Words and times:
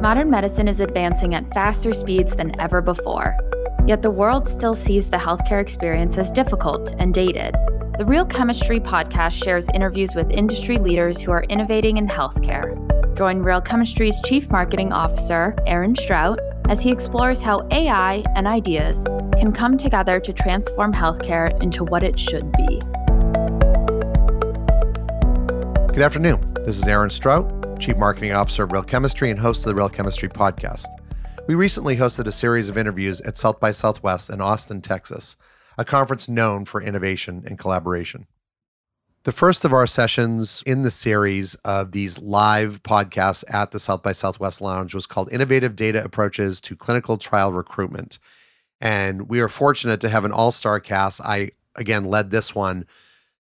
Modern 0.00 0.30
medicine 0.30 0.68
is 0.68 0.78
advancing 0.78 1.34
at 1.34 1.52
faster 1.52 1.92
speeds 1.92 2.36
than 2.36 2.58
ever 2.60 2.80
before. 2.80 3.36
Yet 3.84 4.00
the 4.00 4.12
world 4.12 4.48
still 4.48 4.76
sees 4.76 5.10
the 5.10 5.16
healthcare 5.16 5.60
experience 5.60 6.16
as 6.16 6.30
difficult 6.30 6.94
and 7.00 7.12
dated. 7.12 7.56
The 7.98 8.04
Real 8.06 8.24
Chemistry 8.24 8.78
podcast 8.78 9.42
shares 9.42 9.66
interviews 9.74 10.14
with 10.14 10.30
industry 10.30 10.78
leaders 10.78 11.20
who 11.20 11.32
are 11.32 11.42
innovating 11.48 11.96
in 11.96 12.06
healthcare. 12.06 12.76
Join 13.16 13.40
Real 13.40 13.60
Chemistry's 13.60 14.20
Chief 14.20 14.48
Marketing 14.50 14.92
Officer, 14.92 15.56
Aaron 15.66 15.96
Strout, 15.96 16.38
as 16.68 16.80
he 16.80 16.92
explores 16.92 17.42
how 17.42 17.66
AI 17.72 18.22
and 18.36 18.46
ideas 18.46 19.02
can 19.36 19.52
come 19.52 19.76
together 19.76 20.20
to 20.20 20.32
transform 20.32 20.92
healthcare 20.92 21.60
into 21.60 21.82
what 21.82 22.04
it 22.04 22.16
should 22.16 22.52
be. 22.52 22.78
Good 25.92 26.04
afternoon. 26.04 26.54
This 26.64 26.78
is 26.78 26.86
Aaron 26.86 27.10
Strout, 27.10 27.67
Chief 27.78 27.96
Marketing 27.96 28.32
Officer 28.32 28.64
of 28.64 28.72
Real 28.72 28.82
Chemistry 28.82 29.30
and 29.30 29.38
host 29.38 29.64
of 29.64 29.68
the 29.68 29.74
Real 29.76 29.88
Chemistry 29.88 30.28
podcast. 30.28 30.86
We 31.46 31.54
recently 31.54 31.96
hosted 31.96 32.26
a 32.26 32.32
series 32.32 32.68
of 32.68 32.76
interviews 32.76 33.20
at 33.20 33.38
South 33.38 33.60
by 33.60 33.70
Southwest 33.70 34.30
in 34.30 34.40
Austin, 34.40 34.80
Texas, 34.80 35.36
a 35.76 35.84
conference 35.84 36.28
known 36.28 36.64
for 36.64 36.82
innovation 36.82 37.44
and 37.46 37.56
collaboration. 37.56 38.26
The 39.22 39.30
first 39.30 39.64
of 39.64 39.72
our 39.72 39.86
sessions 39.86 40.60
in 40.66 40.82
the 40.82 40.90
series 40.90 41.54
of 41.56 41.92
these 41.92 42.18
live 42.18 42.82
podcasts 42.82 43.44
at 43.48 43.70
the 43.70 43.78
South 43.78 44.02
by 44.02 44.12
Southwest 44.12 44.60
Lounge 44.60 44.92
was 44.92 45.06
called 45.06 45.32
Innovative 45.32 45.76
Data 45.76 46.02
Approaches 46.02 46.60
to 46.62 46.74
Clinical 46.74 47.16
Trial 47.16 47.52
Recruitment. 47.52 48.18
And 48.80 49.28
we 49.28 49.38
are 49.38 49.48
fortunate 49.48 50.00
to 50.00 50.08
have 50.08 50.24
an 50.24 50.32
all 50.32 50.50
star 50.50 50.80
cast. 50.80 51.20
I, 51.20 51.52
again, 51.76 52.06
led 52.06 52.32
this 52.32 52.56
one 52.56 52.86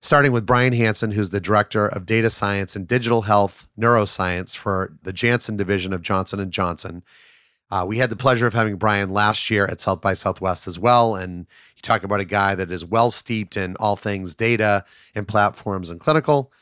starting 0.02 0.32
with 0.32 0.46
Bryan 0.46 0.74
Hansen, 0.74 1.12
who's 1.12 1.32
the 1.32 1.40
director 1.40 1.88
of 1.88 2.06
data 2.06 2.30
science 2.30 2.76
and 2.76 2.88
digital 2.88 3.24
health 3.24 3.68
neuroscience 3.80 4.56
for 4.56 4.94
the 5.04 5.14
Janssen 5.14 5.58
division 5.58 5.94
of 5.94 6.02
Johnson 6.02 6.50
& 6.50 6.52
Johnson. 6.52 7.04
Uh, 7.70 7.84
we 7.88 7.98
had 7.98 8.10
the 8.10 8.16
pleasure 8.16 8.48
of 8.48 8.54
having 8.54 8.78
Bryan 8.78 9.10
last 9.10 9.50
year 9.50 9.66
at 9.66 9.82
South 9.82 10.00
by 10.00 10.14
Southwest 10.14 10.68
as 10.68 10.80
well. 10.80 11.16
And 11.16 11.48
you 11.76 11.82
talk 11.82 12.04
about 12.04 12.22
a 12.22 12.26
guy 12.26 12.56
that 12.56 12.72
is 12.72 12.86
well 12.86 13.12
steeped 13.12 13.58
in 13.58 13.76
all 13.78 13.96
things 13.96 14.36
data 14.36 14.86
and 15.14 15.28
platforms 15.28 15.90
and 15.90 16.00
clinical. 16.00 16.54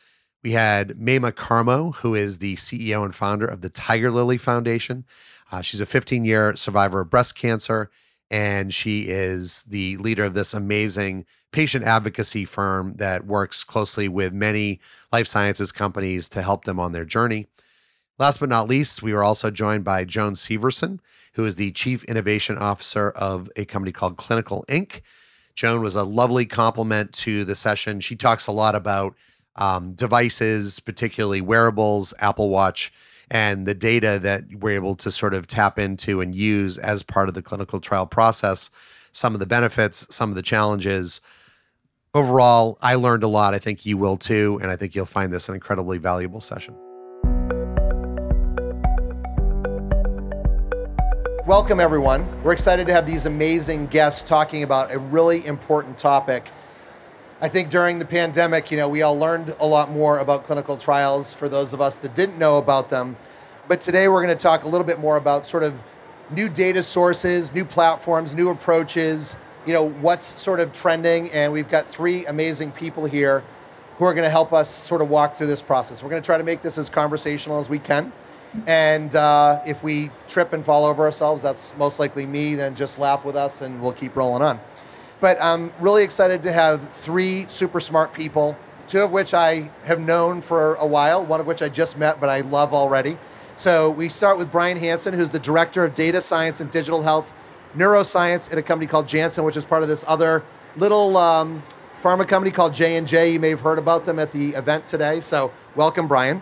We 0.44 0.54
had 0.54 0.90
Maimah 0.92 1.34
Karmo, 1.34 1.96
who 1.96 2.16
is 2.16 2.40
the 2.40 2.56
CEO 2.56 3.04
and 3.04 3.14
founder 3.14 3.46
of 3.46 3.62
the 3.62 3.70
Tigerlily 3.70 4.40
Foundation. 4.40 5.06
Uh, 5.52 5.62
she's 5.62 5.82
a 5.82 5.86
15 5.86 6.26
year 6.26 6.56
survivor 6.56 7.02
of 7.02 7.10
breast 7.10 7.36
cancer, 7.36 7.92
and 8.32 8.74
she 8.74 9.04
is 9.08 9.64
the 9.64 9.98
leader 9.98 10.24
of 10.24 10.34
this 10.34 10.54
amazing 10.54 11.26
patient 11.56 11.86
advocacy 11.86 12.44
firm 12.44 12.92
that 12.96 13.26
works 13.26 13.64
closely 13.64 14.10
with 14.10 14.34
many 14.34 14.78
life 15.14 15.26
sciences 15.26 15.72
companies 15.72 16.28
to 16.28 16.42
help 16.42 16.66
them 16.66 16.82
on 16.82 16.92
their 16.92 17.06
journey. 17.06 17.48
Last 18.20 18.42
but 18.42 18.50
not 18.50 18.68
least, 18.68 19.02
we 19.02 19.14
were 19.14 19.24
also 19.24 19.50
joined 19.50 19.86
by 19.86 20.04
Joan 20.04 20.34
Severson, 20.34 21.00
who 21.36 21.46
is 21.46 21.56
the 21.56 21.72
Chief 21.72 22.04
Innovation 22.04 22.58
Officer 22.58 23.12
of 23.12 23.50
a 23.56 23.64
company 23.64 23.94
called 23.94 24.18
Clinical 24.18 24.66
Ink. 24.68 25.02
Joan 25.56 25.82
was 25.82 25.96
a 25.96 26.04
lovely 26.04 26.46
complement 26.46 27.14
to 27.14 27.46
the 27.46 27.56
session. 27.56 28.02
She 28.02 28.18
talks 28.18 28.48
a 28.48 28.52
lot 28.52 28.76
about 28.76 29.16
um, 29.56 29.94
devices, 29.94 30.82
particularly 30.82 31.40
wearables, 31.40 32.14
Apple 32.20 32.50
Watch, 32.50 32.92
and 33.32 33.66
the 33.66 33.74
data 33.74 34.20
that 34.22 34.44
we're 34.60 34.76
able 34.76 34.98
to 34.98 35.10
sort 35.10 35.34
of 35.34 35.48
tap 35.48 35.80
into 35.80 36.20
and 36.20 36.36
use 36.36 36.78
as 36.78 37.02
part 37.02 37.30
of 37.30 37.34
the 37.34 37.42
clinical 37.42 37.80
trial 37.80 38.06
process, 38.06 38.70
some 39.14 39.34
of 39.34 39.40
the 39.40 39.46
benefits, 39.46 40.06
some 40.14 40.30
of 40.32 40.36
the 40.36 40.42
challenges, 40.42 41.22
overall, 42.16 42.78
I 42.82 42.96
learned 42.96 43.24
a 43.24 43.28
lot. 43.28 43.54
I 43.54 43.60
think 43.60 43.86
you 43.86 43.98
will 43.98 44.16
too. 44.16 44.58
And 44.62 44.72
I 44.72 44.78
think 44.78 44.96
you'll 44.96 45.06
find 45.06 45.34
this 45.34 45.50
an 45.50 45.54
incredibly 45.54 45.98
valuable 45.98 46.40
session. 46.40 46.74
Welcome, 51.46 51.80
everyone. 51.80 52.26
We're 52.42 52.54
excited 52.54 52.88
to 52.88 52.94
have 52.94 53.06
these 53.06 53.26
amazing 53.26 53.88
guests 53.88 54.24
talking 54.24 54.64
about 54.64 54.92
a 54.94 54.98
really 54.98 55.46
important 55.46 55.98
topic. 55.98 56.50
I 57.42 57.50
think 57.50 57.70
during 57.70 58.00
the 58.00 58.06
pandemic, 58.06 58.72
you 58.72 58.78
know, 58.78 58.88
we 58.88 59.02
all 59.02 59.20
learned 59.20 59.54
a 59.60 59.68
lot 59.68 59.92
more 59.92 60.20
about 60.20 60.46
clinical 60.46 60.78
trials 60.78 61.34
for 61.34 61.50
those 61.50 61.74
of 61.74 61.82
us 61.82 61.98
that 61.98 62.16
didn't 62.16 62.40
know 62.40 62.58
about 62.58 62.90
them. 62.90 63.18
But 63.68 63.82
today 63.82 64.08
we're 64.08 64.24
going 64.24 64.36
to 64.36 64.42
talk 64.42 64.64
a 64.64 64.70
little 64.70 64.88
bit 64.88 65.00
more 65.00 65.18
about 65.18 65.46
sort 65.46 65.64
of 65.64 65.74
new 66.32 66.48
data 66.48 66.82
sources, 66.82 67.54
new 67.54 67.66
platforms, 67.66 68.34
new 68.34 68.50
approaches, 68.50 69.36
you 69.66 69.74
know, 69.74 69.90
what's 69.90 70.40
sort 70.40 70.60
of 70.60 70.72
trending. 70.72 71.32
And 71.32 71.52
we've 71.52 71.70
got 71.70 71.88
three 71.88 72.26
amazing 72.26 72.72
people 72.72 73.06
here 73.06 73.44
who 73.98 74.06
are 74.06 74.14
going 74.14 74.26
to 74.26 74.30
help 74.30 74.54
us 74.54 74.70
sort 74.70 75.02
of 75.02 75.10
walk 75.10 75.34
through 75.34 75.48
this 75.48 75.62
process. 75.62 76.04
We're 76.04 76.10
going 76.10 76.22
to 76.22 76.26
try 76.26 76.38
to 76.38 76.44
make 76.44 76.62
this 76.62 76.78
as 76.78 76.90
conversational 76.90 77.60
as 77.60 77.70
we 77.70 77.80
can. 77.80 78.12
And 78.68 79.16
uh, 79.16 79.62
if 79.66 79.84
we 79.84 80.10
trip 80.28 80.54
and 80.54 80.64
fall 80.64 80.86
over 80.86 81.04
ourselves, 81.04 81.44
that's 81.44 81.76
most 81.78 82.00
likely 82.00 82.26
me, 82.26 82.56
then 82.56 82.76
just 82.76 82.98
laugh 83.00 83.26
with 83.26 83.36
us 83.36 83.62
and 83.62 83.82
we'll 83.82 83.94
keep 83.94 84.16
rolling 84.16 84.42
on. 84.42 84.60
But 85.20 85.42
I'm 85.42 85.74
really 85.80 86.04
excited 86.04 86.44
to 86.44 86.52
have 86.52 86.88
three 86.90 87.46
super 87.48 87.80
smart 87.80 88.14
people, 88.14 88.58
two 88.88 89.02
of 89.02 89.12
which 89.12 89.34
I 89.34 89.70
have 89.84 90.00
known 90.00 90.42
for 90.42 90.76
a 90.76 90.86
while, 90.86 91.26
one 91.26 91.40
of 91.40 91.48
which 91.48 91.62
I 91.62 91.70
just 91.70 91.98
met, 91.98 92.20
but 92.20 92.30
I 92.30 92.42
love 92.42 92.74
already. 92.74 93.18
So 93.58 93.90
we 93.92 94.10
start 94.10 94.38
with 94.38 94.52
Bryan 94.52 94.78
Hansen, 94.78 95.14
who's 95.14 95.30
the 95.30 95.40
Director 95.40 95.86
of 95.86 95.94
Data 95.94 96.22
Science 96.22 96.60
and 96.60 96.70
Digital 96.70 97.02
Health 97.02 97.34
neuroscience 97.76 98.52
at 98.52 98.58
a 98.58 98.62
company 98.62 98.88
called 98.88 99.08
Janssen, 99.08 99.44
which 99.44 99.58
is 99.58 99.66
part 99.66 99.84
of 99.84 99.90
this 99.90 100.04
other 100.08 100.44
little 100.78 101.18
um, 101.18 101.64
pharma 102.02 102.28
company 102.28 102.52
called 102.52 102.74
J&J. 102.74 103.34
You 103.34 103.40
may 103.40 103.50
have 103.50 103.62
heard 103.62 103.80
about 103.80 104.06
them 104.06 104.20
at 104.20 104.32
the 104.32 104.50
event 104.52 104.86
today. 104.86 105.20
So 105.22 105.52
welcome, 105.76 106.08
Bryan. 106.08 106.42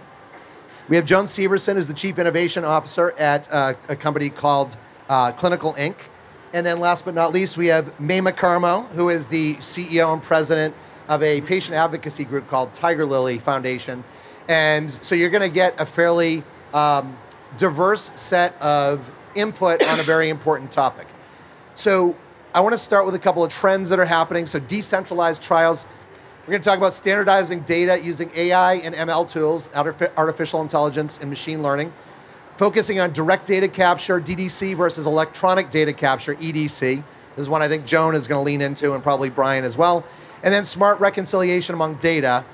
We 0.89 0.97
have 0.97 1.05
Joan 1.05 1.25
Severson, 1.25 1.75
who's 1.75 1.87
the 1.87 1.93
Chief 1.93 2.19
Innovation 2.19 2.65
Officer 2.65 3.13
at 3.17 3.51
uh, 3.51 3.73
a 3.87 3.95
company 3.95 4.29
called 4.29 4.75
uh, 5.09 5.31
Clinical 5.31 5.73
Ink. 5.77 6.09
And 6.53 6.65
then 6.65 6.79
last 6.79 7.05
but 7.05 7.15
not 7.15 7.31
least, 7.31 7.57
we 7.57 7.67
have 7.67 7.97
Maimah 7.97 8.35
Karmo, 8.35 8.87
who 8.89 9.09
is 9.09 9.27
the 9.27 9.55
CEO 9.55 10.13
and 10.13 10.21
president 10.21 10.75
of 11.07 11.23
a 11.23 11.41
patient 11.41 11.75
advocacy 11.75 12.25
group 12.25 12.47
called 12.49 12.73
Tigerlily 12.73 13.41
Foundation. 13.41 14.03
And 14.49 14.91
so 14.91 15.15
you're 15.15 15.29
going 15.29 15.41
to 15.41 15.49
get 15.49 15.79
a 15.79 15.85
fairly 15.85 16.43
um, 16.73 17.17
diverse 17.57 18.11
set 18.15 18.61
of 18.61 19.11
input 19.35 19.83
on 19.87 19.99
a 19.99 20.03
very 20.03 20.29
important 20.29 20.71
topic. 20.71 21.07
So 21.75 22.15
I 22.53 22.59
want 22.59 22.73
to 22.73 22.77
start 22.77 23.05
with 23.05 23.15
a 23.15 23.19
couple 23.19 23.43
of 23.43 23.51
trends 23.51 23.89
that 23.89 23.99
are 23.99 24.05
happening. 24.05 24.45
So 24.45 24.59
decentralized 24.59 25.41
trials. 25.41 25.85
We're 26.41 26.51
going 26.51 26.61
to 26.61 26.69
talk 26.69 26.77
about 26.77 26.93
standardizing 26.93 27.61
data 27.61 27.99
using 28.03 28.29
AI 28.35 28.75
and 28.75 28.93
ML 28.93 29.29
tools, 29.29 29.69
artificial 29.73 30.61
intelligence 30.61 31.17
and 31.19 31.29
machine 31.29 31.63
learning. 31.63 31.91
Focusing 32.57 32.99
on 32.99 33.11
direct 33.13 33.47
data 33.47 33.67
capture, 33.67 34.19
DDC 34.19 34.75
versus 34.75 35.07
electronic 35.07 35.69
data 35.69 35.93
capture, 35.93 36.35
EDC. 36.35 36.97
This 36.97 37.03
is 37.37 37.49
one 37.49 37.63
I 37.63 37.67
think 37.67 37.85
Joan 37.85 38.13
is 38.13 38.27
going 38.27 38.39
to 38.39 38.45
lean 38.45 38.61
into 38.61 38.93
and 38.93 39.01
probably 39.01 39.29
Bryan 39.29 39.63
as 39.63 39.77
well. 39.77 40.05
And 40.43 40.53
then 40.53 40.63
smart 40.65 40.99
reconciliation 40.99 41.73
among 41.73 41.95
data. 41.95 42.45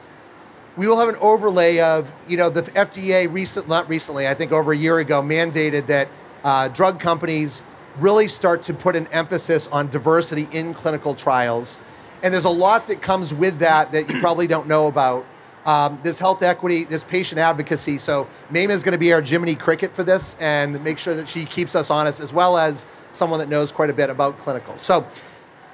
We 0.77 0.87
will 0.87 0.99
have 0.99 1.09
an 1.09 1.17
overlay 1.19 1.79
of, 1.79 2.13
you 2.27 2.37
know, 2.37 2.49
the 2.49 2.61
FDA 2.61 3.29
recent, 3.29 3.67
not 3.67 3.89
recently, 3.89 4.27
I 4.27 4.33
think 4.33 4.53
over 4.53 4.71
a 4.71 4.77
year 4.77 4.99
ago, 4.99 5.21
mandated 5.21 5.87
that 5.87 6.07
uh, 6.45 6.69
drug 6.69 6.99
companies 6.99 7.61
really 7.97 8.27
start 8.27 8.61
to 8.63 8.73
put 8.73 8.95
an 8.95 9.07
emphasis 9.07 9.67
on 9.67 9.89
diversity 9.89 10.47
in 10.51 10.73
clinical 10.73 11.15
trials. 11.15 11.77
And 12.23 12.33
there's 12.33 12.45
a 12.45 12.49
lot 12.49 12.87
that 12.87 13.01
comes 13.01 13.33
with 13.33 13.59
that 13.59 13.91
that 13.91 14.09
you 14.09 14.19
probably 14.19 14.47
don't 14.47 14.67
know 14.67 14.87
about. 14.87 15.25
Um, 15.65 16.01
health 16.03 16.41
equity, 16.41 16.85
there's 16.85 17.03
patient 17.03 17.39
advocacy. 17.39 17.97
So 17.97 18.27
Maimah 18.51 18.71
is 18.71 18.83
going 18.83 18.93
to 18.93 18.97
be 18.97 19.13
our 19.13 19.21
Jiminy 19.21 19.55
Cricket 19.55 19.93
for 19.93 20.03
this 20.03 20.35
and 20.39 20.81
make 20.83 20.97
sure 20.97 21.15
that 21.15 21.27
she 21.27 21.45
keeps 21.45 21.75
us 21.75 21.89
honest, 21.89 22.21
as 22.21 22.33
well 22.33 22.57
as 22.57 22.85
someone 23.11 23.39
that 23.39 23.49
knows 23.49 23.71
quite 23.71 23.89
a 23.89 23.93
bit 23.93 24.09
about 24.09 24.37
clinical. 24.39 24.77
So 24.77 25.05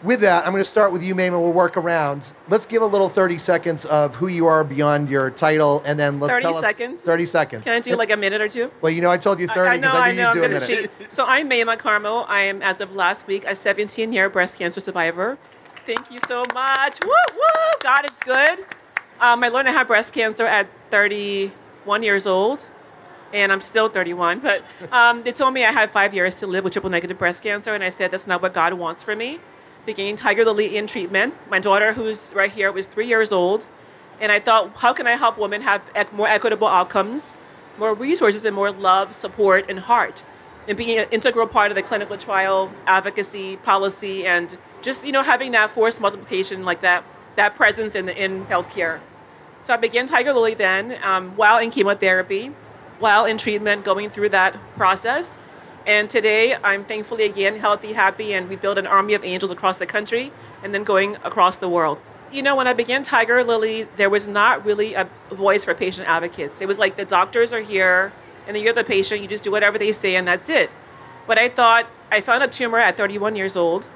with 0.03 0.21
that, 0.21 0.45
I'm 0.45 0.51
going 0.51 0.63
to 0.63 0.69
start 0.69 0.91
with 0.91 1.03
you, 1.03 1.15
Maimah. 1.15 1.41
We'll 1.41 1.53
work 1.53 1.77
around. 1.77 2.31
Let's 2.49 2.65
give 2.65 2.81
a 2.81 2.85
little 2.85 3.09
30 3.09 3.37
seconds 3.37 3.85
of 3.85 4.15
who 4.15 4.27
you 4.27 4.45
are 4.45 4.63
beyond 4.63 5.09
your 5.09 5.29
title, 5.31 5.81
and 5.85 5.99
then 5.99 6.19
let's 6.19 6.33
30 6.33 6.43
tell 6.43 6.61
seconds? 6.61 6.99
us 6.99 7.05
30 7.05 7.25
seconds. 7.25 7.63
Can 7.63 7.73
I 7.75 7.79
do 7.79 7.95
like 7.95 8.11
a 8.11 8.17
minute 8.17 8.41
or 8.41 8.49
two? 8.49 8.71
Well, 8.81 8.91
you 8.91 9.01
know, 9.01 9.09
I 9.09 9.17
told 9.17 9.39
you 9.39 9.47
30 9.47 9.59
I 9.59 9.77
because 9.77 9.93
I, 9.93 10.09
I 10.09 10.11
knew 10.11 10.17
know. 10.21 10.27
you'd 10.27 10.33
do 10.33 10.43
I'm 10.43 10.51
a 10.51 10.59
minute. 10.59 10.91
cheat. 10.99 11.13
So 11.13 11.25
I'm 11.25 11.49
Maimah 11.49 11.77
Karmo. 11.77 12.25
I 12.27 12.41
am, 12.41 12.61
as 12.61 12.81
of 12.81 12.93
last 12.93 13.25
week, 13.27 13.45
a 13.45 13.55
17 13.55 14.11
year 14.13 14.29
breast 14.29 14.57
cancer 14.57 14.79
survivor. 14.79 15.37
Thank 15.85 16.11
you 16.11 16.19
so 16.27 16.43
much. 16.53 16.97
Woo, 17.03 17.11
woo. 17.35 17.73
God 17.81 18.05
is 18.09 18.17
good. 18.23 18.59
Um, 19.21 19.43
I 19.43 19.49
learned 19.49 19.69
I 19.69 19.71
had 19.71 19.87
breast 19.87 20.13
cancer 20.13 20.45
at 20.45 20.67
31 20.91 22.03
years 22.03 22.27
old, 22.27 22.65
and 23.33 23.51
I'm 23.51 23.61
still 23.61 23.87
31. 23.87 24.39
But 24.39 24.63
um, 24.91 25.23
they 25.23 25.31
told 25.31 25.53
me 25.53 25.63
I 25.63 25.71
had 25.71 25.91
five 25.91 26.13
years 26.13 26.35
to 26.35 26.47
live 26.47 26.63
with 26.63 26.73
triple 26.73 26.89
negative 26.89 27.17
breast 27.17 27.41
cancer, 27.43 27.73
and 27.73 27.83
I 27.83 27.89
said 27.89 28.11
that's 28.11 28.27
not 28.27 28.41
what 28.41 28.53
God 28.53 28.73
wants 28.73 29.03
for 29.03 29.15
me. 29.15 29.39
Beginning 29.85 30.17
Tigerlily 30.17 30.73
in 30.73 30.87
treatment. 30.87 31.33
My 31.49 31.59
daughter, 31.59 31.93
who's 31.93 32.33
right 32.33 32.51
here, 32.51 32.71
was 32.71 32.87
three 32.87 33.07
years 33.07 33.31
old, 33.31 33.67
and 34.19 34.31
I 34.31 34.39
thought, 34.39 34.71
how 34.75 34.93
can 34.93 35.07
I 35.07 35.15
help 35.15 35.37
women 35.37 35.61
have 35.61 35.81
more 36.11 36.27
equitable 36.27 36.67
outcomes, 36.67 37.33
more 37.77 37.93
resources, 37.93 38.45
and 38.45 38.55
more 38.55 38.71
love, 38.71 39.13
support, 39.13 39.69
and 39.69 39.77
heart, 39.79 40.23
and 40.67 40.77
being 40.77 40.97
an 40.97 41.07
integral 41.11 41.47
part 41.47 41.71
of 41.71 41.75
the 41.75 41.83
clinical 41.83 42.17
trial 42.17 42.71
advocacy 42.87 43.57
policy, 43.57 44.25
and 44.25 44.57
just 44.81 45.05
you 45.05 45.11
know 45.11 45.21
having 45.23 45.51
that 45.51 45.71
force 45.71 45.99
multiplication 45.99 46.63
like 46.65 46.81
that 46.81 47.03
that 47.35 47.55
presence 47.55 47.93
in 47.95 48.05
the 48.07 48.15
in 48.23 48.45
healthcare. 48.45 48.99
So 49.61 49.73
I 49.73 49.77
began 49.77 50.07
Tigerlily 50.07 50.57
then, 50.57 50.97
um, 51.03 51.35
while 51.35 51.59
in 51.59 51.71
chemotherapy. 51.71 52.51
while 52.99 53.25
in 53.25 53.37
treatment, 53.37 53.83
going 53.83 54.09
through 54.09 54.29
that 54.29 54.55
process. 54.77 55.37
And 55.87 56.09
today, 56.09 56.55
I'm 56.63 56.83
thankfully 56.83 57.25
again 57.25 57.57
healthy, 57.57 57.93
happy, 57.93 58.33
and 58.33 58.49
we 58.49 58.55
built 58.55 58.79
an 58.79 58.87
army 58.87 59.13
of 59.13 59.23
angels 59.23 59.51
across 59.51 59.77
the 59.77 59.85
country 59.85 60.31
and 60.63 60.73
then 60.73 60.83
going 60.83 61.15
across 61.17 61.57
the 61.57 61.69
world. 61.69 61.99
You 62.31 62.41
know, 62.41 62.55
when 62.55 62.67
I 62.67 62.73
began 62.73 63.03
Tigerlily, 63.03 63.87
there 63.95 64.09
was 64.09 64.27
not 64.27 64.65
really 64.65 64.95
a 64.95 65.07
voice 65.31 65.63
for 65.63 65.75
patient 65.75 66.07
advocates. 66.07 66.59
It 66.59 66.67
was 66.67 66.79
like 66.79 66.95
the 66.95 67.05
doctors 67.05 67.53
are 67.53 67.61
here, 67.61 68.11
and 68.47 68.55
then 68.55 68.63
you're 68.63 68.73
the 68.73 68.83
patient, 68.83 69.21
you 69.21 69.27
just 69.27 69.43
do 69.43 69.51
whatever 69.51 69.77
they 69.77 69.91
say, 69.91 70.15
and 70.15 70.27
that's 70.27 70.49
it. 70.49 70.71
But 71.27 71.37
I 71.37 71.49
thought, 71.49 71.87
I 72.11 72.19
found 72.21 72.43
a 72.43 72.47
tumor 72.47 72.79
at 72.79 72.97
31 72.97 73.35
years 73.35 73.55
old. 73.55 73.87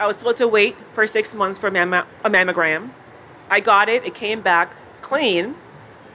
I 0.00 0.08
was 0.08 0.16
told 0.16 0.36
to 0.36 0.48
wait 0.48 0.76
for 0.92 1.06
six 1.06 1.34
months 1.34 1.58
for 1.58 1.68
a 1.68 1.70
mammogram. 1.70 2.90
I 3.48 3.60
got 3.60 3.88
it, 3.88 4.04
it 4.04 4.14
came 4.14 4.40
back 4.40 4.74
clean, 5.02 5.54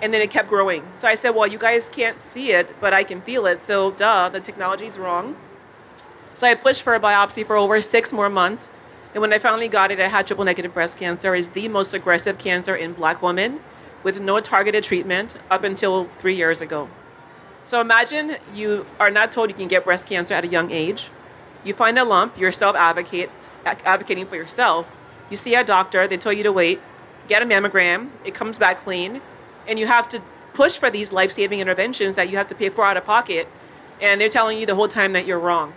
and 0.01 0.13
then 0.13 0.21
it 0.21 0.31
kept 0.31 0.49
growing. 0.49 0.83
So 0.95 1.07
I 1.07 1.15
said, 1.15 1.31
well, 1.31 1.47
you 1.47 1.57
guys 1.57 1.89
can't 1.89 2.17
see 2.33 2.51
it, 2.51 2.75
but 2.81 2.93
I 2.93 3.03
can 3.03 3.21
feel 3.21 3.45
it. 3.45 3.65
So, 3.65 3.91
duh, 3.91 4.29
the 4.29 4.39
technology's 4.39 4.97
wrong. 4.97 5.35
So 6.33 6.47
I 6.47 6.55
pushed 6.55 6.81
for 6.81 6.95
a 6.95 6.99
biopsy 6.99 7.45
for 7.45 7.55
over 7.55 7.81
six 7.81 8.11
more 8.11 8.29
months. 8.29 8.69
And 9.13 9.21
when 9.21 9.31
I 9.31 9.39
finally 9.39 9.67
got 9.67 9.91
it, 9.91 9.99
I 9.99 10.07
had 10.07 10.25
triple 10.25 10.45
negative 10.45 10.73
breast 10.73 10.97
cancer. 10.97 11.35
is 11.35 11.49
the 11.49 11.67
most 11.67 11.93
aggressive 11.93 12.37
cancer 12.37 12.75
in 12.75 12.93
black 12.93 13.21
women 13.21 13.61
with 14.01 14.19
no 14.19 14.39
targeted 14.39 14.83
treatment 14.83 15.35
up 15.51 15.63
until 15.63 16.09
three 16.19 16.35
years 16.35 16.59
ago. 16.61 16.89
So 17.63 17.79
imagine 17.79 18.35
you 18.53 18.85
are 18.99 19.09
not 19.09 19.31
told 19.31 19.49
you 19.49 19.55
can 19.55 19.67
get 19.67 19.85
breast 19.85 20.07
cancer 20.07 20.33
at 20.33 20.43
a 20.43 20.47
young 20.47 20.71
age. 20.71 21.09
You 21.63 21.73
find 21.73 21.97
a 21.97 22.03
lump, 22.03 22.37
you're 22.37 22.51
self 22.51 22.75
advocating 22.75 24.25
for 24.25 24.35
yourself. 24.35 24.91
You 25.29 25.37
see 25.37 25.55
a 25.55 25.63
doctor, 25.63 26.07
they 26.07 26.17
tell 26.17 26.33
you 26.33 26.43
to 26.43 26.51
wait, 26.51 26.81
get 27.27 27.41
a 27.41 27.45
mammogram, 27.45 28.09
it 28.25 28.33
comes 28.33 28.57
back 28.57 28.77
clean, 28.77 29.21
and 29.67 29.79
you 29.79 29.87
have 29.87 30.07
to 30.09 30.21
push 30.53 30.77
for 30.77 30.89
these 30.89 31.11
life 31.11 31.31
saving 31.31 31.59
interventions 31.59 32.15
that 32.15 32.29
you 32.29 32.37
have 32.37 32.47
to 32.47 32.55
pay 32.55 32.69
for 32.69 32.85
out 32.85 32.97
of 32.97 33.05
pocket, 33.05 33.47
and 34.01 34.19
they're 34.19 34.29
telling 34.29 34.57
you 34.59 34.65
the 34.65 34.75
whole 34.75 34.87
time 34.87 35.13
that 35.13 35.25
you're 35.25 35.39
wrong. 35.39 35.73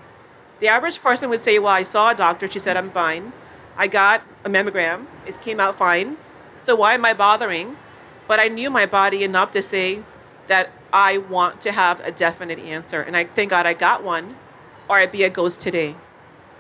The 0.61 0.69
average 0.69 1.00
person 1.00 1.31
would 1.31 1.43
say, 1.43 1.59
Well, 1.59 1.73
I 1.73 1.83
saw 1.83 2.11
a 2.11 2.15
doctor, 2.15 2.49
she 2.49 2.59
said, 2.59 2.77
I'm 2.77 2.91
fine. 2.91 3.33
I 3.77 3.88
got 3.88 4.23
a 4.44 4.49
mammogram, 4.49 5.06
it 5.27 5.41
came 5.43 5.61
out 5.61 5.77
fine. 5.79 6.17
So 6.61 6.75
why 6.75 6.94
am 6.94 7.05
I 7.05 7.15
bothering? 7.15 7.77
But 8.27 8.41
I 8.41 8.49
knew 8.49 8.71
my 8.71 8.87
body 8.87 9.23
enough 9.23 9.50
to 9.53 9.62
say 9.62 10.03
that 10.47 10.71
I 10.93 11.19
want 11.19 11.61
to 11.62 11.73
have 11.73 12.00
a 12.00 12.11
definite 12.11 12.59
answer. 12.59 13.00
And 13.03 13.17
I 13.17 13.25
thank 13.25 13.50
God 13.50 13.67
I 13.67 13.75
got 13.75 14.03
one, 14.03 14.37
or 14.88 14.99
I'd 14.99 15.12
be 15.12 15.25
a 15.25 15.31
ghost 15.31 15.61
today. 15.61 15.94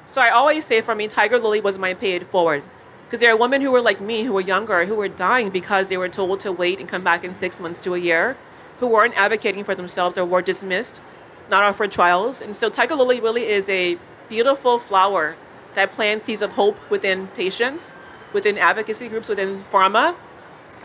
So 0.06 0.20
I 0.20 0.30
always 0.30 0.64
say 0.64 0.80
for 0.80 0.94
me, 0.94 1.08
Tigerlily 1.08 1.62
was 1.62 1.78
my 1.78 1.94
paid 1.94 2.26
forward. 2.28 2.62
Because 3.06 3.20
there 3.20 3.32
are 3.32 3.36
women 3.36 3.60
who 3.60 3.70
were 3.70 3.80
like 3.80 4.00
me, 4.00 4.24
who 4.24 4.32
were 4.32 4.40
younger, 4.40 4.84
who 4.84 4.96
were 4.96 5.08
dying 5.08 5.50
because 5.50 5.86
they 5.86 5.96
were 5.96 6.08
told 6.08 6.40
to 6.40 6.50
wait 6.50 6.80
and 6.80 6.88
come 6.88 7.04
back 7.04 7.22
in 7.22 7.36
six 7.36 7.60
months 7.60 7.78
to 7.80 7.94
a 7.94 7.98
year, 7.98 8.36
who 8.80 8.88
weren't 8.88 9.16
advocating 9.16 9.62
for 9.62 9.76
themselves 9.76 10.18
or 10.18 10.24
were 10.24 10.42
dismissed, 10.42 11.00
not 11.48 11.62
offered 11.62 11.92
trials. 11.92 12.42
And 12.42 12.56
so 12.56 12.68
Tigerlily 12.68 13.22
really 13.22 13.46
is 13.46 13.68
a 13.68 13.96
beautiful 14.28 14.80
flower 14.80 15.36
that 15.76 15.92
plants 15.92 16.24
seeds 16.24 16.42
of 16.42 16.52
hope 16.52 16.76
within 16.90 17.28
patients, 17.28 17.92
within 18.32 18.58
advocacy 18.58 19.06
groups, 19.06 19.28
within 19.28 19.64
pharma. 19.72 20.16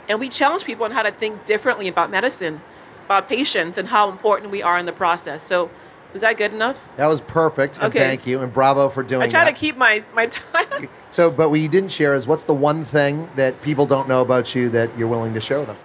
And 0.07 0.19
we 0.19 0.29
challenge 0.29 0.63
people 0.63 0.85
on 0.85 0.91
how 0.91 1.01
to 1.01 1.11
think 1.11 1.45
differently 1.45 1.87
about 1.87 2.11
medicine, 2.11 2.61
about 3.05 3.27
patients, 3.27 3.79
and 3.79 3.87
how 3.87 4.11
important 4.11 4.51
we 4.51 4.61
are 4.61 4.77
in 4.77 4.85
the 4.85 4.93
process. 4.93 5.43
So 5.43 5.71
was 6.13 6.21
that 6.21 6.37
good 6.37 6.53
enough? 6.53 6.77
That 6.97 7.07
was 7.07 7.21
perfect. 7.21 7.77
And 7.77 7.87
Okay. 7.87 7.99
thank 7.99 8.27
you. 8.27 8.41
And 8.41 8.53
bravo 8.53 8.89
for 8.89 9.03
doing 9.03 9.21
that. 9.21 9.27
I 9.27 9.29
try 9.29 9.43
that. 9.45 9.55
to 9.55 9.59
keep 9.59 9.77
my, 9.77 10.03
my 10.13 10.27
time. 10.27 10.89
so, 11.11 11.31
but 11.31 11.49
what 11.49 11.59
you 11.59 11.69
didn't 11.69 11.91
share 11.91 12.15
is 12.15 12.27
what's 12.27 12.43
the 12.43 12.53
one 12.53 12.85
thing 12.85 13.29
that 13.35 13.61
people 13.61 13.85
don't 13.85 14.07
know 14.07 14.21
about 14.21 14.53
you 14.55 14.69
that 14.69 14.95
you're 14.97 15.07
willing 15.07 15.33
to 15.33 15.41
share 15.41 15.59
with 15.59 15.67
them? 15.67 15.77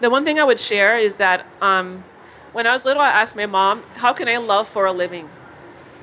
The 0.00 0.10
one 0.10 0.24
thing 0.24 0.38
I 0.38 0.44
would 0.44 0.60
share 0.60 0.96
is 0.96 1.16
that 1.16 1.46
um, 1.62 2.04
when 2.52 2.66
I 2.66 2.72
was 2.72 2.84
little, 2.84 3.02
I 3.02 3.08
asked 3.08 3.36
my 3.36 3.46
mom, 3.46 3.82
How 3.94 4.12
can 4.12 4.28
I 4.28 4.36
love 4.36 4.68
for 4.68 4.86
a 4.86 4.92
living? 4.92 5.28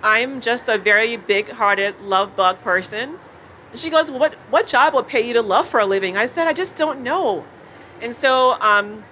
I'm 0.03 0.41
just 0.41 0.67
a 0.67 0.77
very 0.77 1.15
big 1.17 1.49
hearted, 1.49 1.99
love 2.01 2.35
bug 2.35 2.61
person. 2.61 3.19
And 3.71 3.79
she 3.79 3.89
goes, 3.89 4.09
well, 4.09 4.19
what, 4.19 4.33
what 4.49 4.67
job 4.67 4.93
will 4.93 5.03
pay 5.03 5.25
you 5.25 5.33
to 5.33 5.41
love 5.41 5.67
for 5.67 5.79
a 5.79 5.85
living? 5.85 6.17
I 6.17 6.25
said, 6.25 6.47
I 6.47 6.53
just 6.53 6.75
don't 6.75 7.01
know. 7.01 7.45
And 8.01 8.15
so, 8.15 8.59
um, 8.59 9.03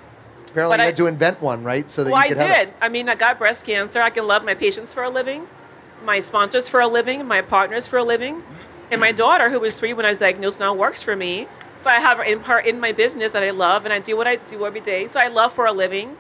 Apparently, 0.52 0.78
But 0.78 0.82
you 0.82 0.84
I- 0.84 0.88
had 0.88 0.96
to 0.98 1.08
invent 1.08 1.42
one, 1.42 1.64
right? 1.64 1.90
So 1.90 2.04
that 2.04 2.12
well, 2.12 2.20
you 2.22 2.26
I 2.26 2.28
could 2.30 2.38
have 2.40 2.50
it. 2.62 2.66
did. 2.66 2.74
I 2.82 2.90
mean, 2.90 3.10
I 3.10 3.16
got 3.16 3.38
breast 3.40 3.66
cancer. 3.66 4.02
I 4.02 4.10
can 4.10 4.28
love 4.28 4.44
my 4.44 4.54
patients 4.56 4.94
for 4.94 5.04
a 5.04 5.10
living, 5.10 5.48
my 6.06 6.20
sponsors 6.22 6.68
for 6.68 6.80
a 6.80 6.88
living, 6.88 7.26
my 7.28 7.42
partners 7.42 7.88
for 7.88 7.98
a 7.98 8.04
living, 8.04 8.44
and 8.92 9.00
my 9.02 9.12
daughter, 9.12 9.50
who 9.50 9.60
was 9.60 9.74
three 9.74 9.94
when 9.94 10.06
I 10.06 10.10
was 10.10 10.18
diagnosed, 10.18 10.60
now 10.60 10.74
works 10.74 11.02
for 11.02 11.16
me. 11.16 11.48
So 11.80 11.90
I 11.90 11.96
have 12.00 12.18
her 12.18 12.24
in 12.24 12.40
part 12.42 12.66
in 12.66 12.80
my 12.80 12.92
business 12.92 13.32
that 13.32 13.44
I 13.44 13.52
love, 13.52 13.86
and 13.86 13.94
I 13.94 14.00
do 14.00 14.18
what 14.18 14.28
I 14.28 14.36
do 14.36 14.66
every 14.66 14.82
day. 14.82 15.08
So 15.08 15.20
I 15.20 15.28
love 15.28 15.54
for 15.54 15.66
a 15.66 15.72
living. 15.72 16.18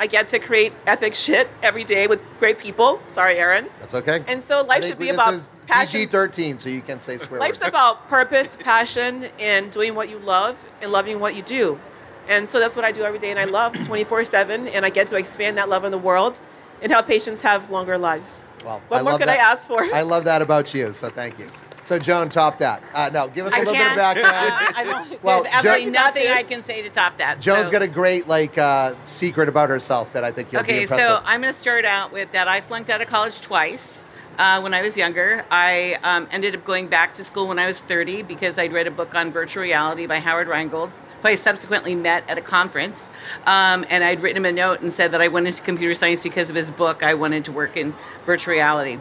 I 0.00 0.06
get 0.06 0.28
to 0.28 0.38
create 0.38 0.72
epic 0.86 1.14
shit 1.14 1.48
every 1.60 1.82
day 1.82 2.06
with 2.06 2.20
great 2.38 2.58
people. 2.58 3.00
Sorry, 3.08 3.36
Aaron. 3.36 3.66
That's 3.80 3.94
okay. 3.96 4.22
And 4.28 4.40
so 4.40 4.62
life 4.62 4.84
should 4.84 4.96
be 4.98 5.06
this 5.06 5.14
about 5.14 5.34
is 5.34 5.50
passion. 5.66 6.00
PG-13, 6.02 6.60
so 6.60 6.68
you 6.68 6.82
can 6.82 7.00
say 7.00 7.18
swear 7.18 7.40
Life's 7.40 7.58
words. 7.58 7.68
about 7.68 8.08
purpose, 8.08 8.56
passion, 8.60 9.26
and 9.40 9.72
doing 9.72 9.96
what 9.96 10.08
you 10.08 10.18
love 10.20 10.56
and 10.82 10.92
loving 10.92 11.18
what 11.18 11.34
you 11.34 11.42
do. 11.42 11.80
And 12.28 12.48
so 12.48 12.60
that's 12.60 12.76
what 12.76 12.84
I 12.84 12.92
do 12.92 13.02
every 13.04 13.18
day, 13.18 13.30
and 13.30 13.38
I 13.38 13.44
love 13.44 13.72
24 13.86 14.24
7, 14.26 14.68
and 14.68 14.84
I 14.84 14.90
get 14.90 15.06
to 15.08 15.16
expand 15.16 15.56
that 15.58 15.68
love 15.68 15.84
in 15.84 15.90
the 15.90 15.98
world 15.98 16.38
and 16.82 16.92
help 16.92 17.06
patients 17.06 17.40
have 17.40 17.70
longer 17.70 17.96
lives. 17.98 18.44
Well, 18.64 18.82
What 18.88 18.98
I 18.98 19.02
more 19.02 19.12
love 19.12 19.20
could 19.20 19.28
that. 19.28 19.38
I 19.38 19.42
ask 19.52 19.66
for? 19.66 19.82
I 19.94 20.02
love 20.02 20.24
that 20.24 20.42
about 20.42 20.72
you. 20.74 20.92
So 20.92 21.08
thank 21.08 21.38
you. 21.38 21.48
So 21.84 21.98
Joan, 21.98 22.28
top 22.28 22.58
that. 22.58 22.82
Uh, 22.92 23.08
no, 23.10 23.28
give 23.28 23.46
us 23.46 23.52
a 23.54 23.56
I 23.56 23.58
little 23.60 23.72
bit 23.72 23.80
of 23.80 23.86
can't. 23.94 23.96
background. 23.96 24.74
I 24.76 24.84
don't, 24.84 25.22
Well, 25.24 25.42
there's 25.42 25.54
absolutely 25.54 25.84
Jo- 25.86 25.90
nothing 25.92 26.26
I 26.28 26.42
can 26.42 26.62
say 26.62 26.82
to 26.82 26.90
top 26.90 27.16
that. 27.16 27.40
Joan's 27.40 27.68
so. 27.68 27.72
got 27.72 27.82
a 27.82 27.88
great 27.88 28.28
like 28.28 28.58
uh, 28.58 28.94
secret 29.06 29.48
about 29.48 29.70
herself 29.70 30.12
that 30.12 30.22
I 30.22 30.30
think 30.30 30.52
you'll 30.52 30.62
be 30.64 30.82
impressed 30.82 30.92
Okay, 30.92 31.02
so 31.02 31.14
with. 31.14 31.22
I'm 31.24 31.40
going 31.40 31.54
to 31.54 31.58
start 31.58 31.86
out 31.86 32.12
with 32.12 32.30
that. 32.32 32.46
I 32.46 32.60
flunked 32.60 32.90
out 32.90 33.00
of 33.00 33.06
college 33.08 33.40
twice 33.40 34.04
uh, 34.38 34.60
when 34.60 34.74
I 34.74 34.82
was 34.82 34.98
younger. 34.98 35.46
I 35.50 35.98
um, 36.02 36.28
ended 36.30 36.54
up 36.54 36.64
going 36.66 36.88
back 36.88 37.14
to 37.14 37.24
school 37.24 37.48
when 37.48 37.58
I 37.58 37.66
was 37.66 37.80
30 37.80 38.22
because 38.22 38.58
I'd 38.58 38.72
read 38.74 38.86
a 38.86 38.90
book 38.92 39.14
on 39.14 39.32
virtual 39.32 39.62
reality 39.62 40.06
by 40.06 40.18
Howard 40.18 40.46
Rheingold, 40.48 40.90
who 41.22 41.28
I 41.28 41.34
subsequently 41.34 41.94
met 41.94 42.28
at 42.28 42.38
a 42.38 42.42
conference. 42.42 43.10
Um, 43.46 43.84
and 43.90 44.04
I'd 44.04 44.22
written 44.22 44.38
him 44.38 44.44
a 44.44 44.52
note 44.52 44.80
and 44.80 44.92
said 44.92 45.12
that 45.12 45.20
I 45.20 45.28
went 45.28 45.46
into 45.46 45.62
computer 45.62 45.94
science 45.94 46.22
because 46.22 46.50
of 46.50 46.56
his 46.56 46.70
book. 46.70 47.02
I 47.02 47.14
wanted 47.14 47.44
to 47.46 47.52
work 47.52 47.76
in 47.76 47.94
virtual 48.26 48.54
reality. 48.54 48.98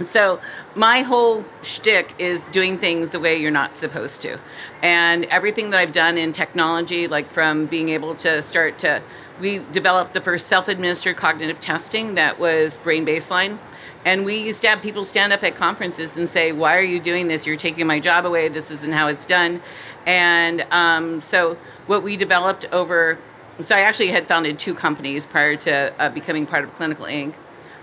So 0.00 0.38
my 0.76 1.00
whole 1.00 1.44
shtick 1.62 2.14
is 2.20 2.44
doing 2.52 2.78
things 2.78 3.10
the 3.10 3.18
way 3.18 3.36
you're 3.36 3.50
not 3.50 3.76
supposed 3.76 4.22
to, 4.22 4.38
and 4.80 5.24
everything 5.24 5.70
that 5.70 5.80
I've 5.80 5.90
done 5.90 6.16
in 6.16 6.30
technology, 6.30 7.08
like 7.08 7.28
from 7.32 7.66
being 7.66 7.88
able 7.88 8.14
to 8.14 8.40
start 8.42 8.78
to, 8.78 9.02
we 9.40 9.58
developed 9.72 10.14
the 10.14 10.20
first 10.20 10.46
self-administered 10.46 11.16
cognitive 11.16 11.60
testing 11.60 12.14
that 12.14 12.38
was 12.38 12.76
brain 12.76 13.04
baseline, 13.04 13.58
and 14.04 14.24
we 14.24 14.36
used 14.36 14.62
to 14.62 14.68
have 14.68 14.80
people 14.80 15.04
stand 15.04 15.32
up 15.32 15.42
at 15.42 15.56
conferences 15.56 16.16
and 16.16 16.28
say, 16.28 16.52
"Why 16.52 16.76
are 16.76 16.82
you 16.82 17.00
doing 17.00 17.26
this? 17.26 17.44
You're 17.44 17.56
taking 17.56 17.84
my 17.88 17.98
job 17.98 18.24
away. 18.24 18.46
This 18.46 18.70
isn't 18.70 18.92
how 18.92 19.08
it's 19.08 19.24
done," 19.24 19.60
and 20.06 20.66
um, 20.70 21.20
so 21.20 21.56
what 21.86 22.02
we 22.02 22.16
developed 22.16 22.66
over. 22.72 23.18
So 23.60 23.74
I 23.74 23.80
actually 23.80 24.08
had 24.08 24.28
founded 24.28 24.58
two 24.58 24.74
companies 24.74 25.26
prior 25.26 25.56
to 25.56 25.92
uh, 26.00 26.10
becoming 26.10 26.46
part 26.46 26.64
of 26.64 26.74
Clinical 26.76 27.06
Ink. 27.06 27.34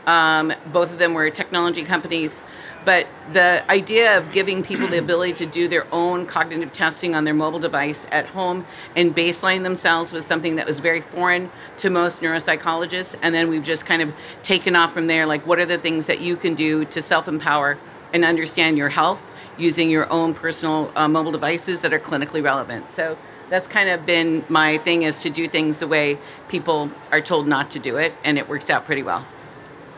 Um, 0.06 0.54
both 0.72 0.92
of 0.92 1.00
them 1.00 1.14
were 1.14 1.30
technology 1.30 1.84
companies. 1.84 2.44
But 2.86 3.08
the 3.34 3.70
idea 3.72 4.18
of 4.18 4.32
giving 4.32 4.62
people 4.62 4.88
the 4.88 5.00
ability 5.00 5.34
to 5.34 5.48
do 5.48 5.68
their 5.68 5.92
own 5.92 6.28
cognitive 6.28 6.72
testing 6.72 7.16
on 7.16 7.24
their 7.24 7.34
mobile 7.34 7.60
device 7.60 8.06
at 8.12 8.28
home 8.28 8.66
and 8.96 9.16
baseline 9.16 9.64
themselves 9.64 10.12
was 10.12 10.24
something 10.24 10.56
that 10.58 10.68
was 10.68 10.78
very 10.78 11.02
foreign 11.02 11.50
to 11.78 11.90
most 11.90 12.22
neuropsychologists. 12.22 13.16
And 13.24 13.34
then 13.34 13.50
we've 13.50 13.64
just 13.64 13.88
kind 13.88 14.04
of 14.04 14.14
taken 14.44 14.76
off 14.76 14.94
from 14.94 15.08
there. 15.08 15.26
Like, 15.26 15.46
what 15.48 15.60
are 15.60 15.66
the 15.66 15.80
things 15.80 16.06
that 16.06 16.22
you 16.22 16.36
can 16.36 16.54
do 16.54 16.86
to 16.86 17.02
self 17.02 17.28
empower 17.28 17.80
and 18.14 18.24
understand 18.24 18.78
your 18.78 18.90
health 18.90 19.24
using 19.58 19.90
your 19.90 20.12
own 20.12 20.34
personal 20.34 20.92
uh, 20.96 21.08
mobile 21.08 21.32
devices 21.32 21.82
that 21.82 21.94
are 21.94 22.00
clinically 22.00 22.44
relevant? 22.44 22.90
So 22.90 23.18
that's 23.50 23.68
kind 23.68 23.90
of 23.90 24.06
been 24.06 24.44
my 24.50 24.78
thing 24.80 25.04
is 25.04 25.18
to 25.20 25.30
do 25.30 25.48
things 25.48 25.80
the 25.80 25.88
way 25.88 26.18
people 26.48 26.92
are 27.12 27.22
told 27.22 27.48
not 27.48 27.72
to 27.72 27.80
do 27.80 27.98
it. 27.98 28.14
And 28.24 28.38
it 28.38 28.50
worked 28.50 28.70
out 28.70 28.86
pretty 28.86 29.04
well. 29.04 29.26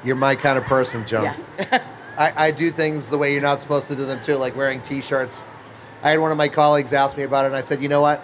You're 0.04 0.16
my 0.16 0.36
kind 0.36 0.58
of 0.58 0.64
person, 0.66 1.06
Joan. 1.06 1.24
Yeah. 1.24 1.84
I, 2.18 2.48
I 2.48 2.52
do 2.52 2.72
things 2.72 3.10
the 3.10 3.18
way 3.18 3.32
you're 3.32 3.42
not 3.42 3.62
supposed 3.62 3.88
to 3.88 3.96
do 3.96 4.06
them 4.06 4.22
too, 4.22 4.36
like 4.36 4.56
wearing 4.56 4.82
T-shirts. 4.82 5.44
I 6.02 6.12
had 6.12 6.20
one 6.20 6.32
of 6.32 6.38
my 6.38 6.50
colleagues 6.50 6.94
ask 6.94 7.16
me 7.18 7.24
about 7.24 7.46
it, 7.46 7.48
and 7.48 7.56
I 7.56 7.62
said, 7.62 7.82
you 7.82 7.90
know 7.90 8.02
what? 8.02 8.24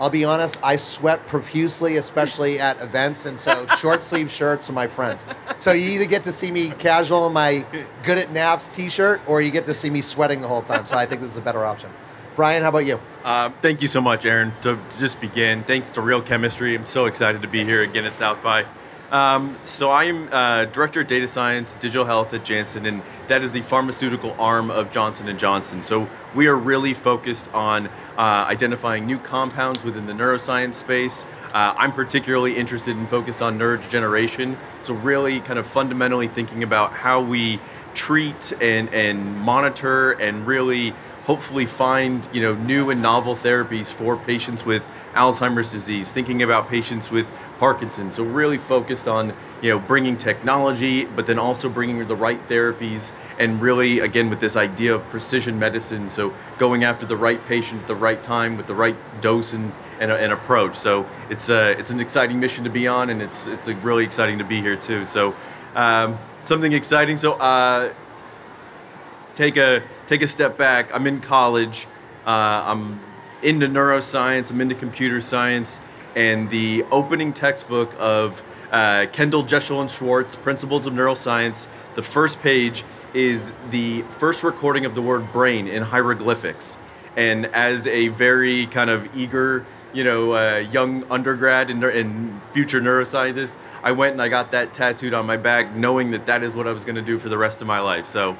I'll 0.00 0.10
be 0.10 0.24
honest. 0.24 0.58
I 0.62 0.76
sweat 0.76 1.26
profusely, 1.26 1.96
especially 1.96 2.58
at 2.58 2.80
events, 2.80 3.26
and 3.26 3.38
so 3.38 3.66
short 3.78 4.02
sleeve 4.02 4.30
shirts 4.30 4.68
are 4.68 4.72
my 4.72 4.86
friend. 4.86 5.24
So 5.58 5.72
you 5.72 5.88
either 5.90 6.06
get 6.06 6.24
to 6.24 6.32
see 6.32 6.50
me 6.50 6.70
casual 6.70 7.26
in 7.26 7.32
my 7.32 7.64
good 8.02 8.18
at 8.18 8.32
naps 8.32 8.68
T-shirt, 8.68 9.20
or 9.26 9.40
you 9.40 9.50
get 9.50 9.64
to 9.66 9.74
see 9.74 9.90
me 9.90 10.02
sweating 10.02 10.40
the 10.40 10.48
whole 10.48 10.62
time. 10.62 10.86
So 10.86 10.96
I 10.96 11.06
think 11.06 11.20
this 11.20 11.30
is 11.30 11.36
a 11.36 11.42
better 11.42 11.64
option. 11.64 11.90
Bryan, 12.36 12.62
how 12.62 12.70
about 12.70 12.86
you? 12.86 12.98
Uh, 13.22 13.50
thank 13.62 13.80
you 13.80 13.88
so 13.88 14.00
much, 14.00 14.24
Aaron. 14.26 14.52
To, 14.62 14.76
to 14.76 14.98
just 14.98 15.20
begin, 15.20 15.62
thanks 15.64 15.88
to 15.90 16.00
Real 16.00 16.20
Chemistry. 16.20 16.74
I'm 16.74 16.86
so 16.86 17.06
excited 17.06 17.42
to 17.42 17.48
be 17.48 17.64
here 17.64 17.82
again 17.82 18.04
at 18.04 18.16
South 18.16 18.42
by. 18.42 18.66
Um, 19.10 19.58
so 19.62 19.90
I 19.90 20.04
am 20.04 20.28
uh, 20.32 20.64
director 20.64 21.02
of 21.02 21.06
data 21.06 21.28
science, 21.28 21.74
digital 21.74 22.04
health 22.04 22.34
at 22.34 22.44
Janssen, 22.44 22.86
and 22.86 23.02
that 23.28 23.42
is 23.42 23.52
the 23.52 23.62
pharmaceutical 23.62 24.34
arm 24.38 24.70
of 24.70 24.90
Johnson 24.90 25.28
and 25.28 25.38
Johnson. 25.38 25.82
So 25.82 26.08
we 26.34 26.46
are 26.48 26.56
really 26.56 26.94
focused 26.94 27.48
on 27.52 27.86
uh, 27.86 28.46
identifying 28.48 29.06
new 29.06 29.18
compounds 29.18 29.84
within 29.84 30.06
the 30.06 30.12
neuroscience 30.12 30.74
space, 30.74 31.24
Uh, 31.54 31.72
I'm 31.78 31.92
particularly 31.92 32.56
interested 32.56 32.96
and 32.96 33.08
focused 33.08 33.40
on 33.40 33.56
neurodegeneration, 33.56 34.56
so 34.82 34.92
really 34.92 35.38
kind 35.38 35.56
of 35.56 35.66
fundamentally 35.68 36.26
thinking 36.26 36.64
about 36.64 36.92
how 36.92 37.20
we 37.20 37.60
treat 37.94 38.52
and, 38.60 38.92
and 38.92 39.36
monitor 39.36 40.12
and 40.12 40.48
really 40.48 40.92
hopefully 41.24 41.66
find 41.66 42.28
you 42.32 42.40
know 42.40 42.54
new 42.54 42.90
and 42.90 43.00
novel 43.02 43.34
therapies 43.34 43.86
for 43.86 44.16
patients 44.16 44.64
with 44.64 44.82
Alzheimer's 45.14 45.70
disease, 45.70 46.10
thinking 46.10 46.42
about 46.42 46.68
patients 46.68 47.10
with 47.10 47.26
Parkinson's. 47.58 48.16
So 48.16 48.24
really 48.24 48.58
focused 48.58 49.08
on 49.08 49.34
you 49.62 49.70
know 49.70 49.78
bringing 49.78 50.16
technology, 50.16 51.04
but 51.04 51.26
then 51.26 51.38
also 51.38 51.68
bringing 51.68 52.06
the 52.06 52.16
right 52.16 52.40
therapies, 52.48 53.12
and 53.38 53.60
really 53.60 54.00
again 54.00 54.28
with 54.30 54.40
this 54.40 54.56
idea 54.56 54.94
of 54.94 55.02
precision 55.04 55.58
medicine. 55.58 56.10
So 56.10 56.34
going 56.58 56.84
after 56.84 57.06
the 57.06 57.16
right 57.16 57.44
patient 57.46 57.82
at 57.82 57.88
the 57.88 57.96
right 57.96 58.22
time 58.22 58.56
with 58.56 58.66
the 58.66 58.74
right 58.74 58.96
dose 59.20 59.52
and 59.54 59.72
and, 60.00 60.10
and 60.10 60.32
approach. 60.32 60.76
So 60.76 61.06
it's 61.30 61.48
a 61.48 61.70
it's 61.78 61.90
an 61.90 62.00
exciting 62.00 62.38
mission 62.38 62.64
to 62.64 62.70
be 62.70 62.86
on, 62.86 63.10
and 63.10 63.22
it's 63.22 63.46
it's 63.46 63.68
really 63.68 64.04
exciting 64.04 64.38
to 64.38 64.44
be 64.44 64.60
here 64.60 64.76
too. 64.76 65.06
So. 65.06 65.34
Um, 65.74 66.16
something 66.44 66.72
exciting. 66.72 67.16
So 67.16 67.32
uh, 67.34 67.92
take 69.36 69.56
a 69.56 69.82
take 70.06 70.22
a 70.22 70.26
step 70.28 70.56
back. 70.56 70.92
I'm 70.94 71.06
in 71.06 71.20
college. 71.20 71.86
Uh, 72.26 72.30
I'm 72.64 73.00
into 73.42 73.66
neuroscience. 73.66 74.50
I'm 74.50 74.60
into 74.60 74.74
computer 74.74 75.20
science, 75.20 75.80
and 76.16 76.48
the 76.50 76.84
opening 76.90 77.32
textbook 77.32 77.92
of 77.98 78.42
uh, 78.70 79.06
Kandel 79.12 79.46
Jessell 79.46 79.80
and 79.80 79.90
Schwartz, 79.90 80.34
Principles 80.36 80.86
of 80.86 80.94
Neuroscience. 80.94 81.66
The 81.94 82.02
first 82.02 82.40
page 82.40 82.84
is 83.14 83.50
the 83.70 84.02
first 84.18 84.42
recording 84.42 84.84
of 84.84 84.94
the 84.94 85.02
word 85.02 85.32
brain 85.32 85.68
in 85.68 85.82
hieroglyphics. 85.82 86.76
And 87.16 87.46
as 87.46 87.86
a 87.86 88.08
very 88.08 88.66
kind 88.66 88.90
of 88.90 89.14
eager, 89.16 89.64
you 89.92 90.02
know, 90.02 90.34
uh, 90.34 90.56
young 90.58 91.04
undergrad 91.12 91.70
and, 91.70 91.84
and 91.84 92.42
future 92.52 92.80
neuroscientist, 92.80 93.52
I 93.84 93.92
went 93.92 94.14
and 94.14 94.22
I 94.22 94.28
got 94.28 94.50
that 94.50 94.74
tattooed 94.74 95.14
on 95.14 95.26
my 95.26 95.36
back, 95.36 95.76
knowing 95.76 96.10
that 96.10 96.26
that 96.26 96.42
is 96.42 96.54
what 96.54 96.66
I 96.66 96.72
was 96.72 96.82
going 96.82 96.96
to 96.96 97.02
do 97.02 97.18
for 97.18 97.28
the 97.28 97.38
rest 97.38 97.60
of 97.60 97.68
my 97.68 97.78
life. 97.78 98.08
So 98.08 98.36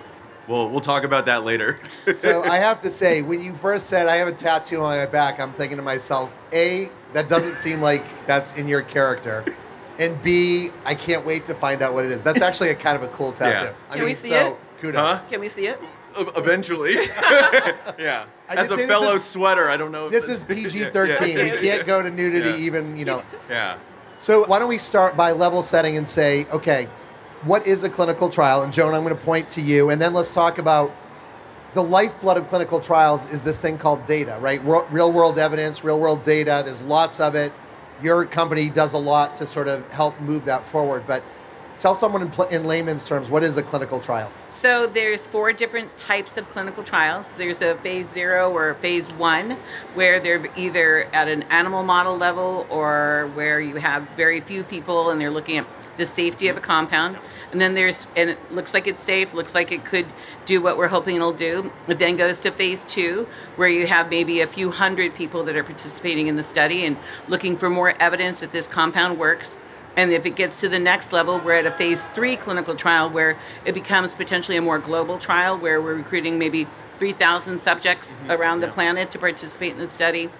we'll 0.48 0.68
we'll 0.70 0.80
talk 0.80 1.04
about 1.04 1.26
that 1.26 1.44
later. 1.44 1.78
so 2.16 2.42
I 2.42 2.56
have 2.58 2.78
to 2.80 2.90
say, 2.90 3.22
when 3.22 3.40
you 3.42 3.54
first 3.54 3.86
said 3.86 4.06
I 4.06 4.16
have 4.16 4.28
a 4.28 4.32
tattoo 4.32 4.82
on 4.82 4.96
my 4.96 5.06
back, 5.06 5.40
I'm 5.40 5.52
thinking 5.52 5.76
to 5.76 5.82
myself, 5.82 6.30
a 6.52 6.88
that 7.12 7.28
doesn't 7.28 7.56
seem 7.56 7.80
like 7.80 8.04
that's 8.26 8.54
in 8.54 8.66
your 8.68 8.82
character. 8.82 9.44
And 9.98 10.20
B, 10.22 10.70
I 10.84 10.94
can't 10.94 11.24
wait 11.24 11.44
to 11.46 11.54
find 11.54 11.80
out 11.80 11.94
what 11.94 12.04
it 12.04 12.10
is. 12.10 12.20
That's 12.22 12.42
actually 12.42 12.70
a 12.70 12.74
kind 12.74 12.96
of 12.96 13.02
a 13.04 13.08
cool 13.08 13.30
tattoo. 13.32 13.66
Yeah. 13.66 13.72
I 13.88 13.92
Can 13.92 14.00
mean, 14.00 14.08
we 14.08 14.14
see 14.14 14.28
so 14.30 14.52
it? 14.52 14.80
kudos. 14.80 15.18
Huh? 15.18 15.24
Can 15.30 15.40
we 15.40 15.48
see 15.48 15.66
it? 15.68 15.80
Eventually, 16.36 16.94
yeah. 17.98 18.26
I 18.48 18.54
As 18.54 18.70
a 18.70 18.78
fellow 18.86 19.14
is- 19.14 19.24
sweater, 19.24 19.68
I 19.70 19.76
don't 19.76 19.90
know. 19.92 20.06
If 20.06 20.12
This 20.12 20.26
this- 20.26 20.38
is 20.38 20.44
PG-13. 20.44 21.34
Yeah, 21.34 21.42
We 21.44 21.50
can't 21.58 21.86
go 21.86 22.02
to 22.02 22.10
nudity, 22.10 22.50
Yeah. 22.50 22.56
even 22.66 22.96
you 22.96 23.04
know. 23.04 23.22
Yeah. 23.48 23.78
So 24.18 24.44
why 24.46 24.58
don't 24.58 24.68
we 24.68 24.78
start 24.78 25.16
by 25.16 25.32
level 25.32 25.60
setting 25.62 25.96
and 25.96 26.06
say, 26.06 26.46
okay, 26.52 26.88
what 27.44 27.66
is 27.66 27.84
a 27.84 27.90
clinical 27.90 28.28
trial? 28.28 28.62
And 28.62 28.72
Joan, 28.72 28.94
I'm 28.94 29.02
going 29.02 29.16
to 29.16 29.24
point 29.24 29.48
to 29.50 29.60
you, 29.60 29.90
and 29.90 30.00
then 30.00 30.12
let's 30.12 30.30
talk 30.30 30.58
about 30.58 30.94
the 31.74 31.82
lifeblood 31.82 32.36
of 32.36 32.46
clinical 32.48 32.80
trials 32.80 33.26
is 33.30 33.42
this 33.42 33.60
thing 33.60 33.78
called 33.78 34.04
data, 34.04 34.38
right? 34.40 34.64
Real 34.64 35.12
world 35.12 35.38
evidence, 35.38 35.82
real 35.82 35.98
world 35.98 36.22
data. 36.22 36.62
There's 36.64 36.80
lots 36.82 37.18
of 37.18 37.34
it. 37.34 37.52
Your 38.02 38.24
company 38.26 38.70
does 38.70 38.94
a 38.94 38.98
lot 38.98 39.34
to 39.36 39.46
sort 39.46 39.68
of 39.68 39.88
help 39.92 40.18
move 40.20 40.44
that 40.44 40.64
forward. 40.64 41.04
But 41.06 41.22
tell 41.78 41.94
someone 41.94 42.22
in, 42.22 42.30
pl- 42.30 42.46
in 42.46 42.64
layman's 42.64 43.04
terms, 43.04 43.28
what 43.30 43.42
is 43.42 43.56
a 43.56 43.62
clinical 43.62 44.00
trial? 44.00 44.30
So 44.48 44.86
there's 44.86 45.26
four 45.26 45.52
different 45.52 45.96
types 45.96 46.36
of 46.36 46.48
clinical 46.50 46.82
trials. 46.82 47.32
There's 47.32 47.60
a 47.62 47.76
phase 47.76 48.10
zero 48.10 48.52
or 48.52 48.74
phase 48.74 49.08
one, 49.14 49.56
where 49.94 50.20
they're 50.20 50.46
either 50.56 51.04
at 51.12 51.28
an 51.28 51.42
animal 51.44 51.82
model 51.82 52.16
level 52.16 52.66
or 52.70 53.30
where 53.34 53.60
you 53.60 53.76
have 53.76 54.08
very 54.16 54.40
few 54.40 54.64
people 54.64 55.10
and 55.10 55.20
they're 55.20 55.30
looking 55.30 55.58
at 55.58 55.66
the 55.96 56.06
safety 56.06 56.48
of 56.48 56.56
a 56.56 56.60
compound. 56.60 57.16
And 57.52 57.60
then 57.60 57.74
there's, 57.74 58.06
and 58.16 58.30
it 58.30 58.52
looks 58.52 58.74
like 58.74 58.88
it's 58.88 59.02
safe, 59.02 59.32
looks 59.32 59.54
like 59.54 59.70
it 59.70 59.84
could 59.84 60.06
do 60.44 60.60
what 60.60 60.76
we're 60.76 60.88
hoping 60.88 61.16
it'll 61.16 61.32
do. 61.32 61.70
It 61.86 62.00
then 62.00 62.16
goes 62.16 62.40
to 62.40 62.50
phase 62.50 62.84
two, 62.84 63.28
where 63.54 63.68
you 63.68 63.86
have 63.86 64.10
maybe 64.10 64.40
a 64.40 64.46
few 64.46 64.72
hundred 64.72 65.14
people 65.14 65.44
that 65.44 65.54
are 65.54 65.62
participating 65.62 66.26
in 66.26 66.34
the 66.34 66.42
study 66.42 66.84
and 66.84 66.96
looking 67.28 67.56
for 67.56 67.70
more 67.70 67.94
evidence 68.00 68.40
that 68.40 68.50
this 68.50 68.66
compound 68.66 69.18
works. 69.18 69.56
And 69.96 70.10
if 70.12 70.26
it 70.26 70.34
gets 70.34 70.58
to 70.60 70.68
the 70.68 70.78
next 70.78 71.12
level, 71.12 71.38
we're 71.38 71.52
at 71.52 71.66
a 71.66 71.70
phase 71.72 72.04
three 72.14 72.36
clinical 72.36 72.74
trial 72.74 73.08
where 73.08 73.38
it 73.64 73.72
becomes 73.72 74.14
potentially 74.14 74.56
a 74.56 74.62
more 74.62 74.78
global 74.78 75.18
trial 75.18 75.56
where 75.58 75.80
we're 75.80 75.94
recruiting 75.94 76.38
maybe 76.38 76.66
3,000 76.98 77.60
subjects 77.60 78.22
around 78.28 78.60
the 78.60 78.68
planet 78.68 79.10
to 79.12 79.18
participate 79.18 79.72
in 79.72 79.78
the 79.78 79.88
study. 79.88 80.30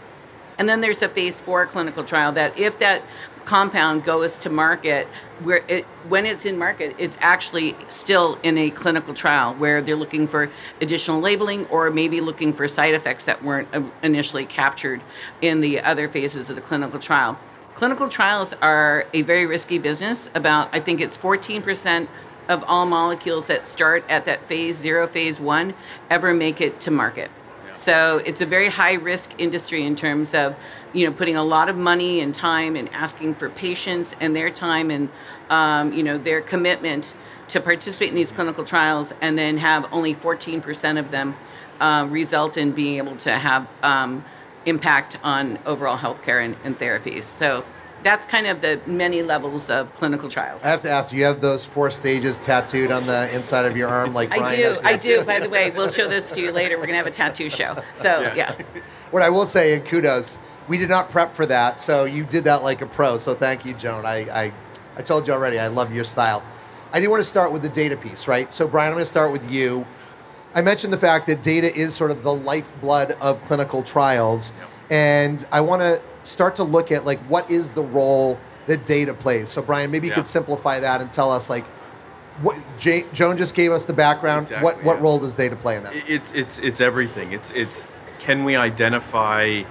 And 0.59 0.69
then 0.69 0.81
there's 0.81 1.03
a 1.03 1.09
phase 1.09 1.41
four 1.41 1.67
clinical 1.67 2.05
trial 2.05 2.33
that 2.33 2.59
if 2.59 2.79
that 2.79 3.03
compound 3.45 4.05
goes 4.05 4.39
to 4.39 4.51
market, 4.51 5.07
where 5.43 5.63
it 5.69 5.85
when 6.09 6.27
it's 6.27 6.47
in 6.47 6.57
market, 6.57 6.95
it's 6.97 7.19
actually 7.21 7.77
still 7.89 8.39
in 8.43 8.57
a 8.57 8.71
clinical 8.71 9.15
trial 9.15 9.55
where 9.55 9.83
they're 9.83 9.97
looking 9.97 10.27
for 10.29 10.51
additional 10.81 11.21
labeling 11.21 11.67
or 11.67 11.91
maybe 11.91 12.21
looking 12.21 12.53
for 12.53 12.69
side 12.69 12.95
effects 12.95 13.25
that 13.25 13.43
weren't 13.43 13.69
uh, 13.75 13.83
initially 14.03 14.47
captured 14.47 15.03
in 15.43 15.61
the 15.61 15.81
other 15.81 16.09
phases 16.09 16.51
of 16.51 16.57
the 16.57 16.63
clinical 16.63 16.99
trial. 16.99 17.39
Clinical 17.75 18.09
trials 18.09 18.55
are 18.63 19.05
a 19.15 19.23
very 19.23 19.47
risky 19.47 19.79
business. 19.79 20.31
About 20.35 20.69
I 20.73 20.79
think 20.79 21.01
it's 21.01 21.17
14% 21.17 22.07
of 22.49 22.63
all 22.69 22.87
molecules 22.87 23.49
that 23.49 23.67
start 23.67 24.05
at 24.09 24.27
that 24.27 24.47
phase 24.47 24.77
zero, 24.77 25.09
phase 25.09 25.41
one, 25.41 25.75
ever 26.09 26.33
make 26.33 26.61
it 26.61 26.81
to 26.83 26.93
market. 26.93 27.33
So 27.73 28.19
it's 28.19 28.41
a 28.41 28.47
very 28.47 28.69
high 28.69 28.93
risk 28.93 29.33
industry 29.39 29.85
in 29.85 29.97
terms 29.97 30.35
of, 30.35 30.55
you 30.93 31.05
know, 31.05 31.13
putting 31.13 31.35
a 31.35 31.43
lot 31.43 31.69
of 31.69 31.77
money 31.77 32.21
and 32.21 32.33
time 32.33 32.77
and 32.77 32.89
asking 32.95 33.35
for 33.35 33.51
patients 33.51 34.15
and 34.21 34.37
their 34.37 34.51
time 34.51 34.93
and, 34.93 35.09
um, 35.51 35.93
you 35.93 36.05
know, 36.05 36.17
their 36.17 36.41
commitment 36.41 37.15
to 37.49 37.61
participate 37.61 38.11
in 38.11 38.15
these 38.15 38.31
clinical 38.31 38.63
trials 38.63 39.13
and 39.21 39.37
then 39.37 39.59
have 39.59 39.89
only 39.91 40.15
14% 40.15 40.97
of 40.97 41.11
them 41.11 41.35
uh, 41.81 42.07
result 42.09 42.57
in 42.57 42.71
being 42.71 42.99
able 42.99 43.17
to 43.17 43.33
have 43.33 43.67
um, 43.83 44.25
impact 44.67 45.19
on 45.23 45.59
overall 45.67 45.97
healthcare 45.97 46.45
and, 46.45 46.57
and 46.65 46.79
therapies. 46.79 47.25
So 47.25 47.65
that's 48.03 48.27
kind 48.27 48.47
of 48.47 48.61
the 48.61 48.81
many 48.87 49.23
levels 49.23 49.71
of 49.71 49.93
clinical 49.95 50.29
trials. 50.29 50.63
I 50.63 50.69
have 50.69 50.83
to 50.83 50.91
ask, 50.91 51.13
you 51.13 51.25
have 51.25 51.41
those 51.41 51.65
four 51.65 51.91
stages 51.91 52.37
tattooed 52.39 52.93
on 52.93 53.07
the 53.07 53.35
inside 53.35 53.65
of 53.65 53.77
your 53.77 53.89
arm 53.89 54.13
like 54.13 54.29
Bryan. 54.29 54.45
I 54.45 54.49
Bryan 54.49 54.61
do, 54.61 54.69
has? 54.69 54.81
I 54.85 54.97
do. 54.97 55.25
By 55.25 55.41
the 55.41 55.49
way, 55.49 55.71
we'll 55.71 55.91
show 55.91 56.07
this 56.07 56.31
to 56.33 56.41
you 56.41 56.53
later. 56.53 56.77
We're 56.77 56.87
gonna 56.87 56.99
have 56.99 57.07
a 57.07 57.11
tattoo 57.11 57.49
show. 57.49 57.83
So 57.97 58.21
Yeah. 58.21 58.35
yeah. 58.35 58.63
What 59.11 59.23
I 59.23 59.31
will 59.31 59.47
say, 59.47 59.75
and 59.75 59.85
kudos, 59.87 60.39
we 60.67 60.77
did 60.77 60.89
not 60.89 61.09
prep 61.09 61.35
for 61.35 61.47
that, 61.47 61.79
so 61.79 62.05
you 62.05 62.25
did 62.25 62.43
that 62.45 62.65
like 62.65 62.83
a 62.83 62.87
pro. 62.87 63.17
So 63.19 63.33
thank 63.33 63.65
you, 63.65 63.73
Joan. 63.75 64.05
I, 64.05 64.47
I, 64.47 64.53
I 64.97 65.03
told 65.03 65.29
you 65.29 65.33
already, 65.33 65.59
I 65.59 65.69
love 65.69 65.95
your 65.95 66.03
style. 66.03 66.43
I 66.93 67.01
do 67.01 67.09
want 67.11 67.21
to 67.21 67.29
start 67.29 67.53
with 67.53 67.63
the 67.63 67.69
data 67.69 67.97
piece, 67.97 68.27
right? 68.27 68.53
So 68.53 68.67
Bryan, 68.67 68.89
I'm 68.89 68.95
going 68.95 69.03
to 69.03 69.07
start 69.07 69.31
with 69.31 69.49
you. 69.51 69.87
I 70.55 70.63
mentioned 70.63 70.93
the 70.93 70.99
fact 70.99 71.27
that 71.27 71.43
data 71.43 71.75
is 71.75 71.95
sort 71.95 72.11
of 72.11 72.23
the 72.23 72.33
lifeblood 72.33 73.13
of 73.21 73.43
clinical 73.43 73.83
trials, 73.83 74.53
and 74.89 75.45
I 75.51 75.61
want 75.61 75.83
to 75.83 76.01
start 76.23 76.57
to 76.57 76.65
look 76.65 76.93
at 76.93 77.05
like 77.05 77.21
what 77.23 77.51
is 77.51 77.71
the 77.71 77.83
role 77.83 78.39
that 78.67 78.87
data 78.87 79.13
plays. 79.13 79.51
So 79.51 79.63
Bryan, 79.63 79.91
maybe 79.91 80.07
you 80.07 80.13
Yeah. 80.13 80.17
could 80.17 80.27
simplify 80.27 80.81
that 80.81 81.01
and 81.01 81.11
tell 81.13 81.31
us 81.31 81.51
like 81.51 81.65
what 82.43 82.57
J- 82.79 83.07
Joan 83.13 83.37
just 83.37 83.55
gave 83.55 83.73
us 83.73 83.85
the 83.85 83.93
background. 83.93 84.43
Exactly, 84.45 84.65
what 84.65 84.85
what 84.85 84.97
yeah. 84.97 85.03
role 85.03 85.19
does 85.19 85.35
data 85.35 85.57
play 85.57 85.77
in 85.77 85.83
that? 85.83 85.93
It's 86.09 86.33
it's 86.33 86.59
it's 86.61 86.81
everything. 86.81 87.33
It's 87.33 87.51
it's 87.51 87.89
can 88.19 88.45
we 88.45 88.57
identify 88.57 89.63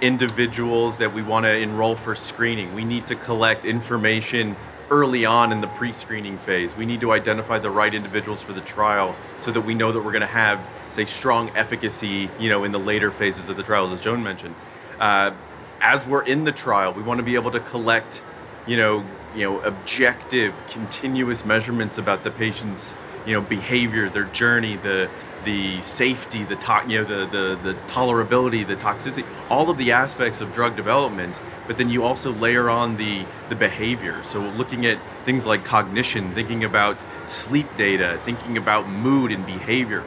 individuals 0.00 0.96
that 0.96 1.12
we 1.14 1.22
want 1.22 1.44
to 1.44 1.50
enroll 1.54 1.96
for 1.96 2.14
screening? 2.14 2.74
We 2.74 2.84
need 2.84 3.06
to 3.06 3.14
collect 3.16 3.64
information 3.64 4.56
early 4.90 5.24
on 5.24 5.52
in 5.52 5.60
the 5.60 5.66
pre-screening 5.68 6.38
phase. 6.38 6.76
We 6.76 6.86
need 6.86 7.00
to 7.00 7.12
identify 7.12 7.58
the 7.58 7.70
right 7.70 7.94
individuals 7.94 8.42
for 8.42 8.52
the 8.52 8.60
trial 8.60 9.14
so 9.40 9.50
that 9.50 9.60
we 9.62 9.74
know 9.74 9.92
that 9.92 10.00
we're 10.00 10.12
going 10.12 10.20
to 10.20 10.26
have 10.26 10.60
say 10.90 11.06
strong 11.06 11.50
efficacy, 11.56 12.28
you 12.38 12.48
know, 12.48 12.64
in 12.64 12.72
the 12.72 12.78
later 12.78 13.10
phases 13.10 13.48
of 13.48 13.56
the 13.56 13.62
trials 13.62 13.92
as 13.92 14.00
Joan 14.00 14.22
mentioned. 14.22 14.54
Uh, 15.00 15.32
as 15.80 16.06
we're 16.06 16.22
in 16.22 16.44
the 16.44 16.52
trial, 16.52 16.92
we 16.92 17.02
want 17.02 17.18
to 17.18 17.24
be 17.24 17.34
able 17.34 17.50
to 17.50 17.60
collect, 17.60 18.22
you 18.66 18.76
know, 18.76 19.04
you 19.34 19.44
know, 19.44 19.60
objective, 19.60 20.54
continuous 20.68 21.44
measurements 21.44 21.98
about 21.98 22.22
the 22.22 22.30
patient's, 22.30 22.94
you 23.26 23.34
know, 23.34 23.40
behavior, 23.40 24.08
their 24.08 24.24
journey, 24.24 24.76
the 24.76 25.10
the 25.44 25.82
safety, 25.82 26.44
the 26.44 26.56
to- 26.56 26.84
you 26.86 26.98
know, 27.00 27.04
the, 27.04 27.26
the 27.26 27.58
the 27.62 27.74
tolerability, 27.88 28.66
the 28.66 28.76
toxicity, 28.76 29.26
all 29.50 29.70
of 29.70 29.78
the 29.78 29.92
aspects 29.92 30.40
of 30.42 30.52
drug 30.52 30.76
development. 30.76 31.40
But 31.68 31.78
then 31.78 31.90
you 31.90 32.04
also 32.04 32.32
layer 32.32 32.70
on 32.70 32.96
the 32.96 33.28
the 33.50 33.56
behavior. 33.56 34.24
So 34.24 34.42
looking 34.42 34.86
at 34.86 34.98
things 35.24 35.46
like 35.46 35.64
cognition, 35.64 36.34
thinking 36.34 36.64
about 36.64 37.04
sleep 37.26 37.76
data, 37.76 38.20
thinking 38.24 38.56
about 38.58 38.88
mood 38.88 39.32
and 39.32 39.46
behavior, 39.46 40.06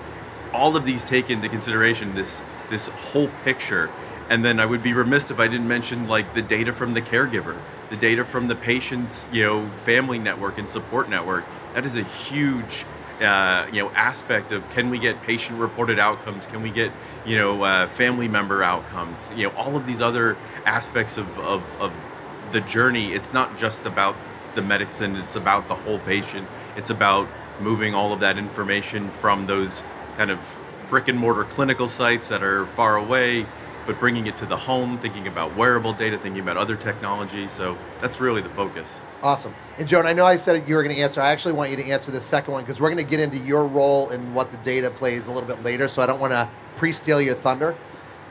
all 0.53 0.75
of 0.77 0.85
these 0.85 1.03
take 1.03 1.29
into 1.29 1.49
consideration 1.49 2.15
this 2.15 2.41
this 2.69 2.87
whole 2.87 3.29
picture 3.29 3.91
and 4.29 4.43
then 4.45 4.59
i 4.59 4.65
would 4.65 4.83
be 4.83 4.93
remiss 4.93 5.31
if 5.31 5.39
i 5.39 5.47
didn't 5.47 5.67
mention 5.67 6.07
like 6.07 6.33
the 6.33 6.41
data 6.41 6.73
from 6.73 6.93
the 6.93 7.01
caregiver 7.01 7.61
the 7.89 7.97
data 7.97 8.25
from 8.25 8.47
the 8.47 8.55
patient's 8.55 9.25
you 9.31 9.43
know 9.43 9.69
family 9.77 10.19
network 10.19 10.57
and 10.57 10.71
support 10.71 11.09
network 11.09 11.45
that 11.73 11.85
is 11.85 11.95
a 11.95 12.03
huge 12.03 12.85
uh, 13.21 13.67
you 13.71 13.81
know 13.81 13.91
aspect 13.95 14.51
of 14.51 14.69
can 14.69 14.89
we 14.89 14.99
get 14.99 15.21
patient 15.21 15.59
reported 15.59 15.99
outcomes? 15.99 16.47
Can 16.47 16.61
we 16.61 16.71
get 16.71 16.97
you 17.23 17.37
know 17.37 17.63
uh, 17.63 17.87
family 17.87 18.27
member 18.27 18.63
outcomes? 18.63 19.31
You 19.31 19.45
know 19.47 19.51
all 19.55 19.75
of 19.75 19.85
these 19.85 20.01
other 20.01 20.41
aspects 20.65 21.17
of, 21.17 21.37
of, 21.39 21.75
of 21.79 22.05
the 22.41 22.61
journey, 22.61 23.13
it's 23.13 23.33
not 23.33 23.55
just 23.55 23.85
about 23.85 24.23
the 24.53 24.61
medicine, 24.61 25.15
it's 25.15 25.35
about 25.35 25.67
the 25.67 25.75
whole 25.75 25.99
patient. 25.99 26.49
It's 26.75 26.89
about 26.89 27.33
moving 27.57 27.93
all 27.93 28.13
of 28.13 28.19
that 28.21 28.37
information 28.37 29.11
from 29.11 29.45
those 29.45 29.83
kind 30.15 30.31
of 30.31 30.61
brick 30.79 31.07
and 31.07 31.17
mortar 31.17 31.45
clinical 31.45 31.87
sites 31.87 32.27
that 32.27 32.43
are 32.43 32.67
far 32.67 32.95
away, 32.97 33.51
but 33.87 33.99
bringing 34.01 34.27
it 34.27 34.35
to 34.37 34.45
the 34.45 34.57
home, 34.57 34.99
thinking 34.99 35.27
about 35.27 35.55
wearable 35.55 35.93
data, 35.93 36.19
thinking 36.19 36.41
about 36.41 36.57
other 36.57 36.75
technology. 36.75 37.47
So 37.47 37.77
that's 37.99 38.19
really 38.19 38.41
the 38.41 38.49
focus. 38.49 38.99
Awesome. 39.23 39.55
And 39.79 39.87
Joan, 39.87 40.05
I 40.05 40.11
know 40.13 40.25
I 40.25 40.35
said 40.35 40.67
you 40.67 40.75
were 40.75 40.83
going 40.83 40.95
to 40.95 41.01
answer. 41.01 41.21
I 41.21 41.31
actually 41.31 41.53
want 41.53 41.71
you 41.71 41.77
to 41.77 41.85
answer 41.85 42.11
the 42.11 42.21
second 42.21 42.53
one 42.53 42.63
because 42.63 42.81
we're 42.81 42.91
going 42.91 43.03
to 43.03 43.09
get 43.09 43.21
into 43.21 43.37
your 43.37 43.65
role 43.65 44.09
and 44.09 44.35
what 44.35 44.51
the 44.51 44.57
data 44.57 44.91
plays 44.91 45.27
a 45.27 45.31
little 45.31 45.47
bit 45.47 45.63
later. 45.63 45.87
So 45.87 46.01
I 46.01 46.05
don't 46.05 46.19
want 46.19 46.33
to 46.33 46.49
pre-steal 46.75 47.21
your 47.21 47.33
thunder. 47.33 47.75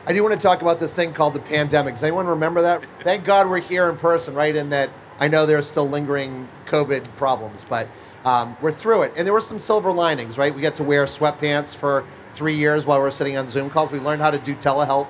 I 0.05 0.13
do 0.13 0.21
want 0.21 0.35
to 0.35 0.39
talk 0.39 0.61
about 0.61 0.79
this 0.79 0.95
thing 0.95 1.11
called 1.11 1.33
the 1.33 1.39
pandemic. 1.39 1.95
Does 1.95 2.03
anyone 2.03 2.27
remember 2.27 2.61
that? 2.61 2.85
Thank 3.03 3.25
God 3.25 3.49
we're 3.49 3.59
here 3.59 3.89
in 3.89 3.97
person, 3.97 4.35
right? 4.35 4.55
In 4.55 4.69
that 4.69 4.91
I 5.19 5.27
know 5.27 5.47
there 5.47 5.57
are 5.57 5.63
still 5.63 5.89
lingering 5.89 6.47
COVID 6.67 7.03
problems, 7.17 7.65
but 7.67 7.89
um, 8.23 8.55
we're 8.61 8.71
through 8.71 9.01
it. 9.01 9.13
And 9.17 9.25
there 9.25 9.33
were 9.33 9.41
some 9.41 9.57
silver 9.57 9.91
linings, 9.91 10.37
right? 10.37 10.53
We 10.53 10.61
got 10.61 10.75
to 10.75 10.83
wear 10.83 11.05
sweatpants 11.05 11.75
for 11.75 12.05
three 12.33 12.55
years 12.55 12.85
while 12.85 13.01
we 13.01 13.07
are 13.07 13.11
sitting 13.11 13.37
on 13.37 13.47
Zoom 13.47 13.69
calls. 13.69 13.91
We 13.91 13.99
learned 13.99 14.21
how 14.21 14.29
to 14.29 14.37
do 14.37 14.55
telehealth. 14.55 15.09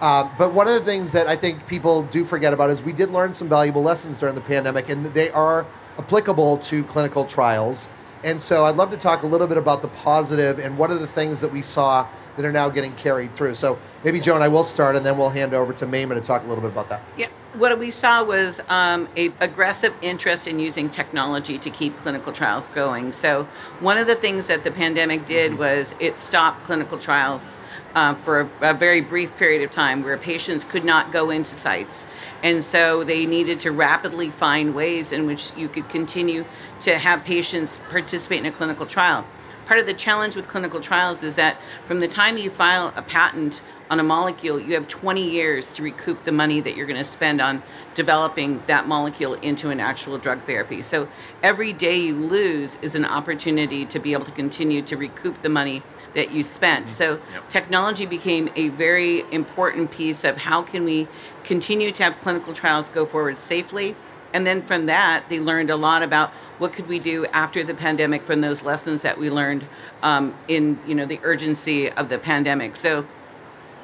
Um, 0.00 0.30
but 0.38 0.54
one 0.54 0.66
of 0.66 0.72
the 0.74 0.80
things 0.80 1.12
that 1.12 1.26
I 1.26 1.36
think 1.36 1.66
people 1.66 2.02
do 2.04 2.24
forget 2.24 2.54
about 2.54 2.70
is 2.70 2.82
we 2.82 2.92
did 2.92 3.10
learn 3.10 3.34
some 3.34 3.48
valuable 3.48 3.82
lessons 3.82 4.16
during 4.16 4.34
the 4.34 4.40
pandemic, 4.40 4.88
and 4.88 5.04
they 5.06 5.30
are 5.30 5.66
applicable 5.98 6.56
to 6.58 6.84
clinical 6.84 7.24
trials. 7.26 7.86
And 8.24 8.40
so 8.40 8.64
I'd 8.64 8.76
love 8.76 8.90
to 8.90 8.96
talk 8.96 9.22
a 9.22 9.26
little 9.26 9.46
bit 9.46 9.58
about 9.58 9.82
the 9.82 9.88
positive 9.88 10.58
and 10.58 10.76
what 10.76 10.90
are 10.90 10.98
the 10.98 11.06
things 11.06 11.40
that 11.40 11.52
we 11.52 11.62
saw 11.62 12.06
that 12.36 12.44
are 12.44 12.52
now 12.52 12.68
getting 12.68 12.94
carried 12.94 13.34
through. 13.34 13.54
So 13.54 13.78
maybe 14.04 14.20
Joan, 14.20 14.42
I 14.42 14.48
will 14.48 14.64
start, 14.64 14.96
and 14.96 15.04
then 15.04 15.18
we'll 15.18 15.30
hand 15.30 15.54
over 15.54 15.72
to 15.72 15.86
Maimah 15.86 16.14
to 16.14 16.20
talk 16.20 16.44
a 16.44 16.46
little 16.46 16.62
bit 16.62 16.72
about 16.72 16.88
that. 16.88 17.02
Yeah, 17.16 17.28
what 17.54 17.76
we 17.78 17.90
saw 17.90 18.22
was 18.22 18.60
um, 18.68 19.08
a 19.16 19.32
aggressive 19.40 19.92
interest 20.02 20.46
in 20.46 20.58
using 20.58 20.88
technology 20.88 21.58
to 21.58 21.70
keep 21.70 21.96
clinical 21.98 22.32
trials 22.32 22.68
going. 22.68 23.12
So 23.12 23.44
one 23.80 23.98
of 23.98 24.06
the 24.06 24.14
things 24.14 24.46
that 24.46 24.62
the 24.62 24.70
pandemic 24.70 25.26
did 25.26 25.52
mm-hmm. 25.52 25.60
was 25.60 25.94
it 25.98 26.16
stopped 26.16 26.64
clinical 26.64 26.96
trials 26.96 27.56
uh, 27.94 28.14
for 28.16 28.42
a, 28.42 28.70
a, 28.70 28.74
very 28.74 29.00
brief 29.00 29.36
period 29.36 29.62
of 29.62 29.72
time 29.72 30.04
where 30.04 30.16
patients 30.16 30.62
could 30.62 30.84
not 30.84 31.12
go 31.12 31.30
into 31.30 31.56
sites. 31.56 32.04
And 32.44 32.64
so 32.64 33.02
they 33.02 33.26
needed 33.26 33.58
to 33.60 33.72
rapidly 33.72 34.30
find 34.30 34.74
ways 34.74 35.10
in 35.10 35.26
which 35.26 35.52
you 35.56 35.68
could 35.68 35.88
continue 35.88 36.44
to 36.80 36.98
have 36.98 37.24
patients 37.24 37.80
participate 37.90 38.38
in 38.38 38.46
a 38.46 38.52
clinical 38.52 38.86
trial 38.86 39.26
part 39.70 39.78
of 39.78 39.86
the 39.86 39.94
challenge 39.94 40.34
with 40.34 40.48
clinical 40.48 40.80
trials 40.80 41.22
is 41.22 41.36
that 41.36 41.56
from 41.86 42.00
the 42.00 42.08
time 42.08 42.36
you 42.36 42.50
file 42.50 42.92
a 42.96 43.02
patent 43.02 43.62
on 43.88 44.00
a 44.00 44.02
molecule, 44.02 44.58
you 44.58 44.74
have 44.74 44.88
20 44.88 45.22
years 45.22 45.72
to 45.72 45.80
recoup 45.80 46.24
the 46.24 46.32
money 46.32 46.60
that 46.60 46.74
you're 46.74 46.88
going 46.88 46.98
to 46.98 47.08
spend 47.08 47.40
on 47.40 47.62
developing 47.94 48.60
that 48.66 48.88
molecule 48.88 49.34
into 49.34 49.70
an 49.70 49.78
actual 49.78 50.18
drug 50.18 50.44
therapy. 50.44 50.82
So 50.82 51.06
every 51.44 51.72
day 51.72 51.96
you 52.00 52.16
lose 52.16 52.78
is 52.82 52.96
an 52.96 53.04
opportunity 53.04 53.86
to 53.86 54.00
be 54.00 54.12
able 54.12 54.24
to 54.24 54.32
continue 54.32 54.82
to 54.82 54.96
recoup 54.96 55.40
the 55.40 55.48
money 55.48 55.84
that 56.16 56.32
you 56.32 56.42
spent. 56.42 56.86
Mm-hmm. 56.86 56.94
So 56.96 57.20
yep. 57.32 57.48
technology 57.48 58.06
became 58.06 58.50
a 58.56 58.70
very 58.70 59.20
important 59.30 59.92
piece 59.92 60.24
of 60.24 60.36
how 60.36 60.62
can 60.62 60.84
we 60.84 61.06
continue 61.44 61.92
to 61.92 62.02
have 62.02 62.18
clinical 62.22 62.52
trials 62.52 62.88
go 62.88 63.06
forward 63.06 63.38
safely 63.38 63.94
and 64.32 64.46
then 64.46 64.62
from 64.62 64.86
that 64.86 65.24
they 65.28 65.40
learned 65.40 65.70
a 65.70 65.76
lot 65.76 66.02
about 66.02 66.30
what 66.58 66.72
could 66.72 66.86
we 66.88 66.98
do 66.98 67.26
after 67.26 67.64
the 67.64 67.74
pandemic 67.74 68.22
from 68.24 68.40
those 68.40 68.62
lessons 68.62 69.02
that 69.02 69.18
we 69.18 69.30
learned 69.30 69.66
um, 70.02 70.34
in 70.48 70.78
you 70.86 70.94
know 70.94 71.06
the 71.06 71.20
urgency 71.22 71.90
of 71.92 72.08
the 72.08 72.18
pandemic 72.18 72.76
so 72.76 73.04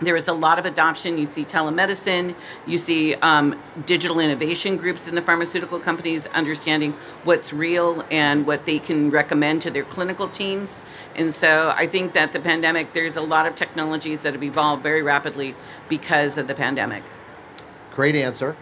there 0.00 0.14
was 0.14 0.28
a 0.28 0.32
lot 0.32 0.58
of 0.58 0.66
adoption. 0.66 1.16
You 1.16 1.30
see 1.30 1.44
telemedicine, 1.44 2.34
you 2.66 2.76
see 2.76 3.14
um, 3.16 3.60
digital 3.86 4.20
innovation 4.20 4.76
groups 4.76 5.06
in 5.06 5.14
the 5.14 5.22
pharmaceutical 5.22 5.78
companies 5.78 6.26
understanding 6.28 6.92
what's 7.24 7.52
real 7.52 8.04
and 8.10 8.46
what 8.46 8.66
they 8.66 8.78
can 8.78 9.10
recommend 9.10 9.62
to 9.62 9.70
their 9.70 9.84
clinical 9.84 10.28
teams. 10.28 10.82
And 11.14 11.32
so 11.32 11.72
I 11.76 11.86
think 11.86 12.12
that 12.14 12.32
the 12.32 12.40
pandemic, 12.40 12.92
there's 12.92 13.16
a 13.16 13.22
lot 13.22 13.46
of 13.46 13.54
technologies 13.54 14.22
that 14.22 14.34
have 14.34 14.42
evolved 14.42 14.82
very 14.82 15.02
rapidly 15.02 15.54
because 15.88 16.36
of 16.36 16.46
the 16.46 16.54
pandemic. 16.54 17.02
Great 17.94 18.16
answer. 18.16 18.56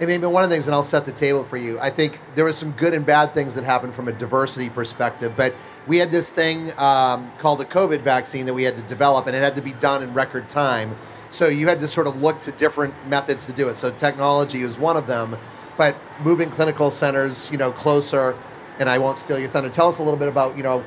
I 0.00 0.06
mean, 0.06 0.22
one 0.22 0.44
of 0.44 0.48
the 0.48 0.56
things, 0.56 0.66
and 0.66 0.74
I'll 0.74 0.82
set 0.82 1.04
the 1.04 1.12
table 1.12 1.44
for 1.44 1.58
you. 1.58 1.78
I 1.78 1.90
think 1.90 2.20
there 2.34 2.46
was 2.46 2.56
some 2.56 2.72
good 2.72 2.94
and 2.94 3.04
bad 3.04 3.34
things 3.34 3.54
that 3.54 3.64
happened 3.64 3.94
from 3.94 4.08
a 4.08 4.12
diversity 4.12 4.70
perspective, 4.70 5.34
but 5.36 5.54
we 5.86 5.98
had 5.98 6.10
this 6.10 6.32
thing 6.32 6.72
um, 6.78 7.30
called 7.38 7.60
a 7.60 7.66
COVID 7.66 8.00
vaccine 8.00 8.46
that 8.46 8.54
we 8.54 8.62
had 8.62 8.76
to 8.76 8.82
develop, 8.84 9.26
and 9.26 9.36
it 9.36 9.40
had 9.40 9.54
to 9.56 9.60
be 9.60 9.74
done 9.74 10.02
in 10.02 10.14
record 10.14 10.48
time. 10.48 10.96
So 11.28 11.48
you 11.48 11.68
had 11.68 11.80
to 11.80 11.86
sort 11.86 12.06
of 12.06 12.16
look 12.16 12.38
to 12.40 12.52
different 12.52 12.94
methods 13.08 13.44
to 13.44 13.52
do 13.52 13.68
it. 13.68 13.76
So 13.76 13.90
technology 13.90 14.62
is 14.62 14.78
one 14.78 14.96
of 14.96 15.06
them, 15.06 15.36
but 15.76 15.94
moving 16.22 16.50
clinical 16.50 16.90
centers, 16.90 17.50
you 17.50 17.58
know, 17.58 17.70
closer. 17.70 18.38
And 18.78 18.88
I 18.88 18.96
won't 18.96 19.18
steal 19.18 19.38
your 19.38 19.50
thunder. 19.50 19.68
Tell 19.68 19.88
us 19.88 19.98
a 19.98 20.02
little 20.02 20.18
bit 20.18 20.28
about, 20.28 20.56
you 20.56 20.62
know, 20.62 20.82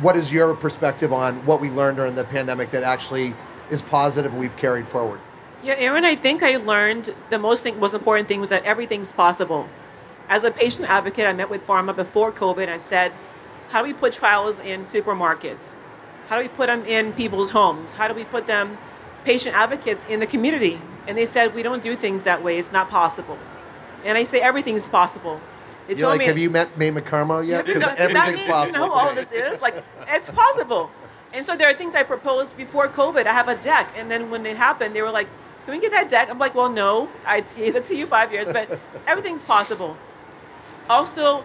what 0.00 0.16
is 0.16 0.32
your 0.32 0.56
perspective 0.56 1.12
on 1.12 1.46
what 1.46 1.60
we 1.60 1.70
learned 1.70 1.98
during 1.98 2.16
the 2.16 2.24
pandemic 2.24 2.72
that 2.72 2.82
actually 2.82 3.32
is 3.70 3.80
positive 3.80 4.34
we've 4.34 4.56
carried 4.56 4.88
forward? 4.88 5.20
Yeah, 5.66 5.74
Aaron, 5.78 6.04
I 6.04 6.14
think 6.14 6.44
I 6.44 6.58
learned 6.58 7.12
the 7.28 7.40
most 7.40 7.64
thing, 7.64 7.80
most 7.80 7.92
important 7.92 8.28
thing 8.28 8.40
was 8.40 8.50
that 8.50 8.62
everything's 8.62 9.10
possible. 9.10 9.68
As 10.28 10.44
a 10.44 10.50
patient 10.52 10.88
advocate, 10.88 11.26
I 11.26 11.32
met 11.32 11.50
with 11.50 11.66
pharma 11.66 11.94
before 11.96 12.30
COVID 12.30 12.68
and 12.68 12.80
said, 12.84 13.12
how 13.70 13.82
do 13.82 13.88
we 13.88 13.92
put 13.92 14.12
trials 14.12 14.60
in 14.60 14.84
supermarkets? 14.84 15.74
How 16.28 16.36
do 16.36 16.42
we 16.42 16.48
put 16.50 16.68
them 16.68 16.84
in 16.84 17.12
people's 17.14 17.50
homes? 17.50 17.92
How 17.92 18.06
do 18.06 18.14
we 18.14 18.24
put 18.26 18.46
them, 18.46 18.78
patient 19.24 19.56
advocates, 19.56 20.04
in 20.08 20.20
the 20.20 20.26
community? 20.28 20.80
And 21.08 21.18
they 21.18 21.26
said, 21.26 21.52
we 21.52 21.64
don't 21.64 21.82
do 21.82 21.96
things 21.96 22.22
that 22.22 22.44
way. 22.44 22.60
It's 22.60 22.70
not 22.70 22.88
possible. 22.88 23.36
And 24.04 24.16
I 24.16 24.22
say, 24.22 24.40
everything's 24.40 24.86
possible. 24.86 25.40
You're 25.88 26.06
like, 26.06 26.20
me, 26.20 26.26
have 26.26 26.38
you 26.38 26.50
met 26.50 26.72
Maimah 26.76 27.02
Karmo 27.02 27.44
yet? 27.44 27.66
Because 27.66 27.82
everything's 27.98 28.42
possible. 28.42 28.84
You 28.84 28.86
know 28.86 28.92
all 28.92 29.12
this 29.12 29.32
is? 29.32 29.60
Like, 29.60 29.82
it's 30.06 30.30
possible. 30.30 30.92
And 31.32 31.44
so 31.44 31.56
there 31.56 31.68
are 31.68 31.74
things 31.74 31.96
I 31.96 32.04
proposed 32.04 32.56
before 32.56 32.88
COVID. 32.88 33.26
I 33.26 33.32
have 33.32 33.48
a 33.48 33.56
deck. 33.56 33.92
And 33.96 34.08
then 34.08 34.30
when 34.30 34.46
it 34.46 34.56
happened, 34.56 34.94
they 34.94 35.02
were 35.02 35.10
like, 35.10 35.26
can 35.66 35.74
we 35.74 35.80
get 35.80 35.90
that 35.90 36.08
deck? 36.08 36.30
I'm 36.30 36.38
like, 36.38 36.54
well, 36.54 36.70
no, 36.70 37.08
I 37.26 37.40
gave 37.40 37.74
it 37.74 37.84
to 37.86 37.96
you 37.96 38.06
five 38.06 38.32
years, 38.32 38.46
but 38.52 38.78
everything's 39.08 39.42
possible. 39.42 39.96
Also, 40.88 41.44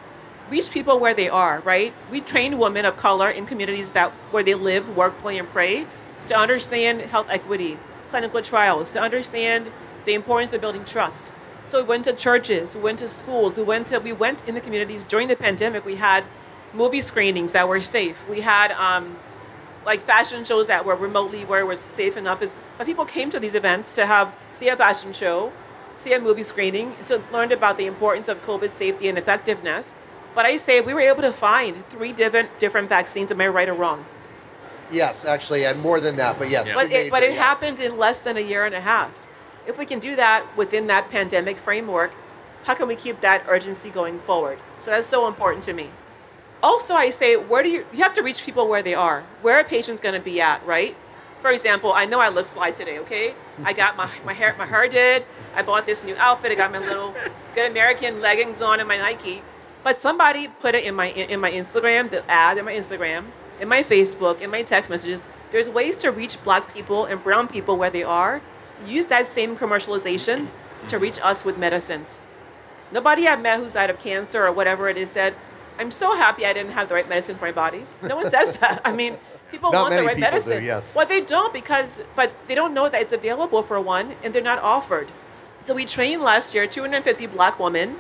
reach 0.52 0.70
people 0.70 1.00
where 1.00 1.16
they 1.16 1.28
are, 1.28 1.62
right? 1.62 1.92
We 2.12 2.22
train 2.22 2.60
women 2.60 2.86
of 2.86 2.98
color 2.98 3.32
in 3.32 3.48
communities 3.48 3.90
that 3.92 4.12
where 4.30 4.44
they 4.44 4.54
live, 4.54 4.96
work, 4.96 5.18
play, 5.22 5.40
and 5.40 5.50
pray 5.50 5.88
to 6.28 6.38
understand 6.38 7.02
health 7.02 7.26
equity, 7.30 7.80
clinical 8.12 8.44
trials, 8.44 8.92
to 8.92 9.02
understand 9.02 9.72
the 10.06 10.14
importance 10.14 10.54
of 10.54 10.62
building 10.62 10.86
trust. 10.86 11.32
So 11.66 11.82
we 11.82 11.88
went 11.88 12.06
to 12.06 12.14
churches, 12.14 12.76
we 12.76 12.82
went 12.84 13.00
to 13.00 13.10
schools, 13.10 13.58
we 13.58 13.64
went 13.64 13.88
to 13.88 13.98
we 13.98 14.14
went 14.14 14.48
in 14.48 14.54
the 14.54 14.62
communities 14.62 15.04
during 15.04 15.30
the 15.30 15.36
pandemic. 15.36 15.84
We 15.84 15.96
had 15.96 16.26
movie 16.74 17.02
screenings 17.02 17.54
that 17.54 17.68
were 17.68 17.82
safe. 17.82 18.18
We 18.30 18.42
had 18.42 18.72
um, 18.74 19.18
like 19.86 20.02
fashion 20.06 20.44
shows 20.44 20.68
that 20.68 20.86
were 20.86 20.96
remotely 20.96 21.46
where 21.46 21.62
it 21.62 21.66
was 21.66 21.80
safe 21.96 22.18
enough 22.18 22.42
is 22.42 22.54
but 22.78 22.86
people 22.86 23.06
came 23.06 23.30
to 23.30 23.40
these 23.40 23.56
events 23.56 23.94
to 23.94 24.06
have 24.06 24.34
see 24.54 24.68
a 24.68 24.78
fashion 24.78 25.14
show 25.14 25.52
see 25.98 26.14
a 26.14 26.20
movie 26.20 26.44
screening 26.44 26.96
to 27.06 27.22
learn 27.32 27.52
about 27.52 27.78
the 27.78 27.86
importance 27.86 28.28
of 28.28 28.44
covid 28.46 28.72
safety 28.72 29.08
and 29.08 29.18
effectiveness. 29.18 29.94
But 30.34 30.46
i 30.46 30.58
say 30.58 30.82
we 30.82 30.94
were 30.94 31.02
able 31.02 31.22
to 31.24 31.34
find 31.34 31.88
three 31.90 32.14
different 32.14 32.50
different 32.60 32.90
vaccines. 32.90 33.32
Am 33.32 33.42
i 33.42 33.48
right 33.48 33.70
or 33.70 33.74
wrong? 33.74 34.06
Yes 34.90 35.26
actually 35.26 35.66
and 35.66 35.80
more 35.80 36.00
than 36.00 36.16
that 36.18 36.38
but 36.38 36.50
yes 36.50 36.68
yeah. 36.68 36.74
but, 36.74 36.92
it, 36.92 37.12
but 37.12 37.24
it 37.24 37.34
yeah. 37.34 37.44
happened 37.44 37.80
in 37.80 37.98
less 37.98 38.20
than 38.20 38.38
a 38.38 38.42
year 38.42 38.66
and 38.66 38.76
a 38.76 38.82
half. 38.82 39.12
If 39.68 39.78
we 39.78 39.86
can 39.86 40.00
do 40.00 40.16
that 40.16 40.46
within 40.58 40.88
that 40.88 41.10
pandemic 41.10 41.58
framework 41.58 42.12
how 42.64 42.76
can 42.76 42.88
we 42.88 42.96
keep 42.96 43.22
that 43.22 43.44
urgency 43.48 43.90
going 43.90 44.20
forward? 44.20 44.60
So 44.82 44.92
that's 44.92 45.08
so 45.08 45.28
important 45.28 45.64
to 45.64 45.74
me 45.74 45.90
also 46.64 46.94
I 46.94 47.10
say, 47.10 47.36
where 47.36 47.64
do 47.64 47.70
you, 47.70 47.86
you 47.94 48.04
have 48.04 48.14
to 48.14 48.24
reach 48.24 48.44
people 48.44 48.68
where 48.68 48.84
they 48.84 48.94
are, 48.94 49.24
where 49.42 49.60
a 49.60 49.64
patient's 49.64 50.02
going 50.02 50.16
to 50.16 50.22
be 50.22 50.42
at, 50.42 50.66
right? 50.66 50.96
For 51.42 51.50
example, 51.50 51.92
I 51.92 52.06
know 52.06 52.20
I 52.20 52.30
look 52.30 52.48
fly 52.48 52.72
today, 52.72 53.00
okay? 53.00 53.34
I 53.64 53.74
got 53.74 53.98
my, 53.98 54.10
my 54.24 54.34
hair, 54.34 54.56
my 54.60 54.66
hair 54.66 54.88
did. 54.88 55.26
I 55.56 55.64
bought 55.64 55.88
this 55.88 56.04
new 56.04 56.16
outfit. 56.18 56.52
I 56.52 56.56
got 56.56 56.72
my 56.72 56.78
little 56.78 57.16
good 57.56 57.72
American 57.72 58.22
leggings 58.22 58.62
on 58.62 58.80
and 58.80 58.88
my 58.88 58.98
Nike. 58.98 59.42
But 59.84 60.00
somebody 60.00 60.48
put 60.48 60.76
it 60.76 60.84
in 60.84 60.94
my, 60.94 61.08
in 61.08 61.40
my 61.40 61.52
Instagram, 61.52 62.12
the 62.12 62.30
ad 62.30 62.60
in 62.60 62.66
my 62.66 62.74
Instagram, 62.74 63.26
in 63.60 63.68
my 63.68 63.82
Facebook, 63.82 64.42
in 64.42 64.52
my 64.52 64.62
text 64.62 64.90
messages. 64.90 65.22
There's 65.50 65.68
ways 65.68 65.98
to 65.98 66.12
reach 66.12 66.42
black 66.44 66.72
people 66.74 67.06
and 67.06 67.24
brown 67.24 67.48
people 67.48 67.76
where 67.76 67.90
they 67.90 68.04
are. 68.04 68.40
Use 68.86 69.08
that 69.08 69.28
same 69.28 69.58
commercialization 69.58 70.48
to 70.88 71.00
reach 71.00 71.20
us 71.24 71.44
with 71.44 71.58
medicines. 71.58 72.20
Nobody 72.92 73.28
I've 73.28 73.42
met 73.42 73.60
who's 73.60 73.74
died 73.74 73.90
of 73.90 74.00
cancer 74.00 74.46
or 74.46 74.52
whatever 74.52 74.90
it 74.90 74.98
is 74.98 75.10
said, 75.10 75.34
I'm 75.78 75.92
so 75.92 76.16
happy 76.16 76.46
I 76.46 76.54
didn't 76.54 76.72
have 76.72 76.90
the 76.90 76.96
right 76.96 77.08
medicine 77.08 77.38
for 77.38 77.46
my 77.46 77.52
body. 77.52 77.86
No 78.04 78.16
one 78.16 78.30
says 78.30 78.58
that. 78.58 78.82
I 78.86 78.92
mean, 78.92 79.18
people 79.52 79.72
not 79.72 79.84
want 79.84 79.96
the 79.96 80.04
right 80.04 80.20
medicine. 80.20 80.60
Do, 80.60 80.66
yes. 80.66 80.96
Well, 80.96 81.06
they 81.06 81.22
don't 81.22 81.54
because, 81.54 82.02
but 82.16 82.32
they 82.48 82.56
don't 82.56 82.74
know 82.74 82.90
that 82.90 83.02
it's 83.02 83.14
available 83.14 83.64
for 83.64 83.80
one, 83.80 84.16
and 84.24 84.34
they're 84.34 84.42
not 84.42 84.60
offered. 84.60 85.12
So 85.64 85.74
we 85.74 85.86
trained 85.86 86.22
last 86.22 86.54
year 86.54 86.66
250 86.68 87.28
black 87.28 87.60
women 87.60 87.98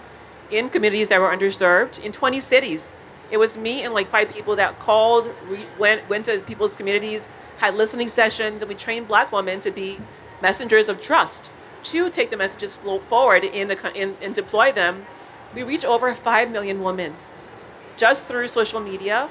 in 0.49 0.69
communities 0.69 1.09
that 1.09 1.19
were 1.19 1.29
underserved 1.29 2.03
in 2.03 2.11
20 2.11 2.39
cities. 2.39 2.93
It 3.29 3.37
was 3.37 3.55
me 3.57 3.83
and 3.83 3.93
like 3.93 4.09
five 4.09 4.29
people 4.29 4.55
that 4.57 4.79
called, 4.79 5.29
re- 5.47 5.65
went 5.79 6.07
went 6.09 6.25
to 6.25 6.39
people's 6.39 6.75
communities, 6.75 7.27
had 7.57 7.75
listening 7.75 8.07
sessions, 8.09 8.61
and 8.61 8.69
we 8.69 8.75
trained 8.75 9.07
black 9.07 9.31
women 9.31 9.59
to 9.61 9.71
be 9.71 9.99
messengers 10.41 10.89
of 10.89 11.01
trust. 11.01 11.51
to 11.83 12.09
take 12.11 12.29
the 12.29 12.37
messages 12.37 12.77
forward 13.09 13.43
in 13.43 13.67
the 13.67 13.93
in, 13.95 14.15
and 14.21 14.35
deploy 14.35 14.71
them, 14.71 15.05
we 15.55 15.63
reach 15.63 15.83
over 15.85 16.13
five 16.13 16.51
million 16.51 16.83
women, 16.83 17.15
just 18.01 18.25
through 18.25 18.47
social 18.47 18.79
media, 18.79 19.29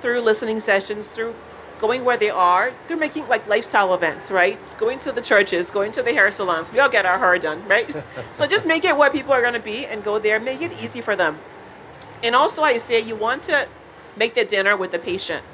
through 0.00 0.20
listening 0.20 0.60
sessions, 0.60 1.08
through 1.08 1.34
going 1.80 2.04
where 2.04 2.16
they 2.16 2.30
are. 2.30 2.72
They're 2.86 2.96
making 2.96 3.26
like 3.26 3.44
lifestyle 3.48 3.92
events, 3.92 4.30
right? 4.30 4.56
Going 4.78 5.00
to 5.00 5.10
the 5.10 5.20
churches, 5.20 5.68
going 5.68 5.90
to 5.92 6.02
the 6.02 6.12
hair 6.12 6.30
salons. 6.30 6.70
We 6.70 6.78
all 6.78 6.88
get 6.88 7.04
our 7.06 7.18
hair 7.18 7.36
done, 7.40 7.66
right? 7.66 7.88
so 8.32 8.46
just 8.46 8.68
make 8.68 8.84
it 8.84 8.96
where 8.96 9.10
people 9.10 9.32
are 9.32 9.40
going 9.40 9.54
to 9.54 9.66
be 9.74 9.84
and 9.86 10.04
go 10.04 10.20
there. 10.20 10.38
Make 10.38 10.62
it 10.62 10.70
easy 10.80 11.00
for 11.00 11.16
them. 11.16 11.40
And 12.22 12.36
also, 12.36 12.62
I 12.62 12.78
say 12.78 13.00
you 13.00 13.16
want 13.16 13.42
to 13.44 13.66
make 14.16 14.34
the 14.34 14.44
dinner 14.44 14.76
with 14.76 14.92
the 14.92 15.00
patient. 15.00 15.44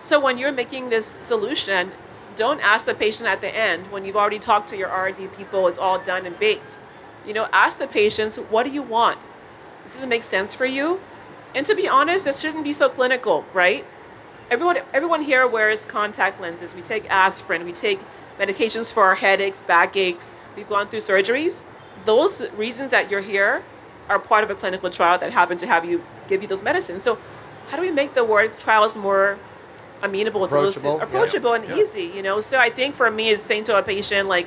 So 0.00 0.18
when 0.18 0.38
you're 0.38 0.50
making 0.50 0.90
this 0.90 1.18
solution, 1.20 1.92
don't 2.34 2.60
ask 2.60 2.86
the 2.86 2.94
patient 2.94 3.28
at 3.28 3.40
the 3.40 3.54
end 3.54 3.86
when 3.92 4.04
you've 4.04 4.16
already 4.16 4.40
talked 4.40 4.68
to 4.70 4.76
your 4.76 4.90
RD 4.90 5.36
people, 5.36 5.68
it's 5.68 5.78
all 5.78 6.00
done 6.00 6.26
and 6.26 6.36
baked. 6.40 6.78
You 7.24 7.32
know, 7.32 7.46
ask 7.52 7.78
the 7.78 7.86
patients, 7.86 8.36
what 8.36 8.64
do 8.64 8.72
you 8.72 8.82
want? 8.82 9.20
Does 9.84 10.02
it 10.02 10.08
make 10.08 10.24
sense 10.24 10.52
for 10.52 10.66
you? 10.66 11.00
And 11.54 11.64
to 11.66 11.74
be 11.74 11.88
honest, 11.88 12.24
this 12.24 12.40
shouldn't 12.40 12.64
be 12.64 12.72
so 12.72 12.88
clinical, 12.88 13.44
right? 13.54 13.84
Everyone, 14.50 14.78
everyone 14.92 15.22
here 15.22 15.46
wears 15.46 15.84
contact 15.84 16.40
lenses. 16.40 16.74
We 16.74 16.82
take 16.82 17.10
aspirin. 17.10 17.64
We 17.64 17.72
take 17.72 18.00
medications 18.38 18.92
for 18.92 19.04
our 19.04 19.14
headaches, 19.14 19.62
backaches. 19.62 20.32
We've 20.56 20.68
gone 20.68 20.88
through 20.88 21.00
surgeries. 21.00 21.62
Those 22.04 22.48
reasons 22.50 22.90
that 22.92 23.10
you're 23.10 23.20
here 23.20 23.62
are 24.08 24.18
part 24.18 24.44
of 24.44 24.50
a 24.50 24.54
clinical 24.54 24.90
trial 24.90 25.18
that 25.18 25.32
happened 25.32 25.60
to 25.60 25.66
have 25.66 25.84
you 25.84 26.02
give 26.28 26.42
you 26.42 26.48
those 26.48 26.62
medicines. 26.62 27.02
So, 27.02 27.18
how 27.68 27.76
do 27.76 27.82
we 27.82 27.90
make 27.90 28.14
the 28.14 28.24
word 28.24 28.58
trials 28.58 28.96
more 28.96 29.38
amenable 30.02 30.44
approachable, 30.44 30.72
to 30.72 30.80
those, 30.80 31.02
approachable 31.02 31.50
yeah. 31.56 31.62
and 31.62 31.68
yeah. 31.68 31.84
easy? 31.84 32.04
You 32.14 32.22
know. 32.22 32.40
So 32.40 32.58
I 32.58 32.70
think 32.70 32.94
for 32.94 33.10
me, 33.10 33.30
is 33.30 33.42
saying 33.42 33.64
to 33.64 33.76
a 33.76 33.82
patient 33.82 34.28
like, 34.28 34.46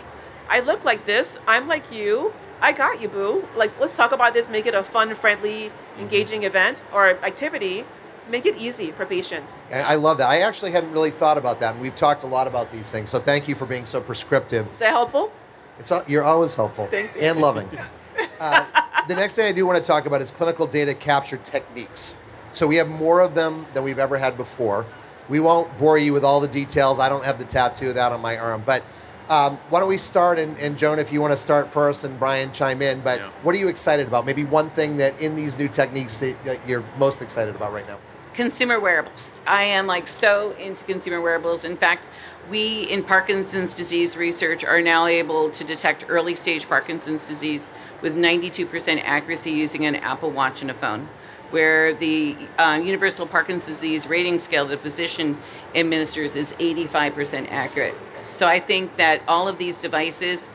"I 0.50 0.62
look 0.62 0.84
like 0.84 1.06
this. 1.06 1.38
I'm 1.48 1.68
like 1.68 1.92
you. 1.92 2.34
I 2.62 2.72
got 2.72 3.02
you, 3.02 3.08
boo. 3.08 3.48
Like, 3.56 3.78
let's 3.80 3.96
talk 3.96 4.12
about 4.12 4.34
this. 4.34 4.48
Make 4.50 4.66
it 4.66 4.76
a 4.76 4.84
fun, 4.84 5.14
friendly, 5.16 5.72
Mm-hmm. 5.92 6.02
engaging 6.04 6.44
event 6.44 6.84
or 6.94 7.10
activity." 7.24 7.86
make 8.30 8.46
it 8.46 8.56
easy 8.58 8.92
for 8.92 9.06
patients. 9.06 9.52
And 9.70 9.86
I 9.86 9.96
love 9.96 10.18
that. 10.20 10.30
I 10.30 10.40
actually 10.40 10.72
hadn't 10.72 10.92
really 10.92 11.12
thought 11.12 11.38
about 11.38 11.60
that, 11.60 11.74
and 11.74 11.82
we've 11.82 11.96
talked 11.96 12.24
a 12.24 12.28
lot 12.28 12.48
about 12.48 12.72
these 12.72 12.92
things. 12.92 13.10
So 13.10 13.20
thank 13.20 13.48
you 13.48 13.56
for 13.56 13.66
being 13.66 13.86
so 13.86 14.00
prescriptive. 14.00 14.68
Is 14.74 14.80
that 14.80 14.92
helpful? 14.92 15.32
It's 15.80 15.92
you're 16.08 16.24
always 16.24 16.56
helpful 16.56 16.88
Thanks. 16.88 17.16
and 17.18 17.40
loving. 17.40 17.70
uh, 18.40 18.66
the 19.08 19.16
next 19.16 19.36
thing 19.36 19.48
I 19.48 19.52
do 19.52 19.66
want 19.66 19.78
to 19.78 19.84
talk 19.84 20.06
about 20.06 20.22
is 20.22 20.32
clinical 20.32 20.68
data 20.68 20.94
capture 20.94 21.38
techniques. 21.38 22.16
So 22.52 22.68
we 22.68 22.76
have 22.78 22.88
more 22.88 23.22
of 23.22 23.36
them 23.36 23.66
than 23.74 23.84
we've 23.84 24.00
ever 24.00 24.18
had 24.18 24.38
before. 24.38 24.86
We 25.30 25.40
won't 25.40 25.76
bore 25.78 25.98
you 25.98 26.14
with 26.14 26.24
all 26.24 26.40
the 26.40 26.48
details. 26.48 27.00
I 27.00 27.10
don't 27.10 27.26
have 27.26 27.40
the 27.40 27.46
tattoo 27.46 27.90
of 27.90 27.96
that 27.96 28.12
on 28.12 28.22
my 28.22 28.38
arm, 28.38 28.64
but. 28.66 28.84
Um, 29.32 29.58
why 29.70 29.80
don't 29.80 29.88
we 29.88 29.98
start? 29.98 30.38
And, 30.40 30.58
and, 30.58 30.78
Joan, 30.78 31.00
if 31.00 31.10
you 31.10 31.22
want 31.22 31.32
to 31.32 31.38
start 31.38 31.72
first, 31.72 32.04
and 32.04 32.20
Bryan 32.20 32.52
chime 32.52 32.82
in. 32.82 33.00
But 33.00 33.20
Yeah. 33.22 33.30
what 33.44 33.56
are 33.56 33.58
you 33.58 33.70
excited 33.70 34.06
about? 34.06 34.26
Maybe 34.26 34.44
one 34.44 34.70
thing 34.70 34.98
that 34.98 35.18
in 35.22 35.36
these 35.36 35.58
new 35.58 35.70
techniques 35.70 36.18
that, 36.18 36.36
that 36.44 36.60
you're 36.68 36.84
most 37.00 37.22
excited 37.22 37.56
about 37.56 37.72
right 37.74 37.88
now. 37.88 37.98
consumer 38.34 38.80
wearables. 38.80 39.38
I 39.46 39.64
am 39.64 39.88
like 39.88 40.08
so 40.08 40.52
into 40.52 40.86
consumer 40.86 41.20
wearables. 41.20 41.66
In 41.66 41.76
fact, 41.76 42.08
we 42.50 42.84
in 42.84 43.04
Parkinson's 43.04 43.74
disease 43.74 44.16
research 44.16 44.64
are 44.64 44.82
now 44.82 45.06
able 45.06 45.50
to 45.50 45.64
detect 45.66 46.06
early 46.08 46.34
stage 46.36 46.68
Parkinson's 46.68 47.28
disease 47.28 47.68
with 48.02 48.16
92% 48.16 49.02
accuracy 49.04 49.52
using 49.52 49.86
an 49.86 49.96
Apple 49.98 50.32
Watch 50.32 50.62
and 50.62 50.72
a 50.72 50.74
phone. 50.74 51.10
Where 51.52 51.94
the 51.94 52.38
uh, 52.58 52.80
Universal 52.82 53.28
Parkinson's 53.28 53.76
Disease 53.76 54.08
Rating 54.08 54.40
Scale 54.40 54.66
the 54.66 54.78
physician 54.78 55.38
administers 55.76 56.38
is 56.38 56.54
85% 56.54 57.48
accurate. 57.52 57.96
So 58.32 58.48
I 58.48 58.60
think 58.60 58.98
that 58.98 59.22
all 59.28 59.48
of 59.48 59.58
these 59.58 59.78
devices, 59.78 60.50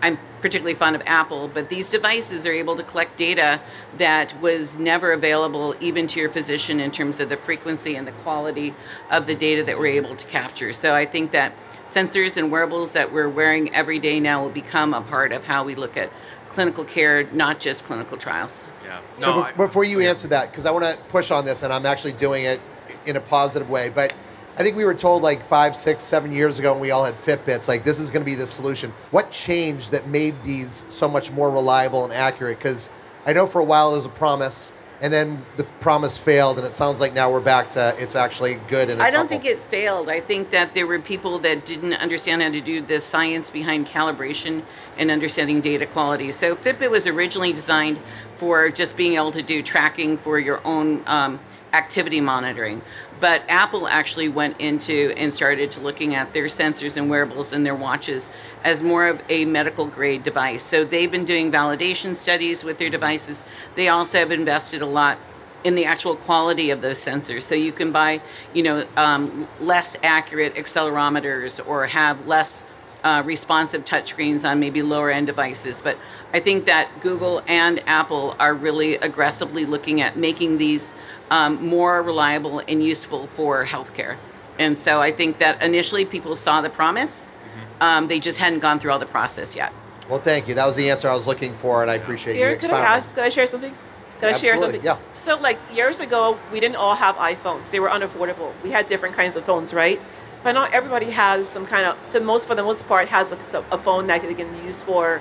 I'm 0.00 0.18
particularly 0.40 0.74
fond 0.74 0.96
of 0.96 1.02
Apple, 1.06 1.48
but 1.48 1.68
these 1.68 1.90
devices 1.90 2.46
are 2.46 2.52
able 2.52 2.76
to 2.76 2.82
collect 2.82 3.18
data 3.18 3.60
that 3.98 4.40
was 4.40 4.78
never 4.78 5.12
available 5.12 5.74
even 5.80 6.06
to 6.06 6.20
your 6.20 6.30
physician 6.30 6.80
in 6.80 6.90
terms 6.90 7.20
of 7.20 7.28
the 7.28 7.36
frequency 7.36 7.96
and 7.96 8.06
the 8.06 8.12
quality 8.12 8.74
of 9.10 9.26
the 9.26 9.34
data 9.34 9.62
that 9.64 9.78
we're 9.78 9.86
able 9.86 10.16
to 10.16 10.26
capture. 10.26 10.72
So 10.72 10.94
I 10.94 11.04
think 11.04 11.32
that 11.32 11.52
sensors 11.88 12.36
and 12.36 12.50
wearables 12.50 12.92
that 12.92 13.12
we're 13.12 13.28
wearing 13.28 13.74
every 13.74 13.98
day 13.98 14.20
now 14.20 14.42
will 14.42 14.50
become 14.50 14.94
a 14.94 15.02
part 15.02 15.32
of 15.32 15.44
how 15.44 15.64
we 15.64 15.74
look 15.74 15.96
at 15.96 16.10
clinical 16.48 16.84
care, 16.84 17.24
not 17.32 17.60
just 17.60 17.84
clinical 17.84 18.16
trials. 18.16 18.64
Yeah. 18.84 19.00
So 19.18 19.34
be- 19.34 19.40
I- 19.40 19.52
before 19.52 19.84
you 19.84 20.00
yeah. 20.00 20.10
answer 20.10 20.28
that, 20.28 20.50
because 20.50 20.64
I 20.64 20.70
want 20.70 20.84
to 20.84 20.96
push 21.08 21.30
on 21.30 21.44
this, 21.44 21.62
and 21.62 21.72
I'm 21.72 21.86
actually 21.86 22.12
doing 22.12 22.44
it 22.44 22.60
in 23.06 23.16
a 23.16 23.20
positive 23.20 23.68
way, 23.68 23.88
but 23.88 24.14
I 24.56 24.62
think 24.62 24.76
we 24.76 24.84
were 24.84 24.94
told 24.94 25.22
like 25.22 25.44
five, 25.46 25.76
six, 25.76 26.04
seven 26.04 26.32
years 26.32 26.58
ago, 26.58 26.72
when 26.72 26.80
we 26.80 26.90
all 26.90 27.04
had 27.04 27.14
Fitbits, 27.14 27.68
like 27.68 27.84
this 27.84 27.98
is 27.98 28.10
going 28.10 28.22
to 28.22 28.30
be 28.30 28.34
the 28.34 28.46
solution. 28.46 28.92
What 29.10 29.30
changed 29.30 29.90
that 29.92 30.08
made 30.08 30.42
these 30.42 30.84
so 30.88 31.08
much 31.08 31.32
more 31.32 31.50
reliable 31.50 32.04
and 32.04 32.12
accurate? 32.12 32.58
Because 32.58 32.90
I 33.26 33.32
know 33.32 33.46
for 33.46 33.60
a 33.60 33.64
while 33.64 33.92
it 33.92 33.96
was 33.96 34.06
a 34.06 34.10
promise, 34.10 34.72
and 35.00 35.10
then 35.12 35.42
the 35.56 35.64
promise 35.80 36.18
failed, 36.18 36.58
and 36.58 36.66
it 36.66 36.74
sounds 36.74 37.00
like 37.00 37.14
now 37.14 37.32
we're 37.32 37.40
back 37.40 37.70
to 37.70 37.94
it's 37.98 38.16
actually 38.16 38.56
good 38.68 38.90
and 38.90 39.00
it's 39.00 39.02
I 39.02 39.04
don't 39.06 39.30
helpful. 39.30 39.38
think 39.38 39.44
it 39.46 39.62
failed. 39.70 40.10
I 40.10 40.20
think 40.20 40.50
that 40.50 40.74
there 40.74 40.86
were 40.86 40.98
people 40.98 41.38
that 41.38 41.64
didn't 41.64 41.94
understand 41.94 42.42
how 42.42 42.50
to 42.50 42.60
do 42.60 42.82
the 42.82 43.00
science 43.00 43.48
behind 43.48 43.86
calibration 43.86 44.62
and 44.98 45.10
understanding 45.10 45.62
data 45.62 45.86
quality. 45.86 46.32
So 46.32 46.54
Fitbit 46.54 46.90
was 46.90 47.06
originally 47.06 47.52
designed 47.52 47.98
for 48.36 48.68
just 48.68 48.94
being 48.96 49.14
able 49.14 49.32
to 49.32 49.42
do 49.42 49.62
tracking 49.62 50.18
for 50.18 50.38
your 50.38 50.60
own 50.66 51.02
um, 51.06 51.40
activity 51.72 52.20
monitoring. 52.20 52.82
But 53.20 53.42
Apple 53.48 53.86
actually 53.86 54.28
went 54.28 54.60
into 54.60 55.12
and 55.16 55.34
started 55.34 55.70
to 55.72 55.80
looking 55.80 56.14
at 56.14 56.32
their 56.32 56.46
sensors 56.46 56.96
and 56.96 57.10
wearables 57.10 57.52
and 57.52 57.64
their 57.64 57.74
watches 57.74 58.28
as 58.64 58.82
more 58.82 59.06
of 59.06 59.22
a 59.28 59.44
medical 59.44 59.86
grade 59.86 60.22
device. 60.22 60.64
So 60.64 60.84
they've 60.84 61.10
been 61.10 61.24
doing 61.24 61.52
validation 61.52 62.16
studies 62.16 62.64
with 62.64 62.78
their 62.78 62.90
devices. 62.90 63.42
They 63.76 63.88
also 63.88 64.18
have 64.18 64.32
invested 64.32 64.82
a 64.82 64.86
lot 64.86 65.18
in 65.64 65.74
the 65.74 65.84
actual 65.84 66.16
quality 66.16 66.70
of 66.70 66.80
those 66.80 67.04
sensors. 67.04 67.42
So 67.42 67.54
you 67.54 67.72
can 67.72 67.92
buy, 67.92 68.22
you 68.54 68.62
know, 68.62 68.86
um, 68.96 69.46
less 69.60 69.96
accurate 70.02 70.54
accelerometers 70.54 71.60
or 71.66 71.86
have 71.86 72.26
less 72.26 72.64
uh, 73.04 73.22
responsive 73.24 73.84
touchscreens 73.84 74.48
on 74.48 74.60
maybe 74.60 74.82
lower 74.82 75.10
end 75.10 75.26
devices. 75.26 75.80
But 75.82 75.98
I 76.32 76.40
think 76.40 76.66
that 76.66 76.88
Google 77.00 77.42
and 77.46 77.82
Apple 77.86 78.36
are 78.38 78.54
really 78.54 78.96
aggressively 78.96 79.66
looking 79.66 80.00
at 80.00 80.16
making 80.16 80.58
these 80.58 80.92
um, 81.30 81.64
more 81.64 82.02
reliable 82.02 82.60
and 82.68 82.82
useful 82.82 83.26
for 83.28 83.64
healthcare. 83.64 84.16
And 84.58 84.78
so 84.78 85.00
I 85.00 85.10
think 85.10 85.38
that 85.38 85.62
initially 85.62 86.04
people 86.04 86.36
saw 86.36 86.60
the 86.60 86.70
promise, 86.70 87.32
um, 87.80 88.08
they 88.08 88.20
just 88.20 88.38
hadn't 88.38 88.60
gone 88.60 88.78
through 88.78 88.92
all 88.92 88.98
the 88.98 89.06
process 89.06 89.56
yet. 89.56 89.72
Well, 90.08 90.20
thank 90.20 90.48
you. 90.48 90.54
That 90.54 90.66
was 90.66 90.76
the 90.76 90.90
answer 90.90 91.08
I 91.08 91.14
was 91.14 91.26
looking 91.26 91.54
for, 91.54 91.82
and 91.82 91.90
I 91.90 91.94
appreciate 91.94 92.36
you 92.36 92.42
Eric, 92.42 92.60
could 92.60 92.70
I 92.70 92.80
ask? 92.80 93.14
Could 93.14 93.24
I 93.24 93.28
share 93.28 93.46
something? 93.46 93.74
Could 94.18 94.28
I 94.28 94.32
share 94.32 94.58
something? 94.58 94.82
yeah. 94.82 94.98
So, 95.14 95.38
like 95.38 95.58
years 95.72 96.00
ago, 96.00 96.38
we 96.52 96.60
didn't 96.60 96.76
all 96.76 96.94
have 96.94 97.14
iPhones. 97.16 97.70
They 97.70 97.80
were 97.80 97.88
unaffordable. 97.88 98.52
We 98.62 98.70
had 98.70 98.86
different 98.86 99.14
kinds 99.14 99.36
of 99.36 99.46
phones, 99.46 99.72
right? 99.72 100.00
But 100.42 100.52
not 100.52 100.72
everybody 100.72 101.10
has 101.10 101.48
some 101.48 101.66
kind 101.66 101.86
of. 101.86 101.98
The 102.12 102.20
most, 102.20 102.46
for 102.46 102.54
the 102.54 102.62
most 102.62 102.86
part, 102.88 103.08
has 103.08 103.32
a, 103.32 103.64
a 103.70 103.78
phone 103.78 104.06
that 104.06 104.22
they 104.22 104.34
can 104.34 104.54
use 104.64 104.80
for, 104.82 105.20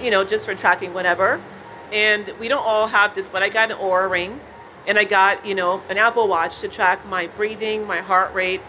you 0.00 0.10
know, 0.10 0.24
just 0.24 0.46
for 0.46 0.54
tracking 0.54 0.94
whatever. 0.94 1.42
And 1.92 2.32
we 2.40 2.48
don't 2.48 2.64
all 2.64 2.86
have 2.86 3.14
this. 3.14 3.28
But 3.28 3.42
I 3.42 3.48
got 3.48 3.70
an 3.70 3.76
Oura 3.76 4.10
ring, 4.10 4.40
and 4.86 4.98
I 4.98 5.04
got 5.04 5.44
you 5.44 5.54
know 5.54 5.82
an 5.88 5.98
Apple 5.98 6.26
Watch 6.26 6.60
to 6.60 6.68
track 6.68 7.06
my 7.06 7.26
breathing, 7.26 7.86
my 7.86 8.00
heart 8.00 8.32
rate, 8.32 8.62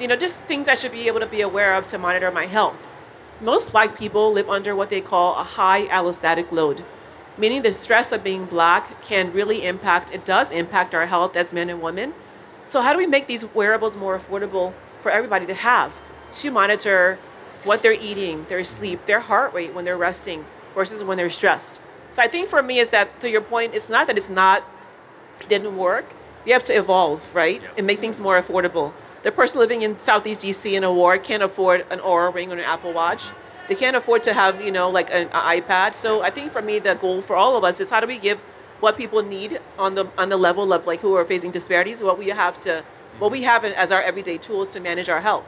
you 0.00 0.08
know, 0.08 0.16
just 0.16 0.38
things 0.40 0.68
I 0.68 0.74
should 0.74 0.92
be 0.92 1.06
able 1.06 1.20
to 1.20 1.26
be 1.26 1.40
aware 1.40 1.74
of 1.74 1.86
to 1.88 1.98
monitor 1.98 2.30
my 2.30 2.46
health. 2.46 2.76
Most 3.40 3.72
black 3.72 3.98
people 3.98 4.32
live 4.32 4.48
under 4.48 4.74
what 4.74 4.90
they 4.90 5.00
call 5.00 5.36
a 5.36 5.42
high 5.42 5.86
allostatic 5.86 6.50
load, 6.52 6.84
meaning 7.36 7.62
the 7.62 7.72
stress 7.72 8.12
of 8.12 8.24
being 8.24 8.46
black 8.46 9.02
can 9.02 9.32
really 9.32 9.66
impact, 9.66 10.12
it 10.12 10.24
does 10.24 10.50
impact 10.50 10.94
our 10.94 11.06
health 11.06 11.36
as 11.36 11.52
men 11.52 11.68
and 11.68 11.82
women. 11.82 12.14
So, 12.66 12.80
how 12.80 12.92
do 12.92 12.98
we 12.98 13.06
make 13.06 13.26
these 13.26 13.44
wearables 13.44 13.96
more 13.96 14.18
affordable 14.18 14.72
for 15.04 15.12
everybody 15.12 15.46
to 15.46 15.54
have 15.54 15.92
to 16.32 16.50
monitor 16.50 17.18
what 17.62 17.82
they're 17.82 17.92
eating, 17.92 18.44
their 18.48 18.64
sleep, 18.64 19.06
their 19.06 19.20
heart 19.20 19.54
rate 19.54 19.72
when 19.72 19.84
they're 19.84 19.96
resting 19.96 20.44
versus 20.74 21.04
when 21.04 21.16
they're 21.16 21.30
stressed? 21.30 21.80
So, 22.10 22.22
I 22.22 22.26
think 22.28 22.48
for 22.48 22.62
me, 22.62 22.78
is 22.80 22.88
that 22.88 23.20
to 23.20 23.30
your 23.30 23.40
point, 23.40 23.74
it's 23.74 23.88
not 23.88 24.06
that 24.08 24.18
it's 24.18 24.30
not, 24.30 24.64
it 25.40 25.48
didn't 25.48 25.76
work. 25.76 26.06
You 26.46 26.52
have 26.52 26.64
to 26.64 26.76
evolve, 26.76 27.22
right? 27.32 27.62
And 27.76 27.86
make 27.86 28.00
things 28.00 28.18
more 28.18 28.40
affordable. 28.40 28.92
The 29.22 29.32
person 29.32 29.58
living 29.58 29.82
in 29.82 29.98
Southeast 30.00 30.40
DC 30.42 30.72
in 30.72 30.84
a 30.84 30.92
ward 30.92 31.22
can't 31.22 31.42
afford 31.42 31.86
an 31.90 31.98
Oura 32.00 32.32
ring 32.34 32.50
or 32.52 32.56
an 32.56 32.60
Apple 32.60 32.92
Watch. 32.92 33.30
They 33.68 33.74
can't 33.74 33.96
afford 33.96 34.22
to 34.24 34.34
have, 34.34 34.60
you 34.60 34.70
know, 34.70 34.90
like 34.90 35.10
an, 35.10 35.28
an 35.32 35.60
iPad. 35.60 35.94
So 35.94 36.22
I 36.22 36.30
think 36.30 36.52
for 36.52 36.60
me, 36.60 36.78
the 36.78 36.94
goal 36.94 37.22
for 37.22 37.34
all 37.34 37.56
of 37.56 37.64
us 37.64 37.80
is 37.80 37.88
how 37.88 38.00
do 38.00 38.06
we 38.06 38.18
give 38.18 38.38
what 38.80 38.96
people 38.96 39.22
need 39.22 39.60
on 39.78 39.94
the 39.94 40.06
on 40.18 40.28
the 40.28 40.36
level 40.36 40.72
of 40.72 40.86
like 40.86 41.00
who 41.00 41.14
are 41.14 41.24
facing 41.24 41.50
disparities, 41.50 42.02
what 42.02 42.18
we 42.18 42.28
have 42.28 42.60
to, 42.60 42.84
what 43.18 43.30
we 43.30 43.42
have 43.42 43.64
as 43.64 43.92
our 43.92 44.02
everyday 44.02 44.38
tools 44.38 44.70
to 44.70 44.80
manage 44.80 45.08
our 45.08 45.20
health. 45.20 45.44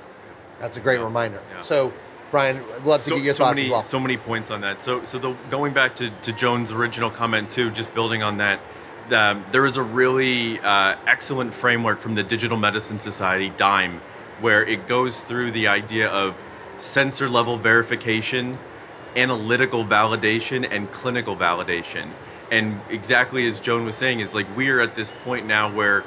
That's 0.60 0.76
a 0.76 0.80
great 0.80 1.00
reminder. 1.00 1.40
Yeah. 1.50 1.60
So, 1.60 1.92
Bryan, 2.30 2.64
I'd 2.74 2.84
love 2.84 3.02
to 3.04 3.10
get 3.10 3.22
your 3.22 3.34
so 3.34 3.44
thoughts 3.44 3.56
many, 3.56 3.66
as 3.66 3.70
well. 3.70 3.82
So 3.82 4.00
many 4.00 4.16
points 4.16 4.50
on 4.50 4.60
that. 4.62 4.80
So, 4.80 5.04
so 5.04 5.18
the, 5.18 5.32
going 5.50 5.72
back 5.72 5.94
to, 5.96 6.10
to 6.10 6.32
Joan's 6.32 6.72
original 6.72 7.10
comment 7.10 7.50
too, 7.50 7.70
just 7.70 7.92
building 7.94 8.22
on 8.22 8.38
that, 8.38 8.60
um, 9.12 9.44
there 9.52 9.64
is 9.64 9.76
a 9.76 9.82
really 9.82 10.58
uh, 10.60 10.96
excellent 11.06 11.52
framework 11.52 12.00
from 12.00 12.14
the 12.14 12.22
Digital 12.22 12.56
Medicine 12.56 12.98
Society, 12.98 13.50
DIME, 13.56 14.00
where 14.40 14.64
it 14.64 14.86
goes 14.88 15.20
through 15.20 15.52
the 15.52 15.68
idea 15.68 16.08
of 16.08 16.34
sensor 16.78 17.28
level 17.28 17.56
verification 17.56 18.58
analytical 19.16 19.84
validation 19.84 20.68
and 20.70 20.90
clinical 20.92 21.36
validation. 21.36 22.10
And 22.52 22.80
exactly 22.90 23.46
as 23.48 23.58
Joan 23.58 23.84
was 23.84 23.96
saying, 23.96 24.20
is 24.20 24.34
like 24.34 24.46
we 24.56 24.68
are 24.68 24.80
at 24.80 24.94
this 24.94 25.10
point 25.24 25.46
now 25.46 25.72
where 25.72 26.04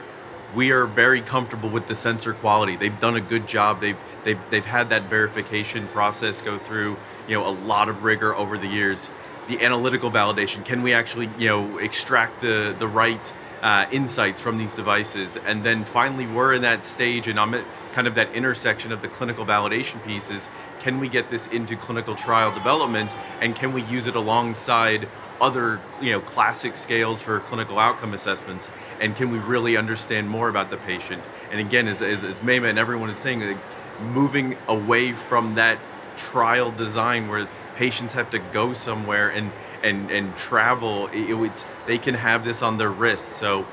we 0.56 0.72
are 0.72 0.86
very 0.86 1.22
comfortable 1.22 1.70
with 1.70 1.88
the 1.88 1.96
sensor 1.96 2.34
quality. 2.34 2.76
They've 2.76 3.00
done 3.00 3.16
a 3.16 3.22
good 3.22 3.48
job. 3.48 3.82
They've 3.82 3.98
they've 4.24 4.50
they've 4.50 4.66
had 4.66 4.90
that 4.90 5.04
verification 5.04 5.88
process 5.90 6.42
go 6.42 6.58
through, 6.58 6.98
you 7.28 7.38
know, 7.38 7.48
a 7.48 7.52
lot 7.52 7.90
of 7.90 8.04
rigor 8.04 8.36
over 8.36 8.58
the 8.58 8.68
years. 8.68 9.10
The 9.48 9.62
analytical 9.64 10.12
validation, 10.12 10.64
can 10.64 10.84
we 10.84 10.94
actually, 10.94 11.30
you 11.38 11.48
know, 11.48 11.78
extract 11.78 12.42
the 12.42 12.76
the 12.78 12.88
right 12.88 13.34
uh, 13.62 13.86
insights 13.92 14.42
from 14.42 14.58
these 14.58 14.74
devices? 14.74 15.38
And 15.38 15.64
then 15.64 15.84
finally, 15.84 16.28
we're 16.28 16.54
in 16.54 16.62
that 16.64 16.86
stage, 16.86 17.28
and 17.28 17.40
I'm 17.40 17.54
at 17.54 17.66
kind 17.94 18.08
of 18.08 18.16
that 18.16 18.34
intersection 18.36 18.92
of 18.92 19.02
the 19.02 19.08
clinical 19.08 19.46
validation 19.46 20.04
pieces. 20.06 20.50
Can 20.82 21.00
we 21.00 21.10
get 21.10 21.30
this 21.30 21.48
into 21.48 21.76
clinical 21.76 22.16
trial 22.16 22.54
development, 22.54 23.16
and 23.42 23.56
can 23.56 23.74
we 23.74 23.84
use 23.84 24.08
it 24.08 24.16
alongside 24.16 25.08
other 25.42 25.80
you 26.02 26.12
know 26.12 26.22
classic 26.22 26.78
scales 26.78 27.22
for 27.22 27.40
clinical 27.42 27.80
outcome 27.80 28.14
assessments 28.14 28.70
and 29.00 29.16
can 29.16 29.32
we 29.32 29.40
really 29.40 29.78
understand 29.78 30.30
more 30.30 30.50
about 30.50 30.70
the 30.70 30.78
patient? 30.78 31.24
And 31.52 31.60
again 31.60 31.88
as, 31.88 32.02
as, 32.02 32.24
as 32.24 32.40
Maimah 32.40 32.70
and 32.70 32.80
everyone 32.80 33.10
is 33.10 33.18
saying 33.18 33.42
like, 33.42 33.58
moving 34.00 34.58
away 34.68 35.14
from 35.14 35.56
that 35.56 35.80
trial 36.18 36.72
design 36.72 37.28
where 37.30 37.48
patients 37.78 38.14
have 38.14 38.30
to 38.30 38.40
go 38.54 38.74
somewhere 38.74 39.30
and 39.30 39.52
and 39.84 40.12
and 40.12 40.36
travel 40.36 41.08
it, 41.08 41.32
it's 41.32 41.66
they 41.88 41.98
can 41.98 42.14
have 42.14 42.44
this 42.44 42.62
on 42.62 42.78
their 42.78 42.90
wrist. 42.90 43.34
So 43.34 43.66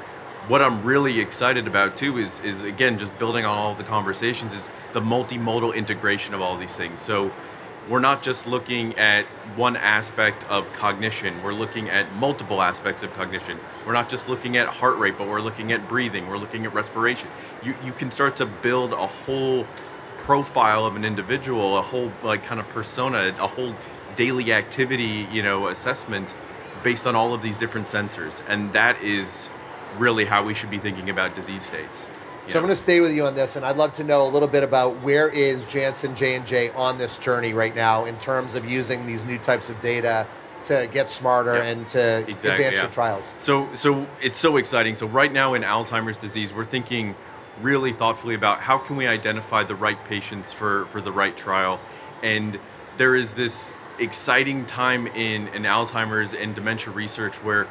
what 0.49 0.63
I'm 0.63 0.85
really 0.85 1.21
excited 1.21 1.67
about 1.67 1.97
too 1.97 2.19
is 2.19 2.41
is 2.41 2.63
again 2.63 2.99
just 2.99 3.17
building 3.19 3.45
on 3.45 3.59
all 3.59 3.75
the 3.75 3.85
conversations 3.85 4.55
is 4.55 4.71
the 4.93 5.01
multimodal 5.01 5.75
integration 5.75 6.35
of 6.35 6.41
all 6.41 6.57
these 6.57 6.77
things. 6.77 7.03
So 7.03 7.33
we're 7.88 8.01
not 8.01 8.22
just 8.22 8.46
looking 8.46 8.99
at 8.99 9.27
one 9.55 9.77
aspect 9.77 10.44
of 10.49 10.72
cognition. 10.72 11.40
We're 11.42 11.55
looking 11.55 11.88
at 11.88 12.12
multiple 12.12 12.61
aspects 12.61 13.03
of 13.03 13.12
cognition. 13.12 13.59
We're 13.85 13.92
not 13.92 14.09
just 14.09 14.29
looking 14.29 14.57
at 14.57 14.66
heart 14.66 14.99
rate, 14.99 15.16
but 15.16 15.29
we're 15.29 15.40
looking 15.40 15.70
at 15.72 15.87
breathing. 15.88 16.27
We're 16.27 16.38
looking 16.38 16.66
at 16.66 16.75
respiration. 16.75 17.29
You, 17.62 17.75
you 17.85 17.92
can 17.92 18.11
start 18.11 18.37
to 18.37 18.46
build 18.46 18.92
a 18.92 19.07
whole 19.07 19.64
profile 20.18 20.85
of 20.85 20.96
an 20.96 21.05
individual, 21.05 21.77
a 21.77 21.83
whole 21.83 22.11
like 22.22 22.42
kind 22.42 22.59
of 22.59 22.68
persona, 22.68 23.33
a 23.38 23.46
whole 23.46 23.75
daily 24.16 24.53
activity, 24.53 25.27
you 25.31 25.42
know, 25.42 25.68
assessment 25.68 26.35
based 26.83 27.07
on 27.07 27.14
all 27.14 27.33
of 27.33 27.42
these 27.42 27.57
different 27.57 27.87
sensors. 27.87 28.42
And 28.49 28.72
that 28.72 29.01
is 29.03 29.49
really 29.99 30.25
how 30.25 30.44
we 30.44 30.55
should 30.55 30.70
be 30.70 30.79
thinking 30.79 31.09
about 31.09 31.35
disease 31.35 31.62
states. 31.62 32.09
So 32.49 32.61
I'm 32.61 32.65
going 32.65 32.75
to 32.75 32.81
stay 32.81 33.01
with 33.01 33.13
you 33.13 33.27
on 33.27 33.35
this, 33.35 33.57
and 33.57 33.67
I'd 33.67 33.77
love 33.77 33.93
to 33.95 34.05
know 34.05 34.25
a 34.25 34.31
little 34.31 34.47
bit 34.49 34.63
about 34.63 35.01
where 35.03 35.29
is 35.29 35.65
Janssen 35.65 36.15
J 36.15 36.37
and 36.37 36.47
J 36.47 36.71
on 36.71 36.97
this 36.97 37.17
journey 37.17 37.53
right 37.53 37.75
now 37.75 38.05
in 38.05 38.17
terms 38.19 38.55
of 38.55 38.65
using 38.71 39.05
these 39.05 39.25
new 39.25 39.37
types 39.39 39.69
of 39.69 39.81
data 39.81 40.29
to 40.65 40.89
get 40.93 41.09
smarter 41.09 41.57
Yeah. 41.57 41.65
and 41.65 41.89
to 41.89 42.19
Exactly, 42.29 42.51
advance 42.51 42.77
yeah. 42.77 42.83
your 42.83 42.91
trials. 42.93 43.35
So, 43.39 43.69
so 43.75 44.07
it's 44.23 44.39
so 44.39 44.59
exciting. 44.59 44.95
So 44.95 45.09
right 45.09 45.33
now 45.33 45.55
in 45.55 45.63
Alzheimer's 45.63 46.17
disease, 46.17 46.55
we're 46.55 46.65
thinking 46.65 47.17
really 47.63 47.93
thoughtfully 47.93 48.37
about 48.37 48.61
how 48.61 48.79
can 48.79 48.97
we 48.97 49.09
identify 49.09 49.65
the 49.65 49.75
right 49.75 50.03
patients 50.05 50.53
for 50.53 50.87
for 50.87 51.01
the 51.01 51.11
right 51.13 51.37
trial, 51.37 51.81
and 52.23 52.59
there 52.97 53.17
is 53.17 53.33
this 53.33 53.73
exciting 53.99 54.67
time 54.67 55.09
in 55.09 55.49
in 55.49 55.63
Alzheimer's 55.63 56.33
and 56.35 56.55
dementia 56.55 56.93
research 56.93 57.43
where 57.43 57.67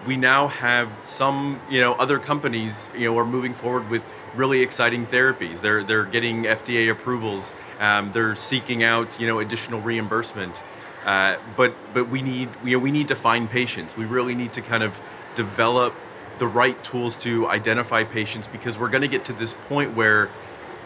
we 0.00 0.16
now 0.16 0.48
have 0.48 1.02
some 1.02 1.62
you 1.66 1.80
know 1.80 1.94
other 1.94 2.18
companies 2.18 2.90
you 2.94 3.06
know 3.08 3.18
are 3.18 3.24
moving 3.26 3.54
forward 3.54 3.88
with 3.88 4.04
really 4.32 4.62
exciting 4.62 5.06
therapies. 5.06 5.60
They're 5.60 5.82
they're 5.84 6.06
getting 6.06 6.44
fda 6.44 6.90
approvals. 6.90 7.52
Um, 7.78 8.12
they're 8.12 8.34
seeking 8.34 8.82
out 8.82 9.18
you 9.18 9.26
know 9.26 9.38
additional 9.38 9.80
reimbursement. 9.80 10.62
Uh, 11.02 11.36
but 11.56 11.92
but 11.92 12.08
we 12.08 12.22
need 12.22 12.56
you 12.62 12.76
know 12.76 12.78
we 12.78 12.90
need 12.90 13.08
to 13.08 13.14
find 13.16 13.48
patients. 13.48 13.96
We 13.96 14.04
really 14.06 14.34
need 14.34 14.52
to 14.54 14.62
kind 14.62 14.82
of 14.82 15.00
develop 15.34 16.02
the 16.38 16.46
right 16.46 16.82
tools 16.82 17.16
to 17.18 17.48
identify 17.48 18.04
patients 18.04 18.46
because 18.46 18.78
we're 18.78 18.90
going 18.90 19.02
to 19.02 19.08
get 19.08 19.24
to 19.26 19.32
this 19.32 19.54
point 19.54 19.94
where 19.94 20.34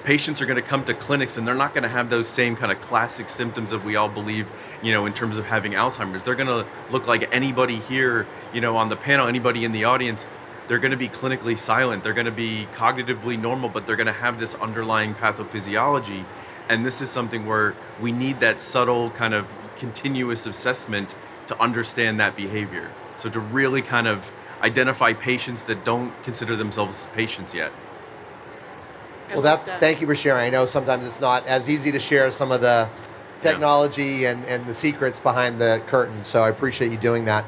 patients 0.05 0.41
are 0.41 0.47
going 0.47 0.57
to 0.57 0.63
come 0.63 0.85
to 0.85 0.95
clinics 0.95 1.37
and 1.37 1.47
they're 1.47 1.55
not 1.55 1.75
going 1.75 1.83
to 1.83 1.89
have 1.89 2.09
those 2.09 2.29
same 2.29 2.57
kind 2.57 2.73
of 2.73 2.81
classic 2.81 3.29
symptoms 3.29 3.71
that 3.71 3.85
we 3.85 3.97
all 3.97 4.09
believe, 4.09 4.51
you 4.83 4.93
know, 4.93 5.07
in 5.07 5.13
terms 5.13 5.37
of 5.37 5.45
having 5.45 5.73
Alzheimer's. 5.73 6.23
They're 6.23 6.35
going 6.35 6.47
to 6.49 6.67
look 6.91 7.07
like 7.07 7.33
anybody 7.35 7.77
here, 7.77 8.27
you 8.53 8.61
know, 8.61 8.77
on 8.77 8.89
the 8.89 8.97
panel, 8.97 9.27
anybody 9.27 9.65
in 9.65 9.73
the 9.73 9.85
audience. 9.85 10.27
They're 10.69 10.79
going 10.79 10.93
to 10.93 10.97
be 10.97 11.09
clinically 11.09 11.59
silent. 11.59 12.05
They're 12.05 12.15
going 12.15 12.27
to 12.27 12.33
be 12.33 12.67
cognitively 12.75 13.39
normal, 13.39 13.69
but 13.69 13.87
they're 13.87 13.97
going 13.97 14.07
to 14.07 14.13
have 14.13 14.39
this 14.39 14.55
underlying 14.55 15.15
pathophysiology. 15.15 16.25
And 16.69 16.87
this 16.87 17.01
is 17.01 17.11
something 17.11 17.45
where 17.45 17.75
we 18.01 18.13
need 18.13 18.41
that 18.41 18.61
subtle 18.61 19.11
kind 19.11 19.35
of 19.35 19.53
continuous 19.77 20.47
assessment 20.47 21.15
to 21.49 21.61
understand 21.61 22.21
that 22.21 22.37
behavior. 22.37 22.91
So 23.17 23.29
to 23.31 23.41
really 23.41 23.83
kind 23.83 24.07
of 24.07 24.31
identify 24.63 25.13
patients 25.13 25.63
that 25.63 25.85
don't 25.85 26.13
consider 26.23 26.55
themselves 26.55 27.09
patients 27.15 27.53
yet. 27.53 27.73
I 29.31 29.35
Well, 29.35 29.45
love 29.45 29.65
that, 29.67 29.79
thank 29.79 30.01
you 30.01 30.07
for 30.07 30.15
sharing. 30.15 30.47
I 30.47 30.51
know 30.51 30.67
sometimes 30.67 31.07
it's 31.07 31.21
not 31.21 31.47
as 31.47 31.69
easy 31.69 31.93
to 31.93 32.01
share 32.01 32.31
some 32.33 32.51
of 32.51 32.61
the 32.61 32.89
technology 33.39 34.25
and, 34.25 34.45
and 34.47 34.67
the 34.67 34.75
secrets 34.75 35.21
behind 35.21 35.61
the 35.61 35.81
curtain. 35.87 36.25
So 36.25 36.43
I 36.43 36.49
appreciate 36.49 36.91
you 36.91 36.99
doing 36.99 37.25
that. 37.27 37.45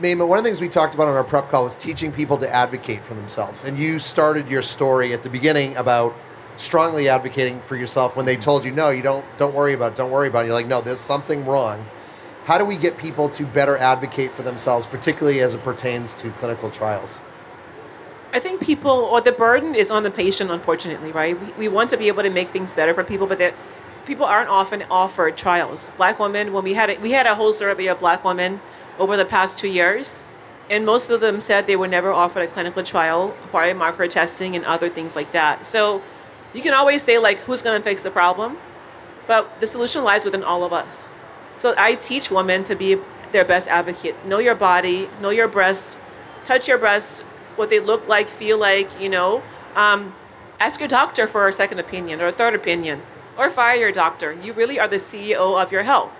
Maimah, 0.00 0.26
one 0.28 0.38
of 0.38 0.44
the 0.44 0.50
things 0.50 0.60
we 0.60 0.68
talked 0.68 0.94
about 0.94 1.08
on 1.08 1.14
our 1.14 1.24
prep 1.24 1.48
call 1.48 1.64
was 1.64 1.74
teaching 1.74 2.12
people 2.12 2.36
to 2.38 2.54
advocate 2.54 3.04
for 3.04 3.14
themselves. 3.14 3.64
And 3.64 3.78
you 3.78 3.98
started 3.98 4.48
your 4.50 4.62
story 4.62 5.12
at 5.12 5.22
the 5.22 5.30
beginning 5.30 5.76
about 5.76 6.14
strongly 6.56 7.08
advocating 7.08 7.60
for 7.62 7.76
yourself 7.76 8.16
when 8.16 8.26
they 8.26 8.36
told 8.36 8.64
you, 8.64 8.72
no, 8.72 8.90
you 8.90 9.02
don't 9.02 9.24
don't 9.38 9.54
worry 9.54 9.74
about 9.74 9.92
it, 9.92 9.96
don't 9.96 10.10
worry 10.10 10.28
about 10.28 10.44
it. 10.44 10.46
You're 10.48 10.54
like, 10.54 10.66
no, 10.66 10.80
there's 10.80 11.00
something 11.00 11.44
wrong. 11.46 11.84
How 12.44 12.58
do 12.58 12.64
we 12.64 12.76
get 12.76 12.96
people 12.96 13.28
to 13.30 13.44
better 13.44 13.76
advocate 13.76 14.32
for 14.32 14.42
themselves, 14.42 14.86
particularly 14.86 15.40
as 15.40 15.54
it 15.54 15.62
pertains 15.62 16.14
to 16.14 16.30
clinical 16.32 16.70
trials? 16.70 17.20
I 18.32 18.40
think 18.40 18.60
people, 18.60 18.90
or 18.90 19.20
the 19.20 19.32
burden 19.32 19.74
is 19.74 19.90
on 19.90 20.02
the 20.02 20.10
patient, 20.10 20.50
unfortunately, 20.50 21.12
right? 21.12 21.40
We, 21.40 21.52
we 21.52 21.68
want 21.68 21.90
to 21.90 21.96
be 21.96 22.08
able 22.08 22.22
to 22.22 22.30
make 22.30 22.50
things 22.50 22.72
better 22.72 22.92
for 22.92 23.04
people, 23.04 23.26
but 23.26 23.38
that 23.38 23.54
people 24.04 24.26
aren't 24.26 24.48
often 24.48 24.82
offered 24.90 25.36
trials. 25.36 25.90
Black 25.96 26.18
women, 26.18 26.52
when 26.52 26.64
we 26.64 26.74
had 26.74 26.90
a, 26.90 26.98
we 26.98 27.12
had 27.12 27.26
a 27.26 27.34
whole 27.34 27.52
survey 27.52 27.86
of 27.86 27.98
black 27.98 28.24
women 28.24 28.60
over 28.98 29.16
the 29.16 29.24
past 29.24 29.58
two 29.58 29.68
years, 29.68 30.20
and 30.68 30.84
most 30.84 31.10
of 31.10 31.20
them 31.20 31.40
said 31.40 31.66
they 31.66 31.76
were 31.76 31.88
never 31.88 32.12
offered 32.12 32.40
a 32.40 32.46
clinical 32.48 32.82
trial, 32.82 33.34
biomarker 33.52 34.08
testing, 34.08 34.56
and 34.56 34.64
other 34.64 34.90
things 34.90 35.14
like 35.14 35.32
that. 35.32 35.64
So 35.64 36.02
you 36.52 36.62
can 36.62 36.74
always 36.74 37.02
say 37.02 37.18
like, 37.18 37.40
who's 37.40 37.62
going 37.62 37.80
to 37.80 37.84
fix 37.84 38.02
the 38.02 38.10
problem? 38.10 38.58
But 39.26 39.60
the 39.60 39.66
solution 39.66 40.04
lies 40.04 40.24
within 40.24 40.42
all 40.42 40.64
of 40.64 40.72
us. 40.72 40.96
So 41.54 41.74
I 41.78 41.94
teach 41.94 42.30
women 42.30 42.64
to 42.64 42.74
be 42.74 42.98
their 43.32 43.44
best 43.44 43.66
advocate. 43.68 44.14
Know 44.26 44.38
your 44.38 44.54
body, 44.54 45.08
know 45.20 45.30
your 45.30 45.48
breast, 45.48 45.96
touch 46.44 46.68
your 46.68 46.78
breast, 46.78 47.22
what 47.56 47.70
they 47.70 47.80
look 47.80 48.06
like, 48.08 48.28
feel 48.28 48.58
like, 48.58 49.00
you 49.00 49.08
know. 49.08 49.42
Um, 49.74 50.14
ask 50.60 50.80
your 50.80 50.88
doctor 50.88 51.26
for 51.26 51.48
a 51.48 51.52
second 51.52 51.78
opinion 51.78 52.20
or 52.20 52.28
a 52.28 52.32
third 52.32 52.54
opinion, 52.54 53.02
or 53.36 53.50
fire 53.50 53.76
your 53.76 53.92
doctor. 53.92 54.32
You 54.32 54.52
really 54.52 54.78
are 54.78 54.88
the 54.88 54.96
CEO 54.96 55.60
of 55.62 55.72
your 55.72 55.82
health. 55.82 56.10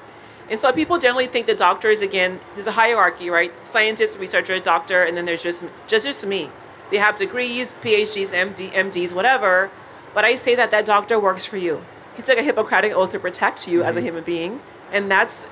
And 0.48 0.60
so 0.60 0.72
people 0.72 0.98
generally 0.98 1.26
think 1.26 1.46
that 1.46 1.56
doctors, 1.56 2.00
again, 2.00 2.38
there's 2.54 2.66
a 2.66 2.72
hierarchy, 2.72 3.30
right? 3.30 3.52
Scientist, 3.66 4.18
researcher, 4.18 4.60
doctor, 4.60 5.02
and 5.02 5.16
then 5.16 5.24
there's 5.24 5.42
just 5.42 5.64
just, 5.86 6.06
just 6.06 6.26
me. 6.26 6.50
They 6.90 6.98
have 6.98 7.16
degrees, 7.16 7.72
PhDs, 7.82 8.28
MD, 8.28 8.70
MDs, 8.72 9.12
whatever. 9.12 9.70
But 10.14 10.24
I 10.24 10.36
say 10.36 10.54
that 10.54 10.70
that 10.70 10.86
doctor 10.86 11.18
works 11.18 11.44
for 11.44 11.56
you. 11.56 11.84
He 12.16 12.22
took 12.22 12.38
a 12.38 12.42
Hippocratic 12.42 12.92
oath 12.92 13.10
to 13.10 13.18
protect 13.18 13.66
you 13.66 13.82
as 13.82 13.96
a 13.96 14.00
human 14.00 14.24
being, 14.24 14.60
and 14.92 15.10
that's 15.10 15.44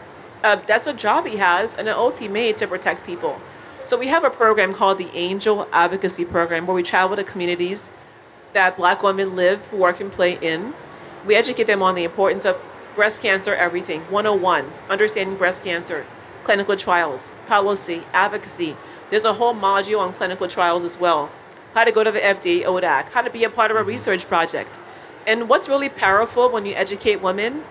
uh, 0.43 0.57
that's 0.67 0.87
a 0.87 0.93
job 0.93 1.27
he 1.27 1.39
has 1.39 1.75
and 1.75 1.89
an 1.89 1.95
oath 1.95 2.19
he 2.19 2.29
made 2.29 2.57
to 2.59 2.67
protect 2.67 3.05
people. 3.05 3.41
So 3.85 3.99
we 3.99 4.07
have 4.07 4.25
a 4.25 4.31
program 4.31 4.73
called 4.73 4.97
the 4.97 5.11
Angel 5.15 5.69
Advocacy 5.71 6.25
Program 6.25 6.67
where 6.67 6.75
we 6.75 6.83
travel 6.83 7.17
to 7.17 7.23
communities 7.23 7.91
that 8.55 8.79
black 8.79 9.03
women 9.03 9.37
live, 9.37 9.71
work, 9.75 10.01
and 10.01 10.11
play 10.11 10.39
in. 10.41 10.73
We 11.27 11.35
educate 11.35 11.67
them 11.67 11.83
on 11.83 11.95
the 11.95 12.05
importance 12.05 12.47
of 12.47 12.57
breast 12.95 13.21
cancer, 13.21 13.55
everything 13.55 14.01
101, 14.11 14.73
understanding 14.89 15.37
breast 15.37 15.63
cancer, 15.63 16.07
clinical 16.45 16.79
trials, 16.79 17.31
policy, 17.47 18.05
advocacy. 18.15 18.75
There's 19.11 19.27
a 19.27 19.35
whole 19.35 19.55
module 19.55 20.01
on 20.01 20.15
clinical 20.15 20.49
trials 20.49 20.83
as 20.83 20.99
well. 20.99 21.31
How 21.75 21.85
to 21.85 21.93
go 21.93 22.03
to 22.03 22.11
the 22.11 22.21
FDA, 22.21 22.63
ODAC, 22.63 23.11
how 23.11 23.21
to 23.21 23.29
be 23.29 23.45
a 23.45 23.51
part 23.51 23.71
of 23.71 23.77
a 23.77 23.81
mm-hmm. 23.81 23.91
research 23.91 24.27
project. 24.27 24.79
And 25.27 25.47
what's 25.47 25.69
really 25.69 25.91
powerful 25.91 26.49
when 26.49 26.65
you 26.65 26.75
educate 26.75 27.17
women, 27.17 27.63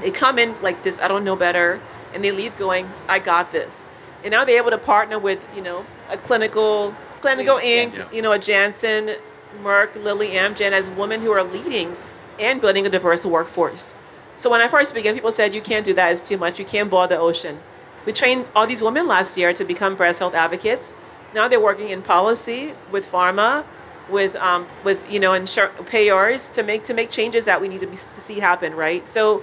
they 0.00 0.12
come 0.12 0.38
in 0.38 0.58
like 0.62 0.82
this, 0.82 0.98
I 0.98 1.08
don't 1.08 1.24
know 1.24 1.36
better, 1.36 1.78
and 2.14 2.24
they 2.24 2.30
leave 2.30 2.56
going, 2.56 2.90
I 3.06 3.18
got 3.18 3.52
this. 3.52 3.81
And 4.24 4.30
now 4.30 4.44
they're 4.44 4.58
able 4.58 4.70
to 4.70 4.78
partner 4.78 5.18
with, 5.18 5.44
you 5.54 5.62
know, 5.62 5.84
a 6.10 6.16
clinical, 6.16 6.94
Clinical 7.20 7.58
Ink., 7.58 7.96
Yeah. 7.96 8.04
you 8.12 8.22
know, 8.22 8.32
a 8.32 8.38
Janssen, 8.38 9.16
Merck, 9.62 9.94
Lilly, 10.02 10.30
Amgen 10.30 10.72
as 10.72 10.90
women 10.90 11.20
who 11.20 11.30
are 11.32 11.42
leading 11.42 11.96
and 12.40 12.60
building 12.60 12.86
a 12.86 12.88
diverse 12.88 13.24
workforce. 13.24 13.94
So 14.36 14.50
when 14.50 14.60
I 14.60 14.68
first 14.68 14.94
began, 14.94 15.14
people 15.14 15.30
said, 15.30 15.54
you 15.54 15.60
can't 15.60 15.84
do 15.84 15.94
that, 15.94 16.12
it's 16.12 16.26
too 16.26 16.36
much, 16.36 16.58
you 16.58 16.64
can't 16.64 16.90
boil 16.90 17.06
the 17.06 17.18
ocean. 17.18 17.60
We 18.06 18.12
trained 18.12 18.50
all 18.56 18.66
these 18.66 18.82
women 18.82 19.06
last 19.06 19.36
year 19.36 19.52
to 19.52 19.64
become 19.64 19.94
breast 19.94 20.18
health 20.18 20.34
advocates. 20.34 20.88
Now 21.34 21.46
they're 21.48 21.60
working 21.60 21.90
in 21.90 22.02
policy 22.02 22.74
with 22.90 23.06
pharma, 23.10 23.64
with 24.10 24.34
um, 24.36 24.66
with 24.82 24.98
you 25.08 25.20
know 25.20 25.30
insur- 25.30 25.70
payers 25.86 26.48
to 26.50 26.62
make 26.64 26.84
to 26.84 26.94
make 26.94 27.08
changes 27.10 27.44
that 27.44 27.60
we 27.60 27.68
need 27.68 27.80
to 27.80 27.86
be 27.86 27.96
to 27.96 28.20
see 28.20 28.40
happen, 28.40 28.74
right? 28.74 29.06
So 29.06 29.42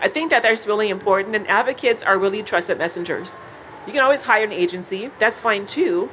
I 0.00 0.08
think 0.08 0.30
that 0.30 0.42
that's 0.42 0.66
really 0.66 0.88
important, 0.88 1.36
and 1.36 1.46
advocates 1.48 2.02
are 2.02 2.18
really 2.18 2.42
trusted 2.42 2.76
messengers. 2.78 3.40
You 3.86 3.92
can 3.92 4.02
always 4.02 4.22
hire 4.22 4.44
an 4.44 4.52
agency, 4.52 5.10
that's 5.18 5.40
fine 5.40 5.66
too. 5.66 6.10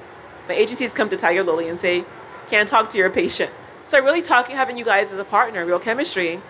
But 0.48 0.58
agencies 0.58 0.92
come 0.92 1.10
to 1.10 1.18
Tigerlily 1.18 1.70
and 1.70 1.80
say, 1.80 2.04
can't 2.50 2.68
talk 2.68 2.90
to 2.90 2.98
your 2.98 3.10
patient? 3.10 3.52
So, 3.86 4.02
really 4.04 4.22
talking, 4.22 4.56
having 4.56 4.78
you 4.78 4.86
guys 4.86 5.12
as 5.12 5.20
a 5.20 5.26
partner, 5.26 5.66
real 5.66 5.80
chemistry, 5.80 6.42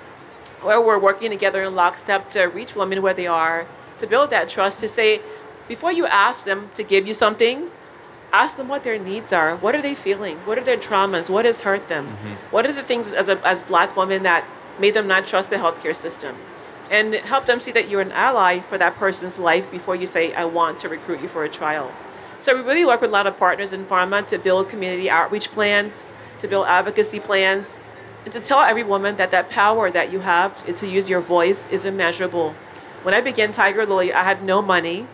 where 0.61 0.79
we're 0.79 0.99
working 0.99 1.31
together 1.31 1.63
in 1.63 1.75
lockstep 1.75 2.29
to 2.31 2.43
reach 2.43 2.75
women 2.75 3.01
where 3.01 3.13
they 3.13 3.27
are, 3.27 3.67
to 3.99 4.07
build 4.07 4.29
that 4.29 4.49
trust, 4.49 4.79
to 4.79 4.87
say, 4.87 5.21
before 5.67 5.91
you 5.91 6.05
ask 6.05 6.43
them 6.43 6.69
to 6.75 6.83
give 6.83 7.07
you 7.07 7.13
something, 7.13 7.69
ask 8.31 8.57
them 8.57 8.67
what 8.67 8.83
their 8.83 8.99
needs 8.99 9.33
are. 9.33 9.55
What 9.57 9.75
are 9.75 9.81
they 9.81 9.95
feeling? 9.95 10.37
What 10.39 10.57
are 10.57 10.63
their 10.63 10.77
traumas? 10.77 11.29
What 11.29 11.45
has 11.45 11.61
hurt 11.61 11.87
them? 11.87 12.07
Mm-hmm. 12.07 12.33
What 12.51 12.65
are 12.65 12.73
the 12.73 12.83
things 12.83 13.13
as, 13.13 13.29
a, 13.29 13.39
as 13.47 13.61
black 13.61 13.95
women 13.95 14.23
that 14.23 14.45
made 14.79 14.93
them 14.93 15.07
not 15.07 15.27
trust 15.27 15.49
the 15.49 15.57
healthcare 15.57 15.95
system? 15.95 16.35
And 16.91 17.15
help 17.15 17.45
them 17.45 17.61
see 17.61 17.71
that 17.71 17.87
you're 17.87 18.01
an 18.01 18.11
ally 18.11 18.59
for 18.59 18.77
that 18.77 18.97
person's 18.97 19.39
life 19.39 19.71
before 19.71 19.95
you 19.95 20.05
say, 20.05 20.33
I 20.33 20.43
want 20.43 20.77
to 20.79 20.89
recruit 20.89 21.21
you 21.21 21.29
for 21.29 21.45
a 21.45 21.49
trial. 21.49 21.89
So 22.39 22.53
we 22.53 22.61
really 22.61 22.85
work 22.85 22.99
with 22.99 23.11
a 23.11 23.13
lot 23.13 23.27
of 23.27 23.37
partners 23.37 23.71
in 23.71 23.85
pharma 23.85 24.27
to 24.27 24.37
build 24.37 24.67
community 24.67 25.09
outreach 25.09 25.49
plans, 25.51 25.93
to 26.39 26.49
build 26.49 26.65
advocacy 26.67 27.21
plans, 27.21 27.77
and 28.25 28.33
to 28.33 28.41
tell 28.41 28.59
every 28.59 28.83
woman 28.83 29.15
that 29.15 29.31
that 29.31 29.49
power 29.49 29.89
that 29.89 30.11
you 30.11 30.19
have 30.19 30.65
to 30.65 30.87
use 30.87 31.09
your 31.09 31.21
voice 31.21 31.65
is 31.71 31.85
immeasurable. 31.85 32.53
When 33.03 33.13
I 33.13 33.21
began 33.21 33.53
Tigerlily, 33.53 34.11
I 34.11 34.23
had 34.23 34.43
no 34.43 34.61
money. 34.61 35.07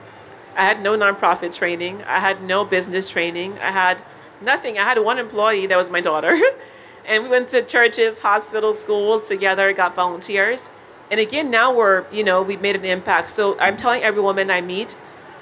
I 0.55 0.65
had 0.65 0.81
no 0.81 0.97
nonprofit 0.97 1.53
training. 1.55 2.03
I 2.07 2.19
had 2.19 2.41
no 2.41 2.65
business 2.65 3.07
training. 3.07 3.59
I 3.59 3.71
had 3.71 4.01
nothing. 4.41 4.79
I 4.79 4.83
had 4.83 4.97
one 4.97 5.19
employee 5.19 5.67
that 5.67 5.77
was 5.77 5.91
my 5.91 6.01
daughter. 6.01 6.35
and 7.05 7.23
we 7.23 7.29
went 7.29 7.49
to 7.49 7.61
churches, 7.61 8.17
hospitals, 8.17 8.79
schools 8.79 9.27
together, 9.27 9.71
got 9.73 9.93
volunteers. 9.95 10.69
And 11.09 11.19
again, 11.19 11.49
now 11.49 11.73
we're, 11.73 12.05
you 12.11 12.23
know, 12.23 12.41
we've 12.41 12.61
made 12.61 12.75
an 12.75 12.85
impact. 12.85 13.29
So 13.29 13.57
I'm 13.59 13.73
mm-hmm. 13.73 13.81
telling 13.81 14.03
every 14.03 14.21
woman 14.21 14.51
I 14.51 14.61
meet, 14.61 14.95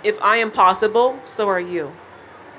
if 0.04 0.22
I 0.22 0.38
am 0.38 0.52
possible, 0.52 1.20
so 1.24 1.48
are 1.48 1.60
you. 1.60 1.92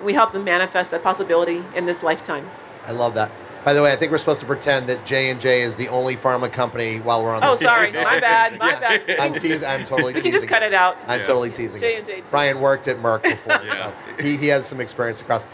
We 0.02 0.12
help 0.12 0.32
them 0.32 0.44
manifest 0.44 0.90
that 0.90 1.02
possibility 1.02 1.64
in 1.74 1.86
this 1.86 2.02
lifetime. 2.02 2.48
I 2.86 2.92
love 2.92 3.14
that. 3.14 3.30
By 3.64 3.72
the 3.72 3.82
way, 3.82 3.92
I 3.92 3.96
think 3.96 4.12
we're 4.12 4.18
supposed 4.18 4.38
to 4.40 4.46
pretend 4.46 4.88
that 4.88 5.04
J 5.04 5.28
and 5.28 5.40
J 5.40 5.62
is 5.62 5.74
the 5.74 5.88
only 5.88 6.14
pharma 6.14 6.52
company 6.52 7.00
while 7.00 7.24
we're 7.24 7.34
on. 7.34 7.40
The. 7.40 7.48
Oh, 7.48 7.50
this. 7.50 7.60
sorry, 7.60 7.90
my 7.90 8.20
bad, 8.20 8.56
my 8.60 8.78
bad. 8.78 9.02
I'm 9.18 9.34
teasing. 9.34 9.66
I'm 9.66 9.84
totally 9.84 10.12
teasing. 10.12 10.26
You 10.32 10.38
just 10.38 10.46
cut 10.46 10.62
it 10.62 10.72
out. 10.72 10.96
I'm 11.08 11.18
Yeah. 11.18 11.24
totally 11.24 11.50
teasing. 11.50 11.80
J 11.80 11.94
it. 11.94 11.98
and 11.98 12.06
J. 12.06 12.30
Bryan 12.30 12.60
worked 12.60 12.86
at 12.86 12.98
Merck 12.98 13.24
before, 13.24 13.60
Yeah. 13.64 13.92
so 14.18 14.22
he, 14.22 14.36
he 14.36 14.46
has 14.48 14.66
some 14.66 14.80
experience 14.80 15.20
across. 15.20 15.48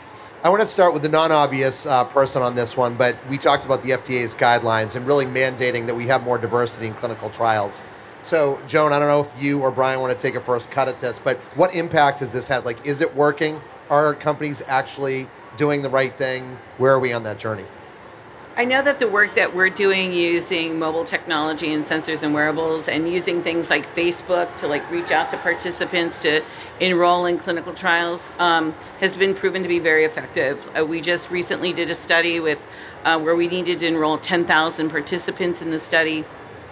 I 0.45 0.49
want 0.49 0.61
to 0.61 0.67
start 0.67 0.93
with 0.93 1.03
the 1.03 1.09
non-obvious 1.09 1.87
uh, 1.87 2.03
person 2.03 2.43
on 2.43 2.57
this 2.57 2.77
one, 2.77 2.97
but 2.97 3.17
we 3.29 3.39
talked 3.39 3.65
about 3.65 3.81
the 3.81 3.91
FDA's 3.91 4.35
guidelines 4.35 4.97
and 4.97 5.07
really 5.07 5.25
mandating 5.25 5.87
that 5.87 5.95
we 5.95 6.09
have 6.09 6.25
more 6.25 6.37
diversity 6.37 6.89
in 6.89 6.95
clinical 6.95 7.31
trials. 7.31 7.81
So, 8.25 8.61
Joan, 8.67 8.93
I 8.93 8.99
don't 8.99 9.07
know 9.07 9.21
if 9.21 9.41
you 9.41 9.61
or 9.61 9.71
Bryan 9.71 10.01
want 10.01 10.19
to 10.19 10.21
take 10.21 10.35
a 10.35 10.41
first 10.41 10.69
cut 10.69 10.89
at 10.89 10.99
this, 10.99 11.21
but 11.21 11.37
what 11.55 11.77
impact 11.77 12.19
has 12.19 12.33
this 12.33 12.49
had? 12.49 12.65
Like, 12.65 12.85
is 12.85 13.01
it 13.01 13.15
working? 13.15 13.61
Are 13.89 14.15
companies 14.15 14.63
actually 14.67 15.29
doing 15.57 15.81
the 15.81 15.91
right 15.91 16.13
thing? 16.13 16.59
Where 16.77 16.93
are 16.93 16.99
we 16.99 17.13
on 17.13 17.23
that 17.23 17.39
journey? 17.39 17.67
I 18.55 18.67
know 18.67 18.83
that 18.83 18.99
the 18.99 19.09
work 19.09 19.35
that 19.37 19.55
we're 19.55 19.71
doing 19.71 20.13
using 20.13 20.79
mobile 20.79 21.07
technology 21.07 21.73
and 21.73 21.83
sensors 21.83 22.23
and 22.23 22.35
wearables 22.35 22.87
and 22.87 23.09
using 23.09 23.43
things 23.43 23.71
like 23.71 23.97
Facebook 23.97 24.55
to 24.59 24.67
like 24.67 24.89
reach 24.91 25.11
out 25.11 25.31
to 25.31 25.39
participants 25.39 26.21
to 26.21 26.45
enroll 26.79 27.25
in 27.25 27.39
clinical 27.39 27.73
trials 27.73 28.29
um, 28.39 28.73
has 29.01 29.17
been 29.17 29.33
proven 29.35 29.63
to 29.63 29.69
be 29.71 29.79
very 29.79 30.05
effective. 30.05 30.69
Uh, 30.79 30.85
we 30.85 31.01
just 31.01 31.31
recently 31.31 31.73
did 31.73 31.89
a 31.89 31.95
study 31.95 32.41
with 32.41 32.59
uh, 33.07 33.19
where 33.19 33.35
we 33.35 33.49
needed 33.49 33.81
to 33.81 33.87
enroll 33.87 34.19
10,000 34.19 34.91
participants 34.91 35.63
in 35.63 35.71
the 35.71 35.79
study. 35.79 36.23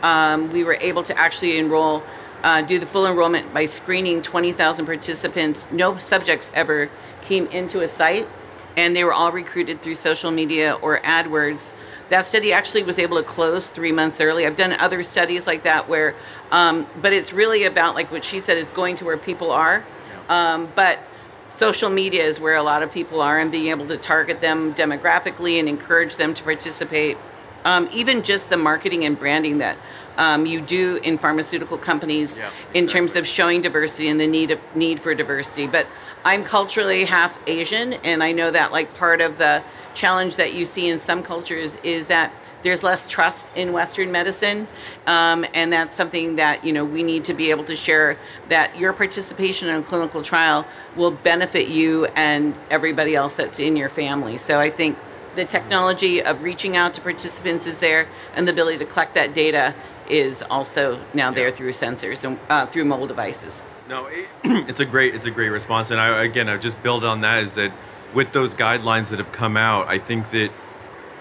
Um, 0.03 0.53
we 0.53 0.65
were 0.65 0.77
able 0.83 1.03
to 1.05 1.19
actually 1.19 1.57
enroll, 1.57 2.03
uh, 2.43 2.61
do 2.61 2.79
the 2.79 2.87
full 2.87 3.07
enrollment 3.07 3.55
by 3.55 3.65
screening 3.65 4.21
20,000 4.21 4.85
participants. 4.85 5.67
No 5.73 5.97
subjects 5.97 6.51
ever 6.53 6.91
came 7.23 7.47
into 7.47 7.81
a 7.81 7.89
site 7.89 8.29
and 8.77 8.95
they 8.95 9.05
were 9.05 9.13
all 9.13 9.33
recruited 9.33 9.83
through 9.83 9.95
social 9.95 10.31
media 10.31 10.75
or 10.83 11.01
AdWords. 11.01 11.75
That 12.09 12.27
study 12.27 12.53
actually 12.53 12.83
was 12.83 12.99
able 12.99 13.19
to 13.19 13.23
close 13.23 13.69
three 13.69 13.93
months 13.93 14.21
early. 14.21 14.47
I've 14.47 14.57
done 14.57 14.73
other 14.75 15.03
studies 15.03 15.47
like 15.47 15.63
that 15.65 15.89
where, 15.89 16.15
um, 16.51 16.87
but 17.01 17.13
it's 17.13 17.33
really 17.33 17.65
about 17.65 17.95
like 17.95 18.11
what 18.11 18.25
she 18.25 18.39
said 18.39 18.59
is 18.59 18.71
going 18.71 18.97
to 18.97 19.05
where 19.05 19.17
people 19.17 19.51
are. 19.51 19.85
Um, 20.29 20.73
but 20.75 21.01
social 21.49 21.91
media 21.91 22.25
is 22.25 22.41
where 22.41 22.57
a 22.57 22.63
lot 22.63 22.83
of 22.83 22.91
people 22.91 23.21
are 23.21 23.39
and 23.39 23.53
being 23.53 23.69
able 23.69 23.87
to 23.89 23.97
target 23.97 24.41
them 24.41 24.75
demographically 24.75 25.59
and 25.59 25.69
encourage 25.69 26.17
them 26.17 26.33
to 26.35 26.43
participate. 26.43 27.17
Um, 27.65 27.89
even 27.93 28.23
just 28.23 28.49
the 28.49 28.57
marketing 28.57 29.05
and 29.05 29.19
branding 29.19 29.59
that 29.59 29.77
um, 30.17 30.47
you 30.47 30.61
do 30.61 30.97
in 31.03 31.19
pharmaceutical 31.19 31.79
companies 31.79 32.39
Yeah, 32.39 32.51
in 32.75 32.85
exactly. 32.85 32.87
terms 32.87 33.17
of 33.17 33.27
showing 33.27 33.63
diversity 33.63 34.09
and 34.09 34.21
the 34.21 34.27
need 34.27 34.51
of, 34.51 34.61
need 34.75 35.01
for 35.01 35.15
diversity. 35.15 35.67
But 35.67 35.87
I'm 36.25 36.45
culturally 36.45 37.05
half 37.05 37.39
Asian, 37.47 37.95
and 37.95 38.23
I 38.23 38.33
know 38.33 38.51
that 38.51 38.73
like 38.73 38.95
part 38.97 39.21
of 39.21 39.39
the 39.39 39.63
challenge 39.95 40.37
that 40.37 40.53
you 40.53 40.65
see 40.65 40.89
in 40.89 40.99
some 40.99 41.23
cultures 41.23 41.77
is 41.83 42.07
that 42.07 42.33
there's 42.63 42.83
less 42.83 43.07
trust 43.07 43.49
in 43.57 43.73
Western 43.73 44.13
medicine, 44.13 44.69
um, 45.07 45.47
and 45.55 45.73
that's 45.73 45.97
something 45.97 46.37
that 46.37 46.63
you 46.63 46.75
know 46.75 46.85
we 46.85 47.03
need 47.03 47.25
to 47.25 47.33
be 47.33 47.51
able 47.51 47.65
to 47.65 47.75
share 47.75 48.19
that 48.51 48.77
your 48.79 48.93
participation 48.93 49.71
in 49.71 49.77
a 49.77 49.83
clinical 49.83 50.23
trial 50.23 50.67
will 50.95 51.11
benefit 51.11 51.69
you 51.69 52.05
and 52.17 52.55
everybody 52.71 53.15
else 53.15 53.35
that's 53.35 53.59
in 53.59 53.77
your 53.77 53.89
family. 53.89 54.37
So 54.37 54.61
I 54.61 54.69
think 54.69 54.99
the 55.35 55.45
technology 55.45 56.23
of 56.23 56.43
reaching 56.43 56.77
out 56.77 56.95
to 56.95 57.01
participants 57.01 57.67
is 57.67 57.79
there, 57.79 58.09
and 58.35 58.47
the 58.47 58.53
ability 58.53 58.79
to 58.79 58.85
collect 58.85 59.15
that 59.15 59.35
data 59.35 59.75
is 60.09 60.43
also 60.43 61.01
now 61.15 61.31
there 61.31 61.51
through 61.51 61.73
sensors 61.73 62.25
and 62.25 62.39
uh, 62.49 62.67
through 62.67 62.85
mobile 62.85 63.07
devices. 63.07 63.63
No, 63.89 64.07
it, 64.07 64.29
it's 64.45 64.81
a 64.81 64.85
great 64.85 65.15
it's 65.15 65.27
a 65.27 65.31
great 65.31 65.51
response, 65.51 65.91
and 65.91 66.01
I 66.01 66.25
again 66.25 66.49
I 66.49 66.57
just 66.57 66.83
build 66.83 67.05
on 67.05 67.21
that 67.23 67.43
is 67.43 67.55
that 67.55 67.73
with 68.15 68.33
those 68.33 68.55
guidelines 68.55 69.11
that 69.11 69.19
have 69.19 69.33
come 69.33 69.57
out, 69.57 69.87
I 69.89 69.99
think 69.99 70.31
that 70.31 70.51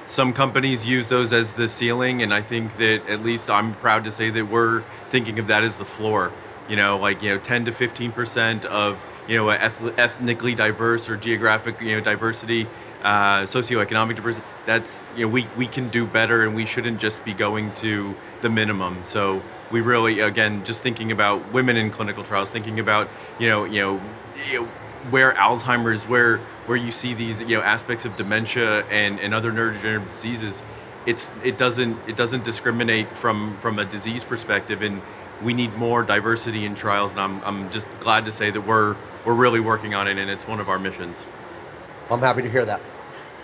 some 0.08 0.34
companies 0.34 0.86
use 0.86 1.08
those 1.08 1.34
as 1.34 1.54
the 1.54 1.68
ceiling, 1.68 2.24
and 2.24 2.34
I 2.34 2.42
think 2.42 2.76
that 2.78 3.08
at 3.08 3.22
least 3.22 3.50
I'm 3.50 3.76
proud 3.76 4.04
to 4.06 4.12
say 4.12 4.32
that 4.32 4.46
we're 4.46 4.84
thinking 5.12 5.38
of 5.38 5.48
that 5.48 5.64
as 5.64 5.76
the 5.76 5.86
floor. 5.86 6.32
You 6.68 6.76
know, 6.76 6.98
like 6.98 7.22
you 7.22 7.30
know, 7.30 7.40
10 7.40 7.66
to 7.66 7.72
15 7.72 8.12
percent 8.12 8.66
of 8.66 9.06
you 9.28 9.38
know 9.38 9.50
ethnically 9.50 10.56
diverse 10.56 11.10
or 11.10 11.18
geographic 11.18 11.80
you 11.82 11.96
know 11.96 12.02
diversity, 12.02 12.68
uh, 13.04 13.44
socioeconomic 13.44 14.16
diversity. 14.16 14.46
That's 14.66 15.08
you 15.16 15.26
know 15.26 15.32
we 15.32 15.48
we 15.58 15.68
can 15.68 15.90
do 15.90 16.06
better, 16.06 16.44
and 16.44 16.56
we 16.56 16.66
shouldn't 16.66 17.00
just 17.00 17.24
be 17.26 17.34
going 17.34 17.74
to 17.76 18.16
the 18.42 18.50
minimum. 18.50 19.02
So 19.06 19.42
we 19.72 19.82
really 19.82 20.20
again 20.20 20.64
just 20.66 20.82
thinking 20.82 21.12
about 21.12 21.54
women 21.54 21.78
in 21.78 21.92
clinical 21.92 22.24
trials, 22.24 22.50
thinking 22.50 22.80
about 22.80 23.10
you 23.40 23.50
know 23.50 23.66
you 23.66 23.82
know. 23.82 24.02
You 24.52 24.62
know 24.62 24.70
where 25.10 25.34
Alzheimer's, 25.34 26.08
where 26.08 26.38
where 26.66 26.78
you 26.78 26.92
see 26.92 27.14
these 27.14 27.42
you 27.42 27.58
know 27.58 27.62
aspects 27.62 28.06
of 28.06 28.16
dementia 28.16 28.86
and, 28.86 29.20
and 29.20 29.34
other 29.34 29.52
neurodegenerative 29.52 30.12
diseases, 30.12 30.62
it's 31.06 31.30
it 31.44 31.58
doesn't 31.58 31.98
it 32.08 32.16
doesn't 32.16 32.44
discriminate 32.44 33.10
from 33.16 33.58
from 33.60 33.80
a 33.80 33.86
disease 33.86 34.24
perspective, 34.24 34.82
and 34.82 35.02
we 35.44 35.54
need 35.54 35.74
more 35.76 36.04
diversity 36.04 36.66
in 36.66 36.76
trials. 36.76 37.12
And 37.12 37.20
I'm 37.20 37.44
I'm 37.44 37.72
just 37.72 37.88
glad 38.00 38.26
to 38.26 38.32
say 38.32 38.52
that 38.52 38.62
we're 38.62 38.96
we're 39.26 39.34
really 39.34 39.60
working 39.60 39.94
on 39.94 40.08
it, 40.08 40.18
and 40.18 40.30
it's 40.30 40.48
one 40.48 40.60
of 40.60 40.70
our 40.70 40.80
missions. 40.80 41.26
I'm 42.10 42.20
happy 42.20 42.42
to 42.42 42.50
hear 42.50 42.66
that. 42.66 42.82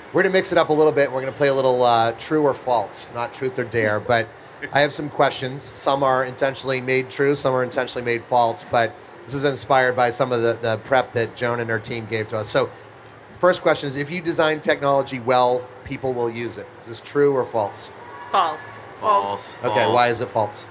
We're 0.08 0.24
going 0.24 0.32
to 0.32 0.38
mix 0.38 0.52
it 0.52 0.58
up 0.58 0.70
a 0.70 0.74
little 0.74 0.92
bit. 0.92 1.12
We're 1.12 1.22
going 1.22 1.34
to 1.34 1.38
play 1.38 1.50
a 1.50 1.54
little 1.54 1.84
uh, 1.84 2.14
true 2.14 2.44
or 2.44 2.54
false, 2.54 3.10
not 3.14 3.34
truth 3.34 3.60
or 3.60 3.64
dare. 3.66 4.00
But 4.00 4.28
I 4.72 4.82
have 4.82 4.94
some 4.94 5.10
questions. 5.10 5.78
Some 5.78 6.04
are 6.04 6.26
intentionally 6.26 6.82
made 6.82 7.10
true, 7.10 7.36
some 7.36 7.54
are 7.54 7.64
intentionally 7.64 8.06
made 8.06 8.24
false. 8.24 8.64
But 8.64 8.96
this 9.26 9.34
is 9.34 9.44
inspired 9.44 9.96
by 9.96 10.10
some 10.10 10.32
of 10.32 10.42
the, 10.42 10.54
the 10.62 10.78
prep 10.78 11.12
that 11.14 11.36
Joan 11.36 11.60
and 11.60 11.70
her 11.70 11.80
team 11.80 12.06
gave 12.06 12.28
to 12.30 12.38
us. 12.38 12.50
So, 12.50 12.70
first 13.40 13.62
question 13.62 13.88
is 13.88 13.96
if 13.96 14.10
you 14.10 14.22
design 14.22 14.62
technology 14.62 15.20
well, 15.20 15.68
people 15.84 16.14
will 16.14 16.30
use 16.30 16.58
it. 16.58 16.68
Is 16.82 16.88
this 16.88 17.02
true 17.02 17.34
or 17.34 17.46
false? 17.46 17.92
False. 18.32 18.80
False. 19.00 19.58
Okay, 19.64 19.86
why 19.86 20.08
is 20.08 20.22
it 20.22 20.30
false? 20.30 20.66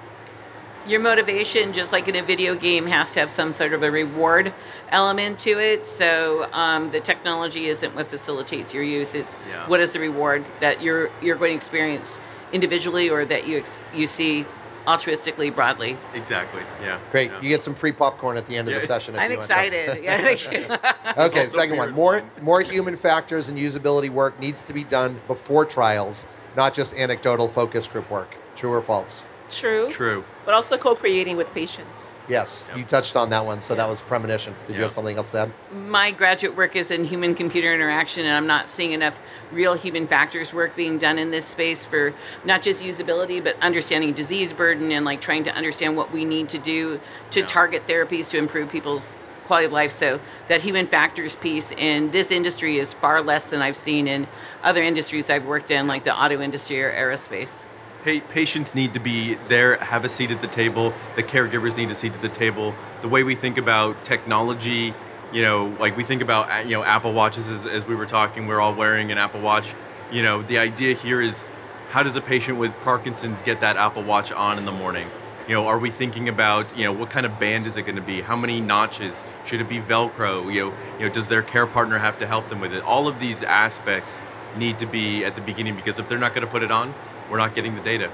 Your 0.87 1.01
motivation, 1.01 1.73
just 1.73 1.93
like 1.93 2.09
in 2.09 2.17
a 2.17 2.23
video 2.23 2.55
game, 2.55 2.87
has 2.87 3.13
to 3.13 3.21
have 3.21 3.31
some 3.31 3.53
sort 3.53 3.73
of 3.73 3.83
a 3.83 3.91
reward 3.91 4.53
element 4.91 5.39
to 5.41 5.59
it. 5.59 5.87
So 5.87 6.47
um, 6.53 6.91
the 6.91 7.01
technology 7.01 7.69
isn't 7.69 7.95
what 7.95 8.09
facilitates 8.11 8.75
your 8.75 8.83
use; 8.83 9.15
it's 9.15 9.37
Yeah. 9.49 9.67
what 9.67 9.81
is 9.81 9.95
the 9.95 10.01
reward 10.01 10.45
that 10.61 10.83
you're 10.83 11.11
you're 11.23 11.37
going 11.37 11.53
to 11.53 11.57
experience 11.57 12.21
individually, 12.53 13.09
or 13.09 13.25
that 13.25 13.47
you 13.47 13.59
ex- 13.59 13.81
you 13.95 14.07
see 14.07 14.45
altruistically 14.87 15.55
broadly. 15.55 15.97
Exactly. 16.13 16.61
Yeah. 16.83 16.99
Great. 17.11 17.31
Yeah. 17.31 17.41
You 17.41 17.49
get 17.49 17.63
some 17.63 17.75
free 17.75 17.93
popcorn 17.93 18.37
at 18.37 18.45
the 18.47 18.55
end 18.55 18.69
of 18.69 18.75
the 18.75 18.81
Yeah. 18.81 18.87
session. 18.87 19.15
if 19.15 19.21
I'm 19.23 19.31
you 19.33 19.39
want 19.39 19.49
to. 19.51 19.55
excited. 19.55 20.05
Yeah, 20.05 20.19
thank 20.19 20.53
you. 20.53 20.77
Okay, 21.17 21.49
second 21.49 21.79
one. 21.79 21.93
More 21.93 22.23
more 22.43 22.61
human 22.61 22.97
factors 22.97 23.49
and 23.49 23.59
usability 23.59 24.11
work 24.11 24.39
needs 24.39 24.63
to 24.65 24.75
be 24.75 24.85
done 24.85 25.19
before 25.29 25.65
trials, 25.65 26.27
not 26.57 26.75
just 26.75 26.95
anecdotal 26.95 27.49
focus 27.49 27.87
group 27.87 28.11
work. 28.11 28.35
True 28.55 28.73
or 28.73 28.83
false? 28.83 29.25
True. 29.51 29.89
True. 29.91 30.25
But 30.45 30.55
also 30.55 30.77
co-creating 30.77 31.37
with 31.37 31.53
patients. 31.55 32.09
Yes, 32.27 32.65
Yep. 32.71 32.79
you 32.79 32.85
touched 32.85 33.17
on 33.17 33.29
that 33.31 33.45
one, 33.45 33.61
so 33.61 33.75
that 33.75 33.87
was 33.87 34.01
premonition. 34.01 34.55
Did 34.67 34.77
you 34.77 34.83
have 34.83 34.93
something 34.93 35.19
else 35.19 35.29
to 35.31 35.41
add? 35.41 35.53
my 35.71 36.11
graduate 36.11 36.57
work 36.57 36.75
is 36.75 36.91
in 36.91 37.05
human 37.05 37.35
computer 37.35 37.73
interaction 37.75 38.25
and 38.25 38.35
i'm 38.35 38.47
not 38.47 38.69
seeing 38.69 38.93
enough 38.93 39.15
real 39.53 39.75
human 39.75 40.07
factors 40.07 40.55
work 40.55 40.75
being 40.75 40.97
done 40.99 41.19
in 41.19 41.31
this 41.31 41.45
space 41.45 41.85
for 41.85 42.15
not 42.45 42.63
just 42.63 42.83
usability 42.83 43.43
but 43.45 43.55
understanding 43.63 44.13
disease 44.15 44.53
burden 44.53 44.91
and 44.93 45.05
like 45.05 45.21
trying 45.21 45.45
to 45.45 45.55
understand 45.55 45.95
what 45.97 46.11
we 46.13 46.25
need 46.25 46.49
to 46.49 46.59
do 46.59 46.99
to 47.31 47.41
Yeah. 47.41 47.47
target 47.47 47.87
therapies 47.87 48.31
to 48.31 48.39
improve 48.39 48.71
people's 48.71 49.15
quality 49.47 49.67
of 49.67 49.73
life 49.73 49.93
so 49.93 50.19
that 50.49 50.63
human 50.63 50.87
factors 50.87 51.37
piece 51.37 51.71
in 51.73 52.11
this 52.13 52.31
industry 52.31 52.79
is 52.79 52.95
far 52.95 53.21
less 53.21 53.47
than 53.49 53.61
i've 53.61 53.77
seen 53.77 54.09
in 54.09 54.27
other 54.63 54.81
industries 54.83 55.29
i've 55.29 55.45
worked 55.45 55.71
in 55.71 55.87
like 55.87 56.05
the 56.05 56.17
auto 56.17 56.41
industry 56.41 56.83
or 56.83 56.91
aerospace 56.93 57.59
Pa- 57.59 57.65
patients 58.05 58.75
need 58.75 58.93
to 58.95 59.01
be 59.01 59.37
there, 59.49 59.77
have 59.79 60.05
a 60.05 60.09
seat 60.09 60.31
at 60.31 60.41
the 60.41 60.47
table. 60.47 60.93
The 61.17 61.23
caregivers 61.23 61.77
need 61.77 61.91
a 61.91 61.95
seat 61.95 62.13
at 62.13 62.23
the 62.23 62.29
table. 62.29 62.75
The 63.01 63.09
way 63.09 63.23
we 63.23 63.35
think 63.35 63.57
about 63.57 64.05
technology, 64.05 64.95
you 65.33 65.43
know, 65.43 65.75
like 65.81 65.97
we 65.97 66.05
think 66.05 66.21
about 66.23 66.67
you 66.67 66.77
know 66.77 66.85
Apple 66.85 67.13
watches 67.13 67.49
as, 67.49 67.67
as 67.67 67.87
we 67.87 67.95
were 67.95 68.07
talking, 68.07 68.47
we're 68.47 68.61
all 68.61 68.75
wearing 68.75 69.11
an 69.11 69.19
Apple 69.19 69.41
Watch. 69.41 69.75
You 70.13 70.23
know, 70.23 70.43
the 70.43 70.59
idea 70.59 70.95
here 70.95 71.21
is 71.21 71.45
how 71.89 72.03
does 72.03 72.17
a 72.17 72.21
patient 72.21 72.59
with 72.59 72.73
Parkinson's 72.83 73.41
get 73.41 73.61
that 73.61 73.77
Apple 73.77 74.03
Watch 74.03 74.33
on 74.33 74.59
in 74.59 74.65
the 74.65 74.73
morning? 74.73 75.09
You 75.49 75.55
know, 75.55 75.67
are 75.67 75.79
we 75.79 75.91
thinking 75.91 76.29
about 76.29 76.77
you 76.77 76.85
know 76.85 76.93
what 76.93 77.09
kind 77.09 77.25
of 77.25 77.39
band 77.41 77.67
is 77.67 77.77
it 77.79 77.83
going 77.83 77.97
to 77.97 78.03
be? 78.03 78.21
How 78.21 78.37
many 78.37 78.61
notches 78.61 79.25
should 79.47 79.61
it 79.61 79.69
be? 79.69 79.79
Velcro? 79.81 80.53
You 80.53 80.67
know, 80.67 80.75
you 80.99 81.09
know, 81.09 81.15
does 81.15 81.29
their 81.29 81.43
care 81.43 81.67
partner 81.67 81.99
have 81.99 82.19
to 82.19 82.27
help 82.27 82.49
them 82.51 82.61
with 82.61 82.75
it? 82.75 82.83
All 82.85 83.09
of 83.09 83.19
these 83.19 83.43
aspects 83.43 84.23
need 84.57 84.79
to 84.79 84.87
be 84.87 85.25
at 85.25 85.35
the 85.35 85.41
beginning 85.41 85.75
because 85.75 85.99
if 85.99 86.09
they're 86.09 86.19
not 86.19 86.33
going 86.33 86.47
to 86.47 86.51
put 86.51 86.63
it 86.63 86.71
on, 86.71 86.95
we're 87.31 87.39
not 87.39 87.55
getting 87.55 87.75
the 87.75 87.81
data. 87.83 88.11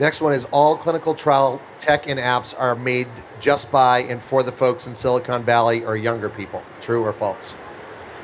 Next 0.00 0.20
one 0.20 0.32
is 0.32 0.44
all 0.46 0.76
clinical 0.76 1.14
trial 1.14 1.60
tech 1.78 2.08
and 2.08 2.18
apps 2.18 2.52
are 2.58 2.74
made 2.74 3.06
just 3.38 3.70
by 3.70 4.00
and 4.00 4.20
for 4.22 4.42
the 4.42 4.50
folks 4.50 4.86
in 4.86 4.94
Silicon 4.94 5.44
Valley 5.44 5.84
or 5.84 5.96
younger 5.96 6.28
people. 6.28 6.62
True 6.80 7.04
or 7.04 7.12
false? 7.12 7.54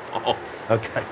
False. 0.07 0.63
Okay. 0.69 1.05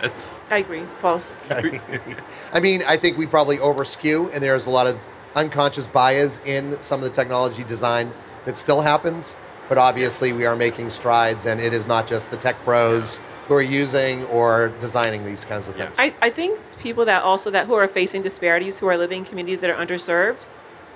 That's 0.00 0.38
I 0.50 0.58
agree. 0.58 0.84
False. 1.00 1.34
Okay. 1.50 1.78
I 2.52 2.60
mean, 2.60 2.82
I 2.86 2.96
think 2.96 3.18
we 3.18 3.26
probably 3.26 3.58
over 3.58 3.84
skew, 3.84 4.30
and 4.30 4.42
there's 4.42 4.64
a 4.64 4.70
lot 4.70 4.86
of 4.86 4.98
unconscious 5.34 5.86
bias 5.86 6.40
in 6.46 6.80
some 6.80 7.00
of 7.00 7.04
the 7.04 7.10
technology 7.10 7.64
design 7.64 8.12
that 8.46 8.56
still 8.56 8.80
happens. 8.80 9.36
But 9.68 9.76
obviously, 9.76 10.32
we 10.32 10.46
are 10.46 10.56
making 10.56 10.88
strides, 10.88 11.44
and 11.44 11.60
it 11.60 11.74
is 11.74 11.86
not 11.86 12.06
just 12.06 12.30
the 12.30 12.38
tech 12.38 12.56
pros 12.64 13.20
who 13.48 13.54
are 13.54 13.62
using 13.62 14.24
or 14.26 14.68
designing 14.78 15.24
these 15.24 15.44
kinds 15.44 15.68
of 15.68 15.74
things. 15.74 15.96
I, 15.98 16.14
I 16.20 16.30
think 16.30 16.60
people 16.78 17.04
that 17.06 17.22
also 17.22 17.50
that 17.50 17.66
who 17.66 17.74
are 17.74 17.88
facing 17.88 18.22
disparities, 18.22 18.78
who 18.78 18.86
are 18.86 18.96
living 18.96 19.20
in 19.20 19.24
communities 19.24 19.60
that 19.62 19.70
are 19.70 19.84
underserved, 19.84 20.44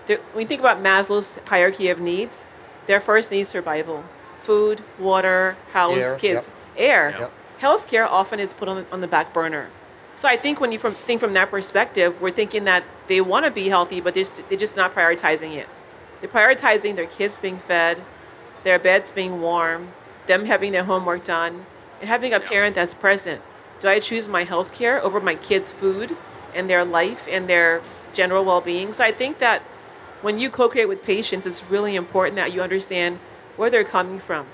when 0.06 0.42
you 0.42 0.46
think 0.46 0.60
about 0.60 0.82
Maslow's 0.82 1.38
hierarchy 1.46 1.88
of 1.88 1.98
needs, 1.98 2.42
their 2.86 3.00
first 3.00 3.30
need 3.30 3.40
is 3.40 3.48
survival: 3.48 4.04
food, 4.42 4.82
water, 4.98 5.56
house, 5.72 6.04
Air, 6.04 6.16
kids, 6.16 6.46
yep. 6.46 6.54
air. 6.76 7.16
Yep. 7.18 7.32
Healthcare 7.60 8.06
often 8.06 8.38
is 8.40 8.52
put 8.52 8.68
on 8.68 8.76
the, 8.78 8.86
on 8.92 9.00
the 9.00 9.06
back 9.06 9.32
burner. 9.32 9.70
So 10.14 10.28
I 10.28 10.36
think 10.36 10.60
when 10.60 10.72
you 10.72 10.78
from, 10.78 10.94
think 10.94 11.20
from 11.20 11.32
that 11.32 11.50
perspective, 11.50 12.20
we're 12.20 12.32
thinking 12.32 12.64
that 12.64 12.84
they 13.06 13.20
want 13.22 13.46
to 13.46 13.50
be 13.50 13.68
healthy, 13.68 14.00
but 14.00 14.12
they're, 14.12 14.24
just, 14.24 14.42
they're 14.48 14.58
just 14.58 14.76
not 14.76 14.94
prioritizing 14.94 15.54
it. 15.54 15.68
They're 16.20 16.28
prioritizing 16.28 16.96
their 16.96 17.06
kids 17.06 17.38
being 17.38 17.60
fed, 17.60 18.02
their 18.64 18.78
beds 18.78 19.10
being 19.10 19.40
warm, 19.40 19.88
them 20.26 20.44
having 20.44 20.72
their 20.72 20.84
homework 20.84 21.24
done, 21.24 21.64
having 22.02 22.34
a 22.34 22.40
parent 22.40 22.74
that's 22.74 22.94
present. 22.94 23.40
Do 23.80 23.88
I 23.88 24.00
choose 24.00 24.28
my 24.28 24.44
health 24.44 24.72
care 24.72 25.02
over 25.02 25.20
my 25.20 25.34
kids' 25.34 25.72
food 25.72 26.16
and 26.54 26.68
their 26.68 26.84
life 26.84 27.26
and 27.30 27.48
their 27.48 27.82
general 28.12 28.44
well 28.44 28.60
being? 28.60 28.92
So 28.92 29.04
I 29.04 29.12
think 29.12 29.38
that 29.38 29.62
when 30.20 30.38
you 30.38 30.50
co 30.50 30.68
create 30.68 30.88
with 30.88 31.02
patients, 31.02 31.46
it's 31.46 31.64
really 31.64 31.96
important 31.96 32.36
that 32.36 32.52
you 32.52 32.62
understand 32.62 33.18
where 33.56 33.70
they're 33.70 33.84
coming 33.84 34.20
from. 34.20 34.46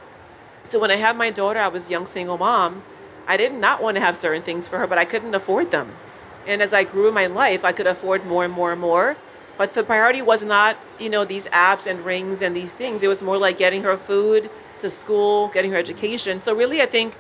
So 0.68 0.78
when 0.78 0.90
I 0.90 0.96
had 0.96 1.16
my 1.16 1.30
daughter, 1.30 1.61
I 1.61 1.68
was 1.68 1.88
a 1.88 1.90
young 1.90 2.07
single 2.07 2.38
mom. 2.38 2.82
I 3.26 3.36
did 3.36 3.53
not 3.53 3.82
want 3.82 3.96
to 3.96 4.01
have 4.01 4.16
certain 4.16 4.42
things 4.42 4.68
for 4.68 4.78
her, 4.78 4.86
but 4.86 4.99
I 4.99 5.05
couldn't 5.05 5.34
afford 5.34 5.70
them. 5.70 5.94
And 6.46 6.62
as 6.62 6.72
I 6.72 6.84
grew 6.84 7.09
in 7.09 7.14
my 7.14 7.26
life, 7.26 7.64
I 7.64 7.72
could 7.72 7.86
afford 7.86 8.24
more 8.24 8.44
and 8.44 8.53
more 8.53 8.72
and 8.72 8.80
more. 8.80 9.16
But 9.59 9.74
the 9.74 9.82
priority 9.82 10.22
was 10.22 10.44
not, 10.44 10.78
you 10.99 11.11
know, 11.11 11.24
these 11.24 11.44
apps 11.46 11.86
and 11.86 12.05
rings 12.05 12.40
and 12.40 12.57
these 12.57 12.72
things. 12.72 13.03
It 13.03 13.09
was 13.09 13.22
more 13.22 13.36
like 13.36 13.59
getting 13.59 13.82
her 13.82 13.99
food 13.99 14.49
to 14.80 14.90
school, 14.90 15.49
getting 15.49 15.70
her 15.72 15.76
education. 15.76 16.40
So 16.40 16.55
really, 16.55 16.80
I 16.80 16.86
think 16.86 17.14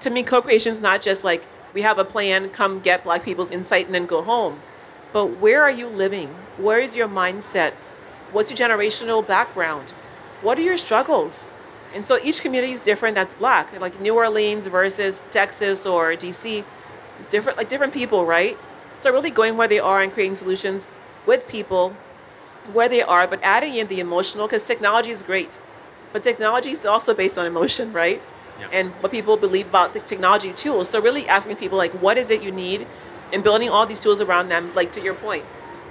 to 0.00 0.10
me, 0.10 0.22
co-creation 0.22 0.72
is 0.72 0.80
not 0.80 1.02
just 1.02 1.24
like 1.24 1.44
we 1.74 1.82
have 1.82 1.98
a 1.98 2.04
plan, 2.04 2.50
come 2.50 2.80
get 2.80 3.04
Black 3.04 3.24
people's 3.24 3.50
insight 3.50 3.86
and 3.86 3.94
then 3.94 4.06
go 4.06 4.22
home. 4.22 4.60
But 5.12 5.38
where 5.38 5.62
are 5.62 5.70
you 5.70 5.88
living? 5.88 6.28
Where 6.56 6.80
is 6.80 6.96
your 6.96 7.08
mindset? 7.08 7.72
What's 8.32 8.50
your 8.50 8.68
generational 8.68 9.26
background? 9.26 9.92
What 10.42 10.58
are 10.58 10.62
your 10.62 10.76
struggles? 10.76 11.40
And 11.94 12.06
so 12.06 12.18
each 12.22 12.42
community 12.42 12.72
is 12.72 12.80
different 12.80 13.14
that's 13.14 13.34
black. 13.34 13.78
Like 13.80 14.00
New 14.00 14.14
Orleans 14.14 14.66
versus 14.66 15.22
Texas 15.30 15.86
or 15.86 16.12
DC, 16.12 16.64
different 17.30 17.58
like 17.58 17.68
different 17.68 17.94
people, 17.94 18.26
right? 18.26 18.58
So 19.00 19.12
really 19.12 19.30
going 19.30 19.56
where 19.56 19.68
they 19.68 19.78
are 19.78 20.02
and 20.02 20.12
creating 20.12 20.34
solutions 20.34 20.88
with 21.26 21.46
people 21.48 21.94
where 22.72 22.88
they 22.88 23.02
are, 23.02 23.26
but 23.26 23.40
adding 23.42 23.76
in 23.76 23.86
the 23.88 24.00
emotional 24.00 24.46
because 24.46 24.62
technology 24.62 25.10
is 25.10 25.22
great, 25.22 25.58
but 26.12 26.22
technology 26.22 26.70
is 26.70 26.84
also 26.84 27.14
based 27.14 27.38
on 27.38 27.46
emotion, 27.46 27.92
right? 27.92 28.20
Yeah. 28.58 28.68
And 28.72 28.90
what 29.00 29.12
people 29.12 29.36
believe 29.36 29.68
about 29.68 29.92
the 29.92 30.00
technology 30.00 30.52
tools. 30.52 30.88
So 30.88 31.00
really 31.00 31.28
asking 31.28 31.56
people 31.56 31.78
like, 31.78 31.92
what 31.92 32.18
is 32.18 32.30
it 32.30 32.42
you 32.42 32.50
need, 32.50 32.86
and 33.32 33.44
building 33.44 33.68
all 33.68 33.86
these 33.86 34.00
tools 34.00 34.20
around 34.20 34.48
them. 34.48 34.74
Like 34.74 34.92
to 34.92 35.00
your 35.00 35.14
point, 35.14 35.44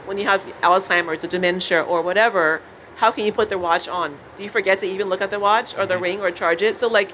when 0.05 0.17
you 0.17 0.25
have 0.25 0.41
Alzheimer's 0.61 1.23
or 1.23 1.27
dementia 1.27 1.81
or 1.81 2.01
whatever, 2.01 2.61
how 2.95 3.11
can 3.11 3.25
you 3.25 3.31
put 3.31 3.49
their 3.49 3.59
watch 3.59 3.87
on? 3.87 4.17
Do 4.37 4.43
you 4.43 4.49
forget 4.49 4.79
to 4.79 4.87
even 4.87 5.07
look 5.09 5.21
at 5.21 5.29
the 5.29 5.39
watch 5.39 5.77
or 5.77 5.85
the 5.85 5.95
Mhm. 5.95 6.01
ring 6.01 6.21
or 6.21 6.31
charge 6.31 6.61
it? 6.61 6.77
So 6.77 6.87
like, 6.87 7.13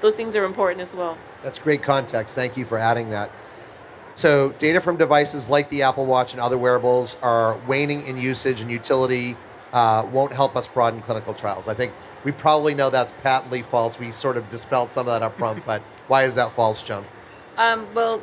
those 0.00 0.14
things 0.14 0.34
are 0.34 0.44
important 0.44 0.80
as 0.80 0.94
well. 0.94 1.16
That's 1.42 1.58
great 1.58 1.82
context. 1.82 2.34
Thank 2.34 2.56
you 2.56 2.64
for 2.64 2.78
adding 2.78 3.10
that. 3.10 3.30
So, 4.14 4.50
data 4.58 4.80
from 4.80 4.96
devices 4.96 5.48
like 5.48 5.68
the 5.68 5.82
Apple 5.82 6.04
Watch 6.04 6.32
and 6.32 6.40
other 6.40 6.58
wearables 6.58 7.16
are 7.22 7.56
waning 7.66 8.06
in 8.06 8.18
usage 8.18 8.60
and 8.60 8.70
utility 8.70 9.36
uh, 9.72 10.04
won't 10.10 10.32
help 10.32 10.56
us 10.56 10.66
broaden 10.66 11.00
clinical 11.00 11.32
trials. 11.32 11.68
I 11.68 11.74
think 11.74 11.92
we 12.24 12.32
probably 12.32 12.74
know 12.74 12.90
that's 12.90 13.12
patently 13.22 13.62
false. 13.62 13.98
We 13.98 14.12
sort 14.12 14.36
of 14.36 14.48
dispelled 14.48 14.90
some 14.90 15.06
of 15.08 15.12
that 15.12 15.22
up 15.22 15.36
front, 15.38 15.64
but 15.66 15.82
why 16.06 16.24
is 16.24 16.34
that 16.34 16.52
false, 16.52 16.82
Joan? 16.82 17.04
Um, 17.56 17.86
well, 17.94 18.22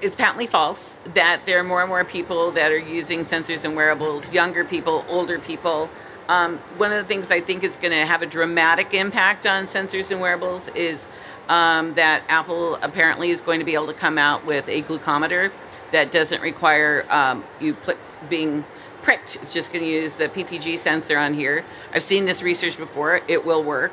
it's 0.00 0.14
patently 0.14 0.46
false 0.46 0.98
that 1.14 1.42
there 1.46 1.58
are 1.58 1.64
more 1.64 1.80
and 1.80 1.88
more 1.88 2.04
people 2.04 2.52
that 2.52 2.70
are 2.70 2.78
using 2.78 3.20
sensors 3.20 3.64
and 3.64 3.74
wearables, 3.74 4.32
younger 4.32 4.64
people, 4.64 5.04
older 5.08 5.38
people. 5.38 5.90
Um, 6.28 6.58
one 6.76 6.92
of 6.92 7.02
the 7.02 7.08
things 7.08 7.30
I 7.30 7.40
think 7.40 7.64
is 7.64 7.76
going 7.76 7.92
to 7.92 8.04
have 8.04 8.22
a 8.22 8.26
dramatic 8.26 8.94
impact 8.94 9.46
on 9.46 9.66
sensors 9.66 10.10
and 10.10 10.20
wearables 10.20 10.68
is 10.68 11.08
um, 11.48 11.94
that 11.94 12.22
Apple 12.28 12.76
apparently 12.76 13.30
is 13.30 13.40
going 13.40 13.58
to 13.58 13.64
be 13.64 13.74
able 13.74 13.86
to 13.86 13.94
come 13.94 14.18
out 14.18 14.44
with 14.44 14.68
a 14.68 14.82
glucometer 14.82 15.50
that 15.90 16.12
doesn't 16.12 16.42
require 16.42 17.06
um, 17.08 17.42
you 17.60 17.74
pl- 17.74 17.96
being 18.28 18.64
pricked. 19.08 19.36
It's 19.36 19.54
just 19.54 19.72
going 19.72 19.82
to 19.82 19.90
use 19.90 20.16
the 20.16 20.28
PPG 20.28 20.76
sensor 20.76 21.16
on 21.16 21.32
here. 21.32 21.64
I've 21.94 22.02
seen 22.02 22.26
this 22.26 22.42
research 22.42 22.76
before, 22.76 23.22
it 23.26 23.42
will 23.42 23.62
work. 23.64 23.92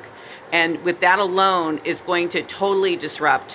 And 0.52 0.84
with 0.84 1.00
that 1.00 1.20
alone, 1.20 1.80
it's 1.86 2.02
going 2.02 2.28
to 2.30 2.44
totally 2.44 2.98
disrupt 2.98 3.54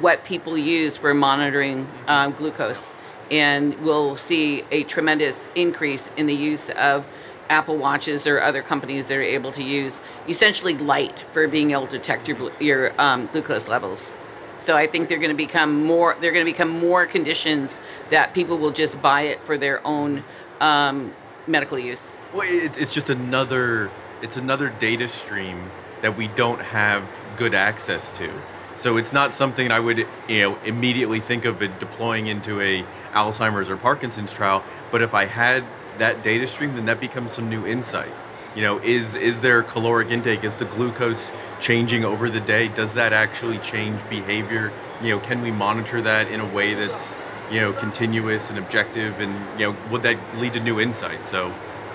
what 0.00 0.24
people 0.24 0.58
use 0.58 0.96
for 0.96 1.14
monitoring 1.14 1.86
um, 2.08 2.32
glucose. 2.32 2.92
And 3.30 3.78
we'll 3.84 4.16
see 4.16 4.64
a 4.72 4.82
tremendous 4.82 5.48
increase 5.54 6.10
in 6.16 6.26
the 6.26 6.34
use 6.34 6.70
of 6.70 7.06
Apple 7.50 7.76
Watches 7.76 8.26
or 8.26 8.40
other 8.40 8.60
companies 8.60 9.06
that 9.06 9.16
are 9.16 9.22
able 9.22 9.52
to 9.52 9.62
use 9.62 10.00
essentially 10.28 10.76
light 10.76 11.22
for 11.32 11.46
being 11.46 11.70
able 11.70 11.86
to 11.86 11.98
detect 11.98 12.26
your, 12.26 12.50
your 12.60 13.00
um, 13.00 13.28
glucose 13.28 13.68
levels. 13.68 14.12
So 14.58 14.74
I 14.76 14.86
think 14.86 15.08
they're 15.08 15.18
going 15.18 15.30
to 15.30 15.36
become 15.36 15.84
more. 15.84 16.16
They're 16.20 16.32
going 16.32 16.46
to 16.46 16.50
become 16.50 16.70
more 16.70 17.06
conditions 17.06 17.80
that 18.10 18.34
people 18.34 18.58
will 18.58 18.70
just 18.70 19.00
buy 19.02 19.22
it 19.22 19.44
for 19.44 19.58
their 19.58 19.86
own 19.86 20.24
um, 20.60 21.12
medical 21.46 21.78
use. 21.78 22.10
Well, 22.32 22.46
it, 22.48 22.76
it's 22.76 22.92
just 22.92 23.10
another 23.10 23.90
it's 24.22 24.36
another 24.36 24.70
data 24.70 25.08
stream 25.08 25.70
that 26.02 26.16
we 26.16 26.28
don't 26.28 26.60
have 26.60 27.04
good 27.36 27.54
access 27.54 28.10
to. 28.12 28.30
So 28.76 28.98
it's 28.98 29.12
not 29.12 29.32
something 29.32 29.70
I 29.70 29.80
would 29.80 30.06
you 30.28 30.42
know 30.42 30.58
immediately 30.64 31.20
think 31.20 31.44
of 31.44 31.62
it 31.62 31.78
deploying 31.80 32.26
into 32.26 32.60
a 32.60 32.84
Alzheimer's 33.12 33.70
or 33.70 33.76
Parkinson's 33.76 34.32
trial. 34.32 34.62
But 34.90 35.02
if 35.02 35.14
I 35.14 35.26
had 35.26 35.64
that 35.98 36.22
data 36.22 36.46
stream, 36.46 36.74
then 36.74 36.84
that 36.86 37.00
becomes 37.00 37.32
some 37.32 37.48
new 37.48 37.66
insight. 37.66 38.12
You 38.54 38.62
know, 38.62 38.78
is 38.78 39.16
is 39.16 39.40
there 39.40 39.62
caloric 39.62 40.10
intake? 40.10 40.44
Is 40.44 40.54
the 40.54 40.64
glucose 40.64 41.30
changing 41.60 42.04
over 42.04 42.30
the 42.30 42.40
day? 42.40 42.68
Does 42.68 42.94
that 42.94 43.12
actually 43.12 43.58
change 43.58 44.00
behavior? 44.08 44.72
You 45.02 45.10
know, 45.10 45.20
can 45.20 45.42
we 45.42 45.50
monitor 45.50 46.00
that 46.02 46.28
in 46.28 46.40
a 46.40 46.46
way 46.54 46.74
that's 46.74 47.14
you 47.50 47.60
know 47.60 47.72
continuous 47.72 48.50
and 48.50 48.58
objective? 48.58 49.20
And 49.20 49.32
you 49.58 49.70
know, 49.70 49.76
would 49.90 50.02
that 50.02 50.18
lead 50.36 50.54
to 50.54 50.60
new 50.60 50.80
insights? 50.80 51.30
So, 51.30 51.52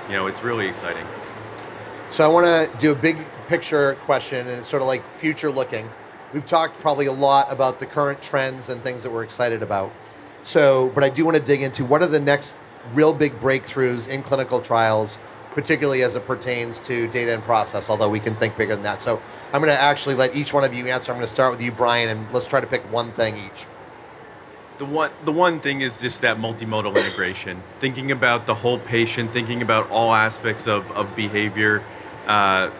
you 0.07 0.13
know, 0.13 0.27
it's 0.27 0.43
really 0.43 0.67
exciting. 0.67 1.05
So 2.09 2.25
I 2.25 2.27
want 2.27 2.45
to 2.45 2.77
do 2.77 2.91
a 2.91 2.95
big 2.95 3.17
picture 3.47 3.95
question, 4.05 4.47
and 4.47 4.59
it's 4.59 4.67
sort 4.67 4.81
of 4.81 4.87
like 4.87 5.03
future 5.17 5.51
looking. 5.51 5.89
We've 6.33 6.45
talked 6.45 6.79
probably 6.79 7.07
a 7.07 7.13
lot 7.13 7.51
about 7.51 7.79
the 7.79 7.85
current 7.85 8.21
trends 8.21 8.69
and 8.69 8.81
things 8.83 9.03
that 9.03 9.11
we're 9.11 9.23
excited 9.23 9.61
about. 9.63 9.91
So, 10.43 10.91
but 10.95 11.03
I 11.03 11.09
do 11.09 11.25
want 11.25 11.37
to 11.37 11.43
dig 11.43 11.61
into 11.61 11.85
what 11.85 12.01
are 12.01 12.07
the 12.07 12.19
next 12.19 12.55
real 12.93 13.13
big 13.13 13.33
breakthroughs 13.39 14.07
in 14.07 14.23
clinical 14.23 14.61
trials 14.61 15.19
particularly 15.51 16.01
as 16.03 16.15
it 16.15 16.25
pertains 16.25 16.79
to 16.87 17.07
data 17.09 17.33
and 17.33 17.43
process, 17.43 17.89
although 17.89 18.09
we 18.09 18.19
can 18.19 18.35
think 18.35 18.57
bigger 18.57 18.73
than 18.73 18.83
that. 18.83 19.01
So 19.01 19.21
I'm 19.53 19.61
going 19.61 19.73
to 19.73 19.81
actually 19.81 20.15
let 20.15 20.35
each 20.35 20.53
one 20.53 20.63
of 20.63 20.73
you 20.73 20.87
answer. 20.87 21.11
I'm 21.11 21.17
going 21.17 21.27
to 21.27 21.33
start 21.33 21.51
with 21.51 21.61
you, 21.61 21.71
Bryan, 21.71 22.09
and 22.09 22.33
let's 22.33 22.47
try 22.47 22.61
to 22.61 22.67
pick 22.67 22.81
one 22.91 23.11
thing 23.11 23.37
each. 23.37 23.65
The 24.81 24.87
one, 24.87 25.11
the 25.25 25.31
one 25.31 25.59
thing 25.59 25.81
is 25.81 26.01
just 26.01 26.21
that 26.21 26.39
multimodal 26.39 26.97
integration, 26.97 27.61
thinking 27.79 28.11
about 28.11 28.47
the 28.47 28.55
whole 28.55 28.79
patient, 28.79 29.31
thinking 29.31 29.61
about 29.61 29.87
all 29.91 30.11
aspects 30.11 30.65
of, 30.65 30.89
of 30.93 31.15
behavior. 31.15 31.83
Uh, 32.25 32.71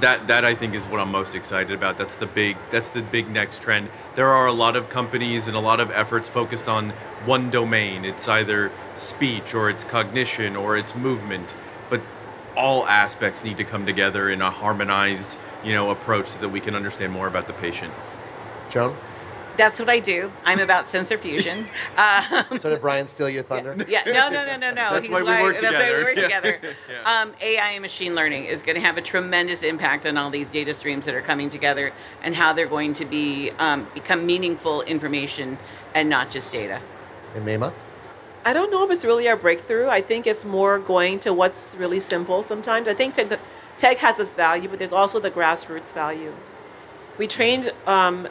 that 0.00 0.26
that 0.26 0.44
I 0.44 0.56
think 0.56 0.74
is 0.74 0.84
what 0.88 0.98
I'm 0.98 1.12
most 1.12 1.36
excited 1.36 1.70
about. 1.70 1.98
That's 1.98 2.16
the 2.16 2.26
big 2.26 2.56
that's 2.72 2.88
the 2.88 3.00
big 3.00 3.30
next 3.30 3.62
trend. 3.62 3.90
There 4.16 4.26
are 4.30 4.46
a 4.48 4.52
lot 4.52 4.74
of 4.74 4.90
companies 4.90 5.46
and 5.46 5.56
a 5.56 5.60
lot 5.60 5.78
of 5.78 5.92
efforts 5.92 6.28
focused 6.28 6.66
on 6.66 6.90
one 7.26 7.48
domain. 7.48 8.04
It's 8.04 8.26
either 8.26 8.72
speech 8.96 9.54
or 9.54 9.70
it's 9.70 9.84
cognition 9.84 10.56
or 10.56 10.76
it's 10.76 10.96
movement, 10.96 11.54
but 11.88 12.00
all 12.56 12.84
aspects 12.88 13.44
need 13.44 13.56
to 13.58 13.64
come 13.64 13.86
together 13.86 14.30
in 14.30 14.42
a 14.42 14.50
harmonized, 14.50 15.38
you 15.62 15.74
know, 15.74 15.90
approach 15.90 16.26
so 16.26 16.40
that 16.40 16.48
we 16.48 16.58
can 16.58 16.74
understand 16.74 17.12
more 17.12 17.28
about 17.28 17.46
the 17.46 17.52
patient. 17.52 17.94
Joan? 18.68 18.96
That's 19.56 19.78
what 19.80 19.88
I 19.88 19.98
do. 20.00 20.30
I'm 20.44 20.60
about 20.60 20.88
sensor 20.88 21.18
fusion. 21.18 21.66
Um, 21.96 22.58
So 22.58 22.68
did 22.70 22.80
Bryan 22.82 23.06
steal 23.06 23.28
your 23.30 23.42
thunder? 23.42 23.74
yeah, 23.88 24.02
no, 24.06 24.28
no, 24.28 24.44
no, 24.44 24.56
no, 24.56 24.68
no. 24.70 24.92
That's 24.92 25.06
He's 25.06 25.14
why 25.14 25.22
we 25.22 25.42
work 25.42 25.60
That's 25.60 25.74
why 25.74 25.92
we 25.96 26.04
work 26.04 26.16
Yeah. 26.16 26.22
together. 26.22 26.60
Yeah. 26.90 27.20
Um, 27.22 27.32
AI 27.40 27.70
and 27.70 27.82
machine 27.82 28.14
learning 28.14 28.44
is 28.44 28.60
going 28.62 28.74
to 28.74 28.80
have 28.80 28.96
a 28.98 29.00
tremendous 29.02 29.62
impact 29.62 30.04
on 30.06 30.16
all 30.16 30.30
these 30.30 30.50
data 30.50 30.74
streams 30.74 31.04
that 31.06 31.14
are 31.14 31.22
coming 31.22 31.48
together 31.48 31.92
and 32.22 32.34
how 32.34 32.52
they're 32.52 32.66
going 32.66 32.92
to 32.94 33.04
be 33.04 33.50
um, 33.58 33.86
become 33.94 34.26
meaningful 34.26 34.82
information 34.82 35.58
and 35.94 36.08
not 36.08 36.30
just 36.30 36.52
data. 36.52 36.80
And 37.34 37.44
Maimah? 37.46 37.72
I 38.44 38.52
don't 38.52 38.70
know 38.70 38.84
if 38.84 38.90
it's 38.90 39.04
really 39.04 39.26
a 39.26 39.36
breakthrough. 39.36 39.88
I 39.88 40.00
think 40.02 40.26
it's 40.26 40.44
more 40.44 40.78
going 40.78 41.18
to 41.20 41.32
what's 41.32 41.74
really 41.76 41.98
simple 42.00 42.42
sometimes. 42.42 42.88
I 42.88 42.94
think 42.94 43.14
tech, 43.14 43.40
tech 43.78 43.96
has 43.98 44.20
its 44.20 44.34
value, 44.34 44.68
but 44.68 44.78
there's 44.78 44.92
also 44.92 45.18
the 45.18 45.30
grassroots 45.30 45.92
value. 45.92 46.32
We 47.18 47.26
trained 47.26 47.72
um, 47.86 48.28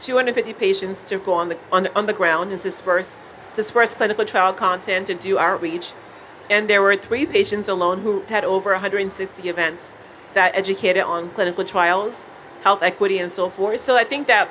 250 0.00 0.52
patients 0.54 1.04
to 1.04 1.18
go 1.18 1.32
on 1.34 1.50
the, 1.50 1.58
on 1.70 1.84
the, 1.84 1.96
on 1.96 2.06
the 2.06 2.12
ground 2.12 2.52
and 2.52 2.62
disperse, 2.62 3.16
disperse 3.54 3.92
clinical 3.94 4.24
trial 4.24 4.52
content 4.52 5.06
to 5.08 5.14
do 5.14 5.38
outreach. 5.38 5.92
And 6.48 6.68
there 6.68 6.82
were 6.82 6.96
three 6.96 7.26
patients 7.26 7.68
alone 7.68 8.00
who 8.02 8.20
had 8.22 8.44
over 8.44 8.72
160 8.72 9.48
events 9.48 9.92
that 10.34 10.54
educated 10.54 11.02
on 11.02 11.30
clinical 11.30 11.64
trials, 11.64 12.24
health 12.62 12.82
equity, 12.82 13.18
and 13.18 13.30
so 13.30 13.50
forth. 13.50 13.80
So 13.80 13.96
I 13.96 14.04
think 14.04 14.26
that 14.26 14.48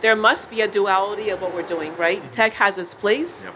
there 0.00 0.16
must 0.16 0.50
be 0.50 0.60
a 0.62 0.68
duality 0.68 1.30
of 1.30 1.42
what 1.42 1.54
we're 1.54 1.62
doing, 1.62 1.96
right? 1.96 2.18
Mm-hmm. 2.18 2.30
Tech 2.30 2.52
has 2.54 2.78
its 2.78 2.94
place, 2.94 3.42
Yep. 3.42 3.54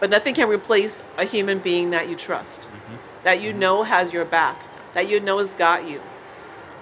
but 0.00 0.10
nothing 0.10 0.34
can 0.34 0.48
replace 0.48 1.02
a 1.16 1.24
human 1.24 1.58
being 1.58 1.90
that 1.90 2.08
you 2.08 2.16
trust, 2.16 2.62
mm-hmm. 2.62 2.96
that 3.24 3.40
you 3.40 3.50
mm-hmm. 3.50 3.60
know 3.60 3.82
has 3.82 4.12
your 4.12 4.24
back, 4.24 4.60
that 4.94 5.08
you 5.08 5.20
know 5.20 5.38
has 5.38 5.54
got 5.54 5.88
you. 5.88 6.00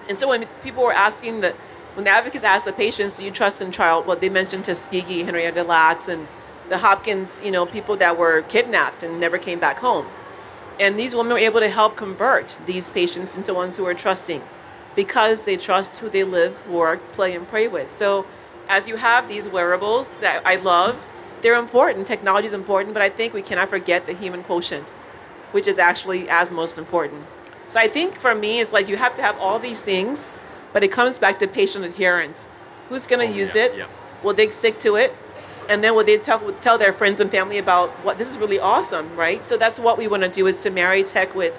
And 0.09 0.17
so 0.17 0.27
when 0.27 0.47
people 0.63 0.83
were 0.83 0.93
asking 0.93 1.41
the, 1.41 1.55
when 1.95 2.03
the 2.03 2.11
advocates 2.11 2.43
asked 2.43 2.65
the 2.65 2.73
patients, 2.73 3.17
do 3.17 3.23
you 3.23 3.31
trust 3.31 3.61
in 3.61 3.71
trial? 3.71 4.03
Well, 4.03 4.17
they 4.17 4.27
mentioned 4.29 4.65
Tuskegee, 4.65 5.23
Henrietta 5.23 5.63
Lacks, 5.63 6.09
and 6.09 6.27
the 6.67 6.77
Hopkins, 6.77 7.39
you 7.41 7.51
know, 7.51 7.65
people 7.65 7.95
that 7.97 8.17
were 8.17 8.41
kidnapped 8.43 9.01
and 9.01 9.19
never 9.19 9.37
came 9.37 9.59
back 9.59 9.79
home. 9.79 10.05
And 10.77 10.99
these 10.99 11.15
women 11.15 11.31
were 11.33 11.39
able 11.39 11.61
to 11.61 11.69
help 11.69 11.95
convert 11.95 12.57
these 12.65 12.89
patients 12.89 13.35
into 13.37 13.53
ones 13.53 13.77
who 13.77 13.85
are 13.85 13.93
trusting 13.93 14.43
because 14.93 15.45
they 15.45 15.55
trust 15.55 15.95
who 15.97 16.09
they 16.09 16.25
live, 16.25 16.67
work, 16.67 16.99
play, 17.13 17.33
and 17.33 17.47
pray 17.47 17.69
with. 17.69 17.95
So 17.95 18.25
as 18.67 18.87
you 18.89 18.97
have 18.97 19.29
these 19.29 19.47
wearables 19.47 20.15
that 20.17 20.45
I 20.45 20.57
love, 20.57 20.97
they're 21.41 21.55
important. 21.55 22.07
Technology 22.07 22.47
is 22.47 22.53
important, 22.53 22.93
but 22.93 23.03
I 23.03 23.09
think 23.09 23.33
we 23.33 23.41
cannot 23.41 23.69
forget 23.69 24.05
the 24.05 24.13
human 24.13 24.43
quotient, 24.43 24.89
which 25.51 25.67
is 25.67 25.79
actually 25.79 26.27
as 26.29 26.51
most 26.51 26.77
important. 26.77 27.25
So 27.69 27.79
I 27.79 27.87
think 27.87 28.19
for 28.19 28.35
me, 28.35 28.59
it's 28.59 28.73
like 28.73 28.89
you 28.89 28.97
have 28.97 29.15
to 29.15 29.21
have 29.21 29.37
all 29.37 29.59
these 29.59 29.81
things, 29.81 30.27
but 30.75 30.83
it 30.83 30.91
comes 30.91 31.17
back 31.17 31.39
to 31.39 31.47
patient 31.47 31.85
adherence. 31.85 32.49
Who's 32.89 33.07
going 33.07 33.25
to 33.25 33.33
Oh, 33.33 33.37
use 33.37 33.55
yeah, 33.55 33.63
it? 33.63 33.77
yeah. 33.77 33.85
Will 34.23 34.33
they 34.33 34.49
stick 34.49 34.77
to 34.81 34.97
it? 34.97 35.15
And 35.69 35.81
then 35.81 35.95
will 35.95 36.03
they 36.03 36.17
tell, 36.17 36.51
tell 36.59 36.77
their 36.77 36.91
friends 36.91 37.21
and 37.21 37.31
family 37.31 37.57
about 37.59 37.91
what 38.03 38.17
this 38.17 38.29
is 38.29 38.37
really 38.37 38.59
awesome, 38.59 39.15
right? 39.15 39.43
So 39.45 39.55
that's 39.55 39.79
what 39.79 39.97
we 39.97 40.09
want 40.09 40.23
to 40.23 40.29
do 40.29 40.47
is 40.47 40.59
to 40.63 40.69
marry 40.69 41.05
tech 41.05 41.33
with 41.33 41.53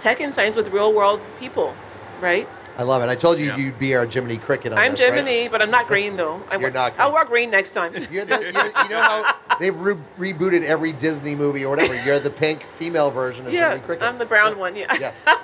tech 0.00 0.20
and 0.20 0.32
science 0.32 0.56
with 0.56 0.68
real 0.68 0.94
world 0.94 1.20
people, 1.38 1.74
right? 2.22 2.48
I 2.78 2.84
love 2.84 3.02
it. 3.02 3.10
I 3.10 3.14
told 3.16 3.38
you 3.38 3.48
Yeah. 3.48 3.56
you'd 3.58 3.78
be 3.78 3.94
our 3.94 4.06
Jiminy 4.06 4.38
Cricket 4.38 4.72
on 4.72 4.78
I'm 4.78 4.92
this, 4.92 5.00
right? 5.02 5.12
Jiminy, 5.12 5.48
but 5.48 5.60
I'm 5.60 5.70
not 5.70 5.86
green 5.86 6.16
though. 6.22 6.42
I, 6.50 6.56
You're 6.56 6.70
not 6.70 6.94
I'll 6.98 7.12
wear 7.12 7.26
green 7.26 7.50
next 7.50 7.72
time. 7.72 7.92
You're 8.10 8.24
the, 8.24 8.50
you're, 8.50 8.82
you 8.82 8.88
know 8.88 9.02
how 9.02 9.34
they've 9.60 9.78
re- 9.78 9.98
rebooted 10.18 10.62
every 10.64 10.94
Disney 10.94 11.34
movie 11.34 11.66
or 11.66 11.68
whatever. 11.76 12.02
You're 12.02 12.18
the 12.18 12.30
pink 12.30 12.64
female 12.64 13.10
version 13.10 13.46
of 13.46 13.52
yeah, 13.52 13.68
Jiminy 13.68 13.84
Cricket. 13.84 14.04
I'm 14.04 14.16
the 14.16 14.24
brown 14.24 14.58
one. 14.58 14.74
Yeah. 14.74 14.86
Yes. 14.98 15.22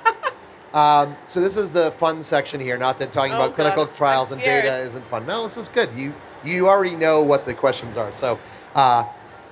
Um, 0.73 1.17
so 1.27 1.41
this 1.41 1.57
is 1.57 1.71
the 1.73 1.91
fun 1.93 2.23
section 2.23 2.61
here. 2.61 2.79
Not 2.79 2.99
that 2.99 3.13
talking 3.13 3.33
Oh, 3.33 3.37
about 3.37 3.55
clinical 3.55 3.87
trials 3.89 4.31
I'm 4.31 4.39
and 4.39 4.45
data 4.45 4.79
isn't 4.79 5.05
fun. 5.07 5.27
No, 5.27 5.43
this 5.43 5.57
is 5.57 5.69
good. 5.69 5.91
You 5.97 6.15
you 6.45 6.69
already 6.69 6.95
know 6.95 7.23
what 7.23 7.45
the 7.45 7.53
questions 7.53 7.97
are. 7.97 8.13
So 8.13 8.39
uh, 8.75 9.05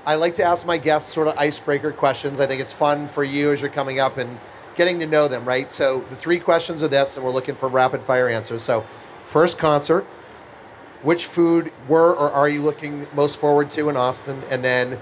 I 0.07 0.15
like 0.15 0.33
to 0.35 0.45
ask 0.45 0.65
my 0.65 0.79
guests 0.79 1.13
sort 1.13 1.29
of 1.29 1.37
icebreaker 1.37 1.93
questions. 1.93 2.41
I 2.41 2.47
think 2.47 2.61
it's 2.61 2.73
fun 2.73 3.09
for 3.09 3.25
you 3.25 3.53
as 3.53 3.61
you're 3.61 3.71
coming 3.71 4.01
up 4.01 4.17
and 4.17 4.39
getting 4.77 4.99
to 5.01 5.07
know 5.07 5.27
them. 5.29 5.45
Right. 5.45 5.71
So 5.73 6.01
the 6.09 6.17
three 6.17 6.39
questions 6.39 6.83
are 6.83 6.89
this, 6.89 7.17
and 7.17 7.27
we're 7.27 7.33
looking 7.33 7.57
for 7.57 7.69
rapid 7.69 8.03
fire 8.03 8.29
answers. 8.29 8.63
So 8.63 8.85
first 9.25 9.59
concert. 9.59 10.07
Which 11.03 11.27
food 11.27 11.73
were 11.87 12.11
or 12.15 12.33
are 12.33 12.49
you 12.49 12.61
looking 12.61 13.07
most 13.15 13.39
forward 13.39 13.71
to 13.71 13.89
in 13.89 13.97
Austin? 13.97 14.43
And 14.51 14.65
then 14.65 14.99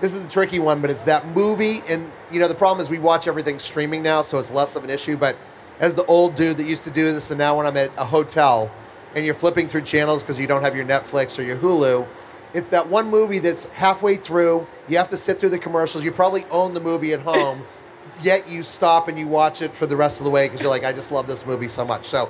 this 0.00 0.14
is 0.14 0.22
the 0.22 0.28
tricky 0.28 0.58
one, 0.58 0.80
but 0.80 0.88
it's 0.90 1.02
that 1.02 1.26
movie. 1.28 1.82
And 1.86 2.10
you 2.30 2.40
know, 2.40 2.48
the 2.48 2.54
problem 2.54 2.82
is 2.82 2.88
we 2.88 2.98
watch 2.98 3.28
everything 3.28 3.58
streaming 3.58 4.02
now, 4.02 4.22
so 4.22 4.38
it's 4.38 4.50
less 4.50 4.74
of 4.74 4.84
an 4.84 4.90
issue. 4.90 5.18
But 5.18 5.36
as 5.80 5.94
the 5.94 6.04
old 6.06 6.34
dude 6.34 6.56
that 6.58 6.64
used 6.64 6.84
to 6.84 6.90
do 6.90 7.12
this, 7.12 7.30
and 7.30 7.38
now 7.38 7.56
when 7.56 7.66
I'm 7.66 7.76
at 7.76 7.90
a 7.96 8.04
hotel 8.04 8.70
and 9.14 9.24
you're 9.24 9.34
flipping 9.34 9.68
through 9.68 9.82
channels 9.82 10.22
because 10.22 10.38
you 10.38 10.46
don't 10.46 10.62
have 10.62 10.74
your 10.76 10.84
Netflix 10.84 11.38
or 11.38 11.42
your 11.42 11.56
Hulu, 11.56 12.06
it's 12.52 12.68
that 12.68 12.86
one 12.88 13.08
movie 13.10 13.38
that's 13.40 13.66
halfway 13.66 14.16
through. 14.16 14.66
You 14.88 14.96
have 14.98 15.08
to 15.08 15.16
sit 15.16 15.40
through 15.40 15.48
the 15.50 15.58
commercials. 15.58 16.04
You 16.04 16.12
probably 16.12 16.44
own 16.50 16.74
the 16.74 16.80
movie 16.80 17.12
at 17.12 17.20
home, 17.20 17.64
yet 18.22 18.48
you 18.48 18.62
stop 18.62 19.08
and 19.08 19.18
you 19.18 19.26
watch 19.26 19.62
it 19.62 19.74
for 19.74 19.86
the 19.86 19.96
rest 19.96 20.20
of 20.20 20.24
the 20.24 20.30
way 20.30 20.46
because 20.46 20.60
you're 20.60 20.70
like, 20.70 20.84
I 20.84 20.92
just 20.92 21.10
love 21.10 21.26
this 21.26 21.44
movie 21.46 21.68
so 21.68 21.84
much. 21.84 22.06
So, 22.06 22.28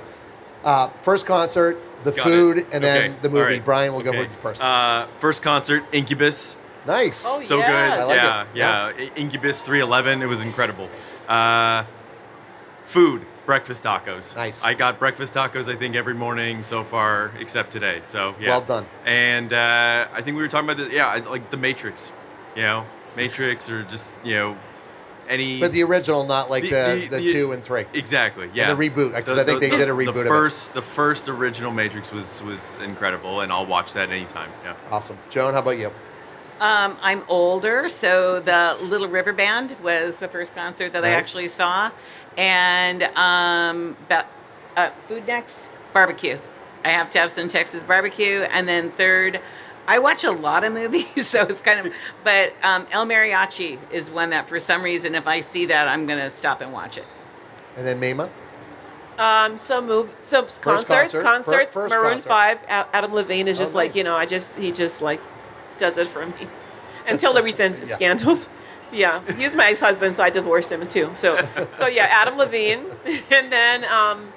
uh, 0.63 0.89
first 1.03 1.25
concert, 1.27 1.79
the 2.03 2.11
Got 2.11 2.23
food, 2.23 2.57
it. 2.59 2.67
and 2.71 2.83
then 2.83 3.11
Okay. 3.11 3.19
the 3.21 3.29
movie. 3.29 3.43
right. 3.43 3.65
Bryan 3.65 3.93
will 3.93 4.01
go 4.01 4.11
with 4.11 4.29
you 4.31 4.37
first. 4.37 4.63
Uh, 4.63 5.05
first 5.19 5.41
concert, 5.43 5.83
Incubus. 5.91 6.55
nice. 6.87 7.23
Oh, 7.27 7.39
so 7.39 7.59
yeah. 7.59 7.67
good. 7.67 7.99
I 7.99 8.03
like 8.03 8.15
yeah, 8.17 8.41
it. 8.41 8.47
yeah, 8.55 8.85
I- 9.13 9.19
Incubus 9.19 9.61
311. 9.61 10.21
It 10.23 10.25
was 10.25 10.41
incredible. 10.41 10.89
Uh, 11.27 11.83
food, 12.85 13.25
breakfast 13.45 13.83
tacos. 13.83 14.35
Nice. 14.35 14.63
I 14.63 14.73
got 14.73 14.99
breakfast 14.99 15.33
tacos. 15.33 15.71
I 15.71 15.75
think 15.75 15.95
every 15.95 16.13
morning 16.13 16.63
so 16.63 16.83
far, 16.83 17.31
except 17.39 17.71
today. 17.71 18.01
So 18.07 18.35
yeah. 18.39 18.49
Well 18.49 18.61
done. 18.61 18.85
And 19.05 19.53
uh, 19.53 20.07
I 20.13 20.21
think 20.21 20.35
we 20.35 20.41
were 20.41 20.47
talking 20.47 20.69
about 20.69 20.83
the 20.83 20.91
yeah, 20.93 21.13
like 21.29 21.49
the 21.51 21.57
Matrix. 21.57 22.11
You 22.55 22.63
know, 22.63 22.85
Matrix 23.15 23.69
or 23.69 23.83
just 23.83 24.13
you 24.23 24.35
know, 24.35 24.57
any. 25.27 25.59
But 25.59 25.71
the 25.71 25.83
original, 25.83 26.25
not 26.25 26.49
like 26.49 26.63
The- 26.63 26.69
the, 26.69 26.75
the, 26.75 27.07
the- 27.07 27.17
the- 27.23 27.31
two 27.33 27.51
and 27.51 27.63
three. 27.63 27.85
exactly. 27.93 28.49
Yeah. 28.53 28.69
And 28.69 28.79
the 28.79 28.89
reboot, 28.89 29.15
because 29.15 29.35
The- 29.35 29.41
I 29.41 29.45
think 29.45 29.59
the- 29.59 29.69
they 29.69 29.75
did 29.77 29.89
a 29.89 29.93
the 29.93 30.03
reboot 30.05 30.09
of 30.09 30.17
it. 30.17 30.27
first, 30.27 30.73
The 30.73 30.81
first 30.81 31.27
original 31.29 31.71
Matrix 31.71 32.11
was 32.11 32.41
was 32.43 32.77
incredible, 32.83 33.41
and 33.41 33.51
I'll 33.51 33.65
watch 33.65 33.93
that 33.93 34.09
anytime. 34.09 34.49
Yeah. 34.63 34.75
Awesome. 34.89 35.17
Joan, 35.29 35.53
how 35.53 35.59
about 35.59 35.77
you? 35.77 35.91
Um, 36.59 36.97
I'm 37.01 37.23
older, 37.27 37.89
so 37.89 38.39
the 38.39 38.77
Little 38.81 39.09
River 39.09 39.33
Band 39.33 39.75
was 39.83 40.19
the 40.19 40.27
first 40.29 40.55
concert 40.55 40.93
that 40.93 41.03
I 41.03 41.09
actually 41.09 41.49
saw, 41.49 41.91
and 42.37 43.03
um, 43.17 43.97
about 44.07 44.27
uh, 44.77 44.89
food 45.07 45.27
next 45.27 45.69
barbecue. 45.93 46.39
I 46.85 46.89
have 46.89 47.09
to 47.11 47.19
have 47.19 47.31
some 47.31 47.49
Texas 47.49 47.83
barbecue, 47.83 48.41
and 48.43 48.69
then 48.69 48.91
third, 48.91 49.41
I 49.87 49.99
watch 49.99 50.23
a 50.23 50.31
lot 50.31 50.63
of 50.63 50.71
movies, 50.71 51.07
so 51.27 51.41
it's 51.43 51.59
kind 51.59 51.85
of. 51.87 51.93
But 52.23 52.53
um, 52.63 52.87
El 52.91 53.05
Mariachi 53.05 53.77
is 53.91 54.09
one 54.09 54.29
that, 54.29 54.47
for 54.47 54.59
some 54.59 54.81
reason, 54.81 55.13
if 55.13 55.27
I 55.27 55.41
see 55.41 55.65
that, 55.65 55.89
I'm 55.89 56.05
gonna 56.07 56.31
stop 56.31 56.61
and 56.61 56.71
watch 56.71 56.97
it. 56.97 57.05
And 57.75 57.85
then 57.85 57.99
Maimah? 57.99 58.29
Um, 59.17 59.57
so 59.57 59.81
move, 59.81 60.09
so 60.23 60.43
concerts, 60.43 60.85
concert. 60.87 61.21
concerts. 61.21 61.73
Fir- 61.73 61.81
first 61.81 61.95
Maroon 61.95 62.21
concert. 62.21 62.29
Five. 62.29 62.59
Adam 62.67 63.13
Levine 63.13 63.49
is 63.49 63.57
Oh, 63.59 63.63
just 63.63 63.73
like 63.73 63.93
you 63.93 64.03
know, 64.05 64.15
I 64.15 64.25
just 64.25 64.55
he 64.55 64.71
just 64.71 65.01
like 65.01 65.19
does 65.77 65.97
it 65.97 66.07
for 66.07 66.25
me. 66.25 66.47
Until 67.07 67.33
the 67.33 67.43
recent 67.43 67.79
Yeah. 67.85 67.95
scandals. 67.95 68.49
Yeah, 68.91 69.21
he 69.35 69.43
was 69.43 69.55
my 69.55 69.67
ex-husband, 69.69 70.15
so 70.15 70.23
I 70.23 70.29
divorced 70.29 70.71
him 70.71 70.87
too. 70.87 71.09
So, 71.15 71.37
so 71.73 71.87
yeah, 71.87 72.03
Adam 72.05 72.37
Levine, 72.37 72.85
and 73.31 73.51
then 73.51 73.83
um, 73.85 74.31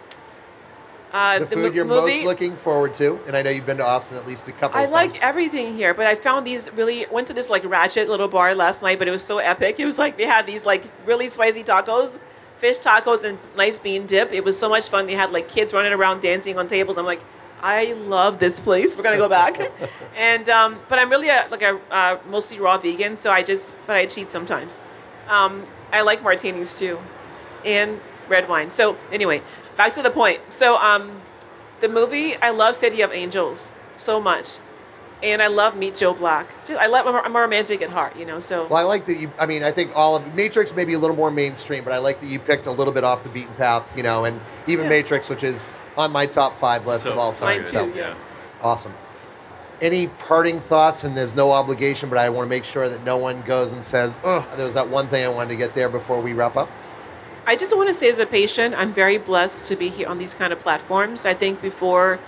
uh, 1.13 1.39
The 1.39 1.47
food 1.47 1.75
you're 1.75 1.85
movie. 1.85 2.01
most 2.19 2.25
looking 2.25 2.57
forward 2.57 2.93
to, 2.95 3.21
and 3.27 3.37
I 3.37 3.43
know 3.43 3.51
you've 3.51 3.67
been 3.67 3.77
to 3.79 3.85
Austin 3.87 4.17
at 4.17 4.27
least 4.27 4.49
a 4.49 4.53
couple 4.53 4.71
times. 4.75 4.85
I 4.85 4.85
of 4.85 4.91
like 4.91 5.11
times. 5.13 5.21
everything 5.23 5.75
here, 5.77 5.95
but 5.95 6.07
I 6.07 6.15
found 6.15 6.47
these 6.47 6.73
really 6.73 7.07
went 7.11 7.27
to 7.29 7.35
this 7.35 7.49
like 7.51 7.65
ratchet 7.65 8.09
little 8.09 8.29
bar 8.29 8.55
last 8.55 8.83
night, 8.83 8.99
but 8.99 9.07
it 9.07 9.11
was 9.13 9.23
so 9.23 9.39
epic. 9.39 9.79
It 9.81 9.87
was 9.87 9.99
like 9.99 10.17
they 10.17 10.27
had 10.27 10.47
these 10.47 10.67
like 10.67 10.85
really 11.07 11.29
spicy 11.31 11.63
tacos, 11.63 12.19
fish 12.59 12.79
tacos, 12.79 13.25
and 13.25 13.39
nice 13.57 13.79
bean 13.79 14.07
dip. 14.07 14.33
It 14.33 14.45
was 14.45 14.59
so 14.59 14.69
much 14.69 14.89
fun. 14.89 15.07
They 15.07 15.15
had 15.15 15.31
like 15.31 15.49
kids 15.49 15.73
running 15.73 15.93
around 15.93 16.21
dancing 16.21 16.59
on 16.59 16.69
tables. 16.69 16.99
I'm 16.99 17.07
like, 17.07 17.23
I 17.61 17.93
love 17.93 18.39
this 18.39 18.61
place. 18.61 18.97
We're 18.97 19.03
gonna 19.03 19.17
go 19.17 19.29
back. 19.29 19.59
and 20.17 20.49
um, 20.49 20.79
but 20.89 20.99
I'm 20.99 21.11
really 21.11 21.29
a, 21.29 21.49
like 21.51 21.63
a 21.63 21.81
uh, 21.91 22.19
mostly 22.29 22.59
raw 22.59 22.79
vegan, 22.79 23.17
so 23.17 23.31
I 23.31 23.43
just 23.43 23.73
but 23.87 23.97
I 23.97 24.07
cheat 24.07 24.31
sometimes. 24.31 24.81
Um, 25.29 25.67
I 25.93 26.03
like 26.03 26.23
martinis 26.23 26.79
too. 26.79 26.99
and 27.65 28.01
red 28.29 28.49
wine. 28.49 28.71
So 28.71 28.97
anyway, 29.13 29.43
back 29.77 29.93
to 29.95 30.03
the 30.03 30.11
point. 30.11 30.41
So 30.51 30.77
um, 30.77 31.21
the 31.81 31.89
movie, 31.89 32.37
I 32.37 32.51
love 32.51 32.77
City 32.77 33.01
of 33.01 33.13
Angels 33.13 33.73
so 33.97 34.21
much. 34.21 34.59
And 35.23 35.43
I 35.43 35.49
love 35.49 35.77
Meet 35.77 35.97
Joe 35.97 36.15
Black. 36.15 36.47
I 36.71 36.87
love, 36.87 37.07
I'm 37.07 37.35
a 37.35 37.41
romantic 37.41 37.83
at 37.83 37.91
heart, 37.91 38.17
you 38.17 38.25
know, 38.25 38.39
so. 38.39 38.67
Well, 38.69 38.79
I 38.79 38.83
like 38.85 39.05
that 39.07 39.19
you. 39.19 39.31
I 39.39 39.47
mean, 39.47 39.65
I 39.65 39.73
think 39.73 39.91
all 39.97 40.15
of 40.17 40.35
Matrix 40.35 40.73
may 40.75 40.85
be 40.85 40.93
a 40.93 40.99
little 40.99 41.17
more 41.17 41.31
mainstream, 41.33 41.83
but 41.83 41.93
I 41.93 41.99
like 41.99 42.21
that 42.21 42.27
you 42.29 42.39
picked 42.39 42.67
a 42.67 42.71
little 42.71 42.93
bit 42.93 43.03
off 43.03 43.25
the 43.25 43.29
beaten 43.29 43.53
path, 43.55 43.97
you 43.97 44.05
know, 44.05 44.27
and 44.27 44.41
even 44.69 44.85
Yeah. 44.85 44.91
Matrix, 44.91 45.29
which 45.29 45.43
is 45.43 45.73
on 45.97 46.13
my 46.13 46.25
top 46.25 46.57
five 46.59 46.87
list 46.87 47.03
So- 47.03 47.13
of 47.13 47.19
all 47.19 47.33
time. 47.33 47.49
Mine 47.49 47.59
good. 47.61 47.69
So 47.69 47.87
too, 47.87 47.99
yeah. 47.99 48.15
awesome. 48.63 48.95
Any 49.81 50.07
parting 50.07 50.61
thoughts? 50.61 51.03
And 51.05 51.17
there's 51.17 51.35
no 51.35 51.51
obligation, 51.53 52.09
but 52.09 52.19
I 52.19 52.29
want 52.29 52.47
to 52.47 52.51
make 52.51 52.65
sure 52.65 52.89
that 52.89 53.03
no 53.05 53.17
one 53.17 53.43
goes 53.43 53.73
and 53.73 53.85
says, 53.85 54.17
"Oh, 54.25 54.45
there 54.57 54.65
was 54.65 54.75
that 54.75 54.89
one 54.89 55.09
thing 55.09 55.25
I 55.25 55.29
wanted 55.29 55.51
to 55.51 55.57
get 55.57 55.75
there 55.75 55.89
before 55.89 56.21
we 56.21 56.33
wrap 56.33 56.57
up." 56.57 56.69
I 57.47 57.57
just 57.57 57.75
want 57.77 57.89
to 57.89 57.95
say, 57.95 58.09
as 58.11 58.19
a 58.19 58.27
patient, 58.27 58.75
I'm 58.77 58.93
very 58.93 59.19
blessed 59.19 59.65
to 59.67 59.75
be 59.77 59.89
here 59.89 60.07
on 60.09 60.19
these 60.19 60.35
kind 60.35 60.53
of 60.53 60.61
platforms. 60.61 61.25
I 61.25 61.33
think 61.35 61.63
before 61.63 62.19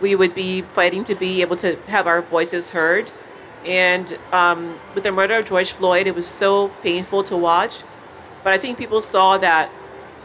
we 0.00 0.14
would 0.14 0.34
be 0.34 0.62
fighting 0.62 1.04
to 1.04 1.14
be 1.14 1.40
able 1.40 1.56
to 1.56 1.76
have 1.86 2.06
our 2.06 2.22
voices 2.22 2.70
heard. 2.70 3.10
And 3.64 4.16
um, 4.32 4.78
with 4.94 5.04
the 5.04 5.12
murder 5.12 5.34
of 5.36 5.44
George 5.44 5.72
Floyd, 5.72 6.06
it 6.06 6.14
was 6.14 6.26
so 6.26 6.68
painful 6.82 7.22
to 7.24 7.36
watch. 7.36 7.82
But 8.44 8.52
I 8.52 8.58
think 8.58 8.78
people 8.78 9.02
saw 9.02 9.38
that 9.38 9.70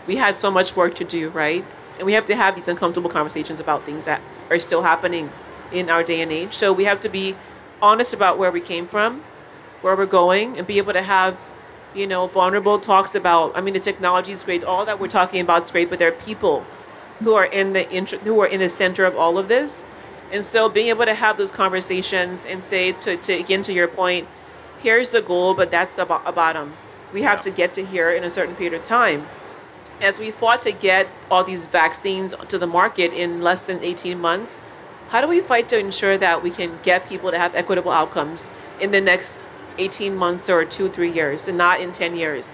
we 0.06 0.16
had 0.16 0.38
so 0.38 0.52
much 0.52 0.76
work 0.76 0.94
to 0.96 1.04
do, 1.04 1.30
right? 1.30 1.66
And 1.98 2.06
we 2.06 2.14
have 2.14 2.26
to 2.26 2.36
have 2.36 2.56
these 2.56 2.68
uncomfortable 2.68 3.10
conversations 3.10 3.60
about 3.60 3.84
things 3.84 4.06
that 4.06 4.22
are 4.50 4.60
still 4.60 4.84
happening 4.84 5.32
in 5.72 5.90
our 5.90 6.04
day 6.04 6.22
and 6.22 6.32
age. 6.32 6.54
So 6.54 6.74
we 6.74 6.84
have 6.84 7.00
to 7.02 7.10
be 7.10 7.36
honest 7.82 8.14
about 8.14 8.38
where 8.38 8.52
we 8.52 8.62
came 8.62 8.88
from, 8.88 9.24
where 9.82 9.96
we're 9.96 10.06
going, 10.06 10.58
and 10.58 10.68
be 10.68 10.78
able 10.78 10.94
to 10.94 11.02
have 11.02 11.38
you 11.94 12.08
know, 12.08 12.28
vulnerable 12.28 12.80
talks 12.80 13.16
about. 13.16 13.56
I 13.56 13.62
mean, 13.62 13.74
the 13.74 13.80
technology 13.80 14.32
is 14.32 14.44
great. 14.44 14.64
All 14.64 14.86
that 14.86 15.00
we're 15.00 15.08
talking 15.08 15.42
about 15.42 15.64
is 15.64 15.72
great, 15.72 15.90
but 15.90 16.00
there 16.00 16.08
are 16.08 16.14
people 16.14 16.66
who 17.24 17.34
are 17.36 17.46
in 17.46 17.74
the 17.74 17.84
who 18.24 18.40
are 18.42 18.48
in 18.48 18.60
the 18.60 18.70
center 18.70 19.06
of 19.06 19.16
all 19.16 19.38
of 19.38 19.48
this, 19.48 19.84
and 20.32 20.44
so 20.46 20.70
being 20.70 20.88
able 20.90 21.06
to 21.06 21.14
have 21.14 21.38
those 21.38 21.52
conversations 21.52 22.46
and 22.46 22.64
say 22.64 22.92
to, 22.94 23.18
to 23.18 23.34
again 23.34 23.62
to 23.64 23.74
your 23.74 23.88
point, 23.88 24.28
here's 24.82 25.10
the 25.10 25.22
goal, 25.22 25.54
but 25.54 25.72
that's 25.72 25.94
the 25.96 26.06
bo- 26.06 26.32
bottom. 26.32 26.74
We 27.14 27.24
have 27.24 27.40
Yeah. 27.40 27.44
to 27.44 27.52
get 27.52 27.74
to 27.76 27.86
here 27.86 28.10
in 28.12 28.24
a 28.24 28.30
certain 28.30 28.56
period 28.56 28.74
of 28.74 28.84
time. 28.84 29.28
As 30.00 30.18
we 30.18 30.32
fought 30.32 30.62
to 30.64 30.72
get 30.72 31.08
all 31.30 31.44
these 31.44 31.68
vaccines 31.68 32.34
to 32.48 32.58
the 32.58 32.66
market 32.68 33.14
in 33.14 33.42
less 33.42 33.62
than 33.62 33.80
18 33.84 34.20
months, 34.20 34.58
how 35.10 35.22
do 35.22 35.28
we 35.28 35.42
fight 35.42 35.68
to 35.70 35.78
ensure 35.78 36.18
that 36.18 36.42
we 36.42 36.50
can 36.50 36.80
get 36.82 37.08
people 37.08 37.30
to 37.32 37.38
have 37.38 37.54
equitable 37.54 37.92
outcomes 37.92 38.50
in 38.80 38.92
the 38.92 39.02
next 39.02 39.40
18 39.78 40.16
months 40.16 40.50
or 40.50 40.66
two, 40.66 40.90
three 40.90 41.12
years, 41.12 41.48
and 41.48 41.58
not 41.58 41.82
in 41.82 41.92
10 41.92 42.16
years? 42.16 42.52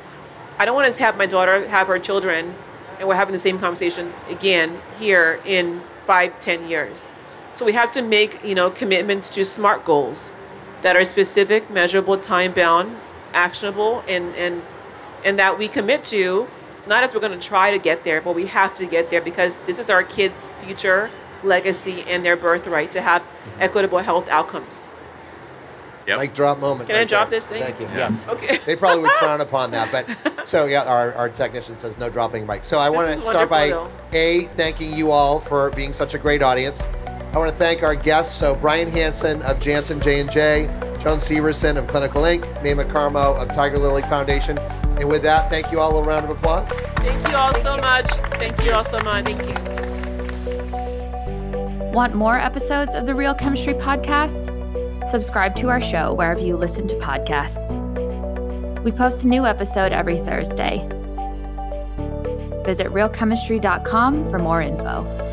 I 0.60 0.66
don't 0.66 0.76
want 0.76 0.92
to 0.94 1.00
have 1.04 1.18
my 1.18 1.28
daughter 1.28 1.68
have 1.70 1.88
her 1.88 2.00
children, 2.00 2.56
and 3.00 3.08
we're 3.08 3.16
having 3.16 3.34
the 3.34 3.40
same 3.40 3.60
conversation 3.60 4.14
again 4.30 4.82
here 5.00 5.40
in 5.46 5.82
five, 6.06 6.40
ten 6.40 6.68
years. 6.68 7.12
So 7.56 7.66
we 7.66 7.74
have 7.74 7.92
to 7.92 8.02
make, 8.02 8.44
you 8.44 8.56
know, 8.56 8.70
commitments 8.70 9.30
to 9.32 9.44
SMART 9.44 9.84
goals 9.84 10.32
that 10.82 10.96
are 10.96 11.04
specific, 11.04 11.70
measurable, 11.70 12.18
time-bound, 12.18 12.96
actionable, 13.34 14.04
and 14.08 14.36
and 14.36 14.62
and 15.26 15.40
that 15.40 15.58
we 15.58 15.68
commit 15.68 16.04
to. 16.06 16.48
Not 16.88 17.04
as 17.04 17.14
we're 17.14 17.20
going 17.20 17.38
to 17.38 17.48
try 17.48 17.72
to 17.72 17.80
get 17.80 18.04
there, 18.06 18.22
but 18.22 18.34
we 18.34 18.46
have 18.46 18.76
to 18.78 18.86
get 18.86 19.10
there 19.10 19.22
because 19.22 19.58
this 19.66 19.78
is 19.78 19.90
our 19.90 20.04
kids' 20.04 20.48
future 20.64 21.10
legacy 21.44 22.04
and 22.04 22.26
their 22.26 22.38
birthright 22.38 22.92
to 22.94 23.02
have 23.02 23.22
mm-hmm. 23.22 23.62
equitable 23.62 24.00
health 24.00 24.30
outcomes. 24.30 24.88
Yep. 26.08 26.20
Mic 26.20 26.34
drop 26.34 26.60
moment. 26.60 26.88
Can 26.88 26.96
I 26.96 27.00
right 27.00 27.08
drop 27.08 27.30
there. 27.30 27.40
this 27.40 27.46
thing? 27.48 27.62
Thank 27.62 27.82
you. 27.82 27.86
Yeah. 27.88 27.98
Yes. 28.10 28.26
Okay. 28.30 28.60
They 28.66 28.78
probably 28.78 29.02
would 29.04 29.12
frown 29.20 29.42
upon 29.42 29.72
that, 29.72 29.92
but 29.92 30.48
so 30.48 30.66
yeah, 30.66 30.84
our, 30.84 31.14
our 31.16 31.28
technician 31.28 31.76
says 31.76 31.98
no 31.98 32.10
dropping 32.10 32.48
mic. 32.48 32.64
So 32.64 32.80
I 32.80 32.90
want 32.90 33.14
to 33.14 33.22
start 33.22 33.50
by 33.50 33.74
wonderful, 33.74 33.92
a 34.14 34.44
thanking 34.56 34.94
you 34.94 35.12
all 35.12 35.42
for 35.42 35.70
being 35.72 35.92
such 35.92 36.14
a 36.14 36.18
great 36.18 36.42
audience. 36.42 36.84
I 37.34 37.38
want 37.38 37.52
to 37.52 37.58
thank 37.58 37.84
our 37.84 37.94
guests. 37.94 38.34
So 38.34 38.56
Bryan 38.56 38.90
Hansen 38.90 39.42
of 39.42 39.60
Janssen 39.60 40.00
J 40.00 40.22
and 40.22 40.32
J, 40.32 40.68
Joan 41.02 41.20
Severson 41.20 41.78
of 41.78 41.88
Clinical 41.88 42.24
Ink., 42.24 42.46
Maimah 42.64 42.90
Karmo 42.90 43.36
of 43.36 43.50
Tigerlily 43.50 44.08
Foundation, 44.08 44.58
and 44.98 45.10
with 45.10 45.24
that, 45.24 45.50
thank 45.50 45.74
you 45.74 45.82
all. 45.82 45.98
A 45.98 46.02
round 46.02 46.24
of 46.24 46.32
applause. 46.32 46.70
Thank 46.98 47.28
you 47.28 47.36
all 47.36 47.54
so 47.56 47.76
much. 47.78 48.08
Thank 48.40 48.64
you 48.64 48.72
all 48.72 48.86
so 48.86 48.98
much. 49.04 49.26
Thank 49.26 49.42
you. 49.42 49.56
Want 51.92 52.16
more 52.16 52.38
episodes 52.38 52.96
of 52.96 53.06
the 53.08 53.14
Real 53.14 53.36
Chemistry 53.36 53.74
Podcast? 53.74 54.54
Subscribe 55.10 55.56
to 55.56 55.70
our 55.70 55.80
show 55.80 56.14
wherever 56.14 56.42
you 56.42 56.58
listen 56.58 56.88
to 56.88 56.96
podcasts. 56.96 57.72
We 58.84 58.92
post 58.92 59.24
a 59.24 59.28
new 59.28 59.46
episode 59.46 59.94
every 59.94 60.18
Thursday. 60.18 60.88
Visit 62.66 62.88
realchemistry.com 62.88 64.30
for 64.30 64.40
more 64.40 64.62
info. 64.62 65.27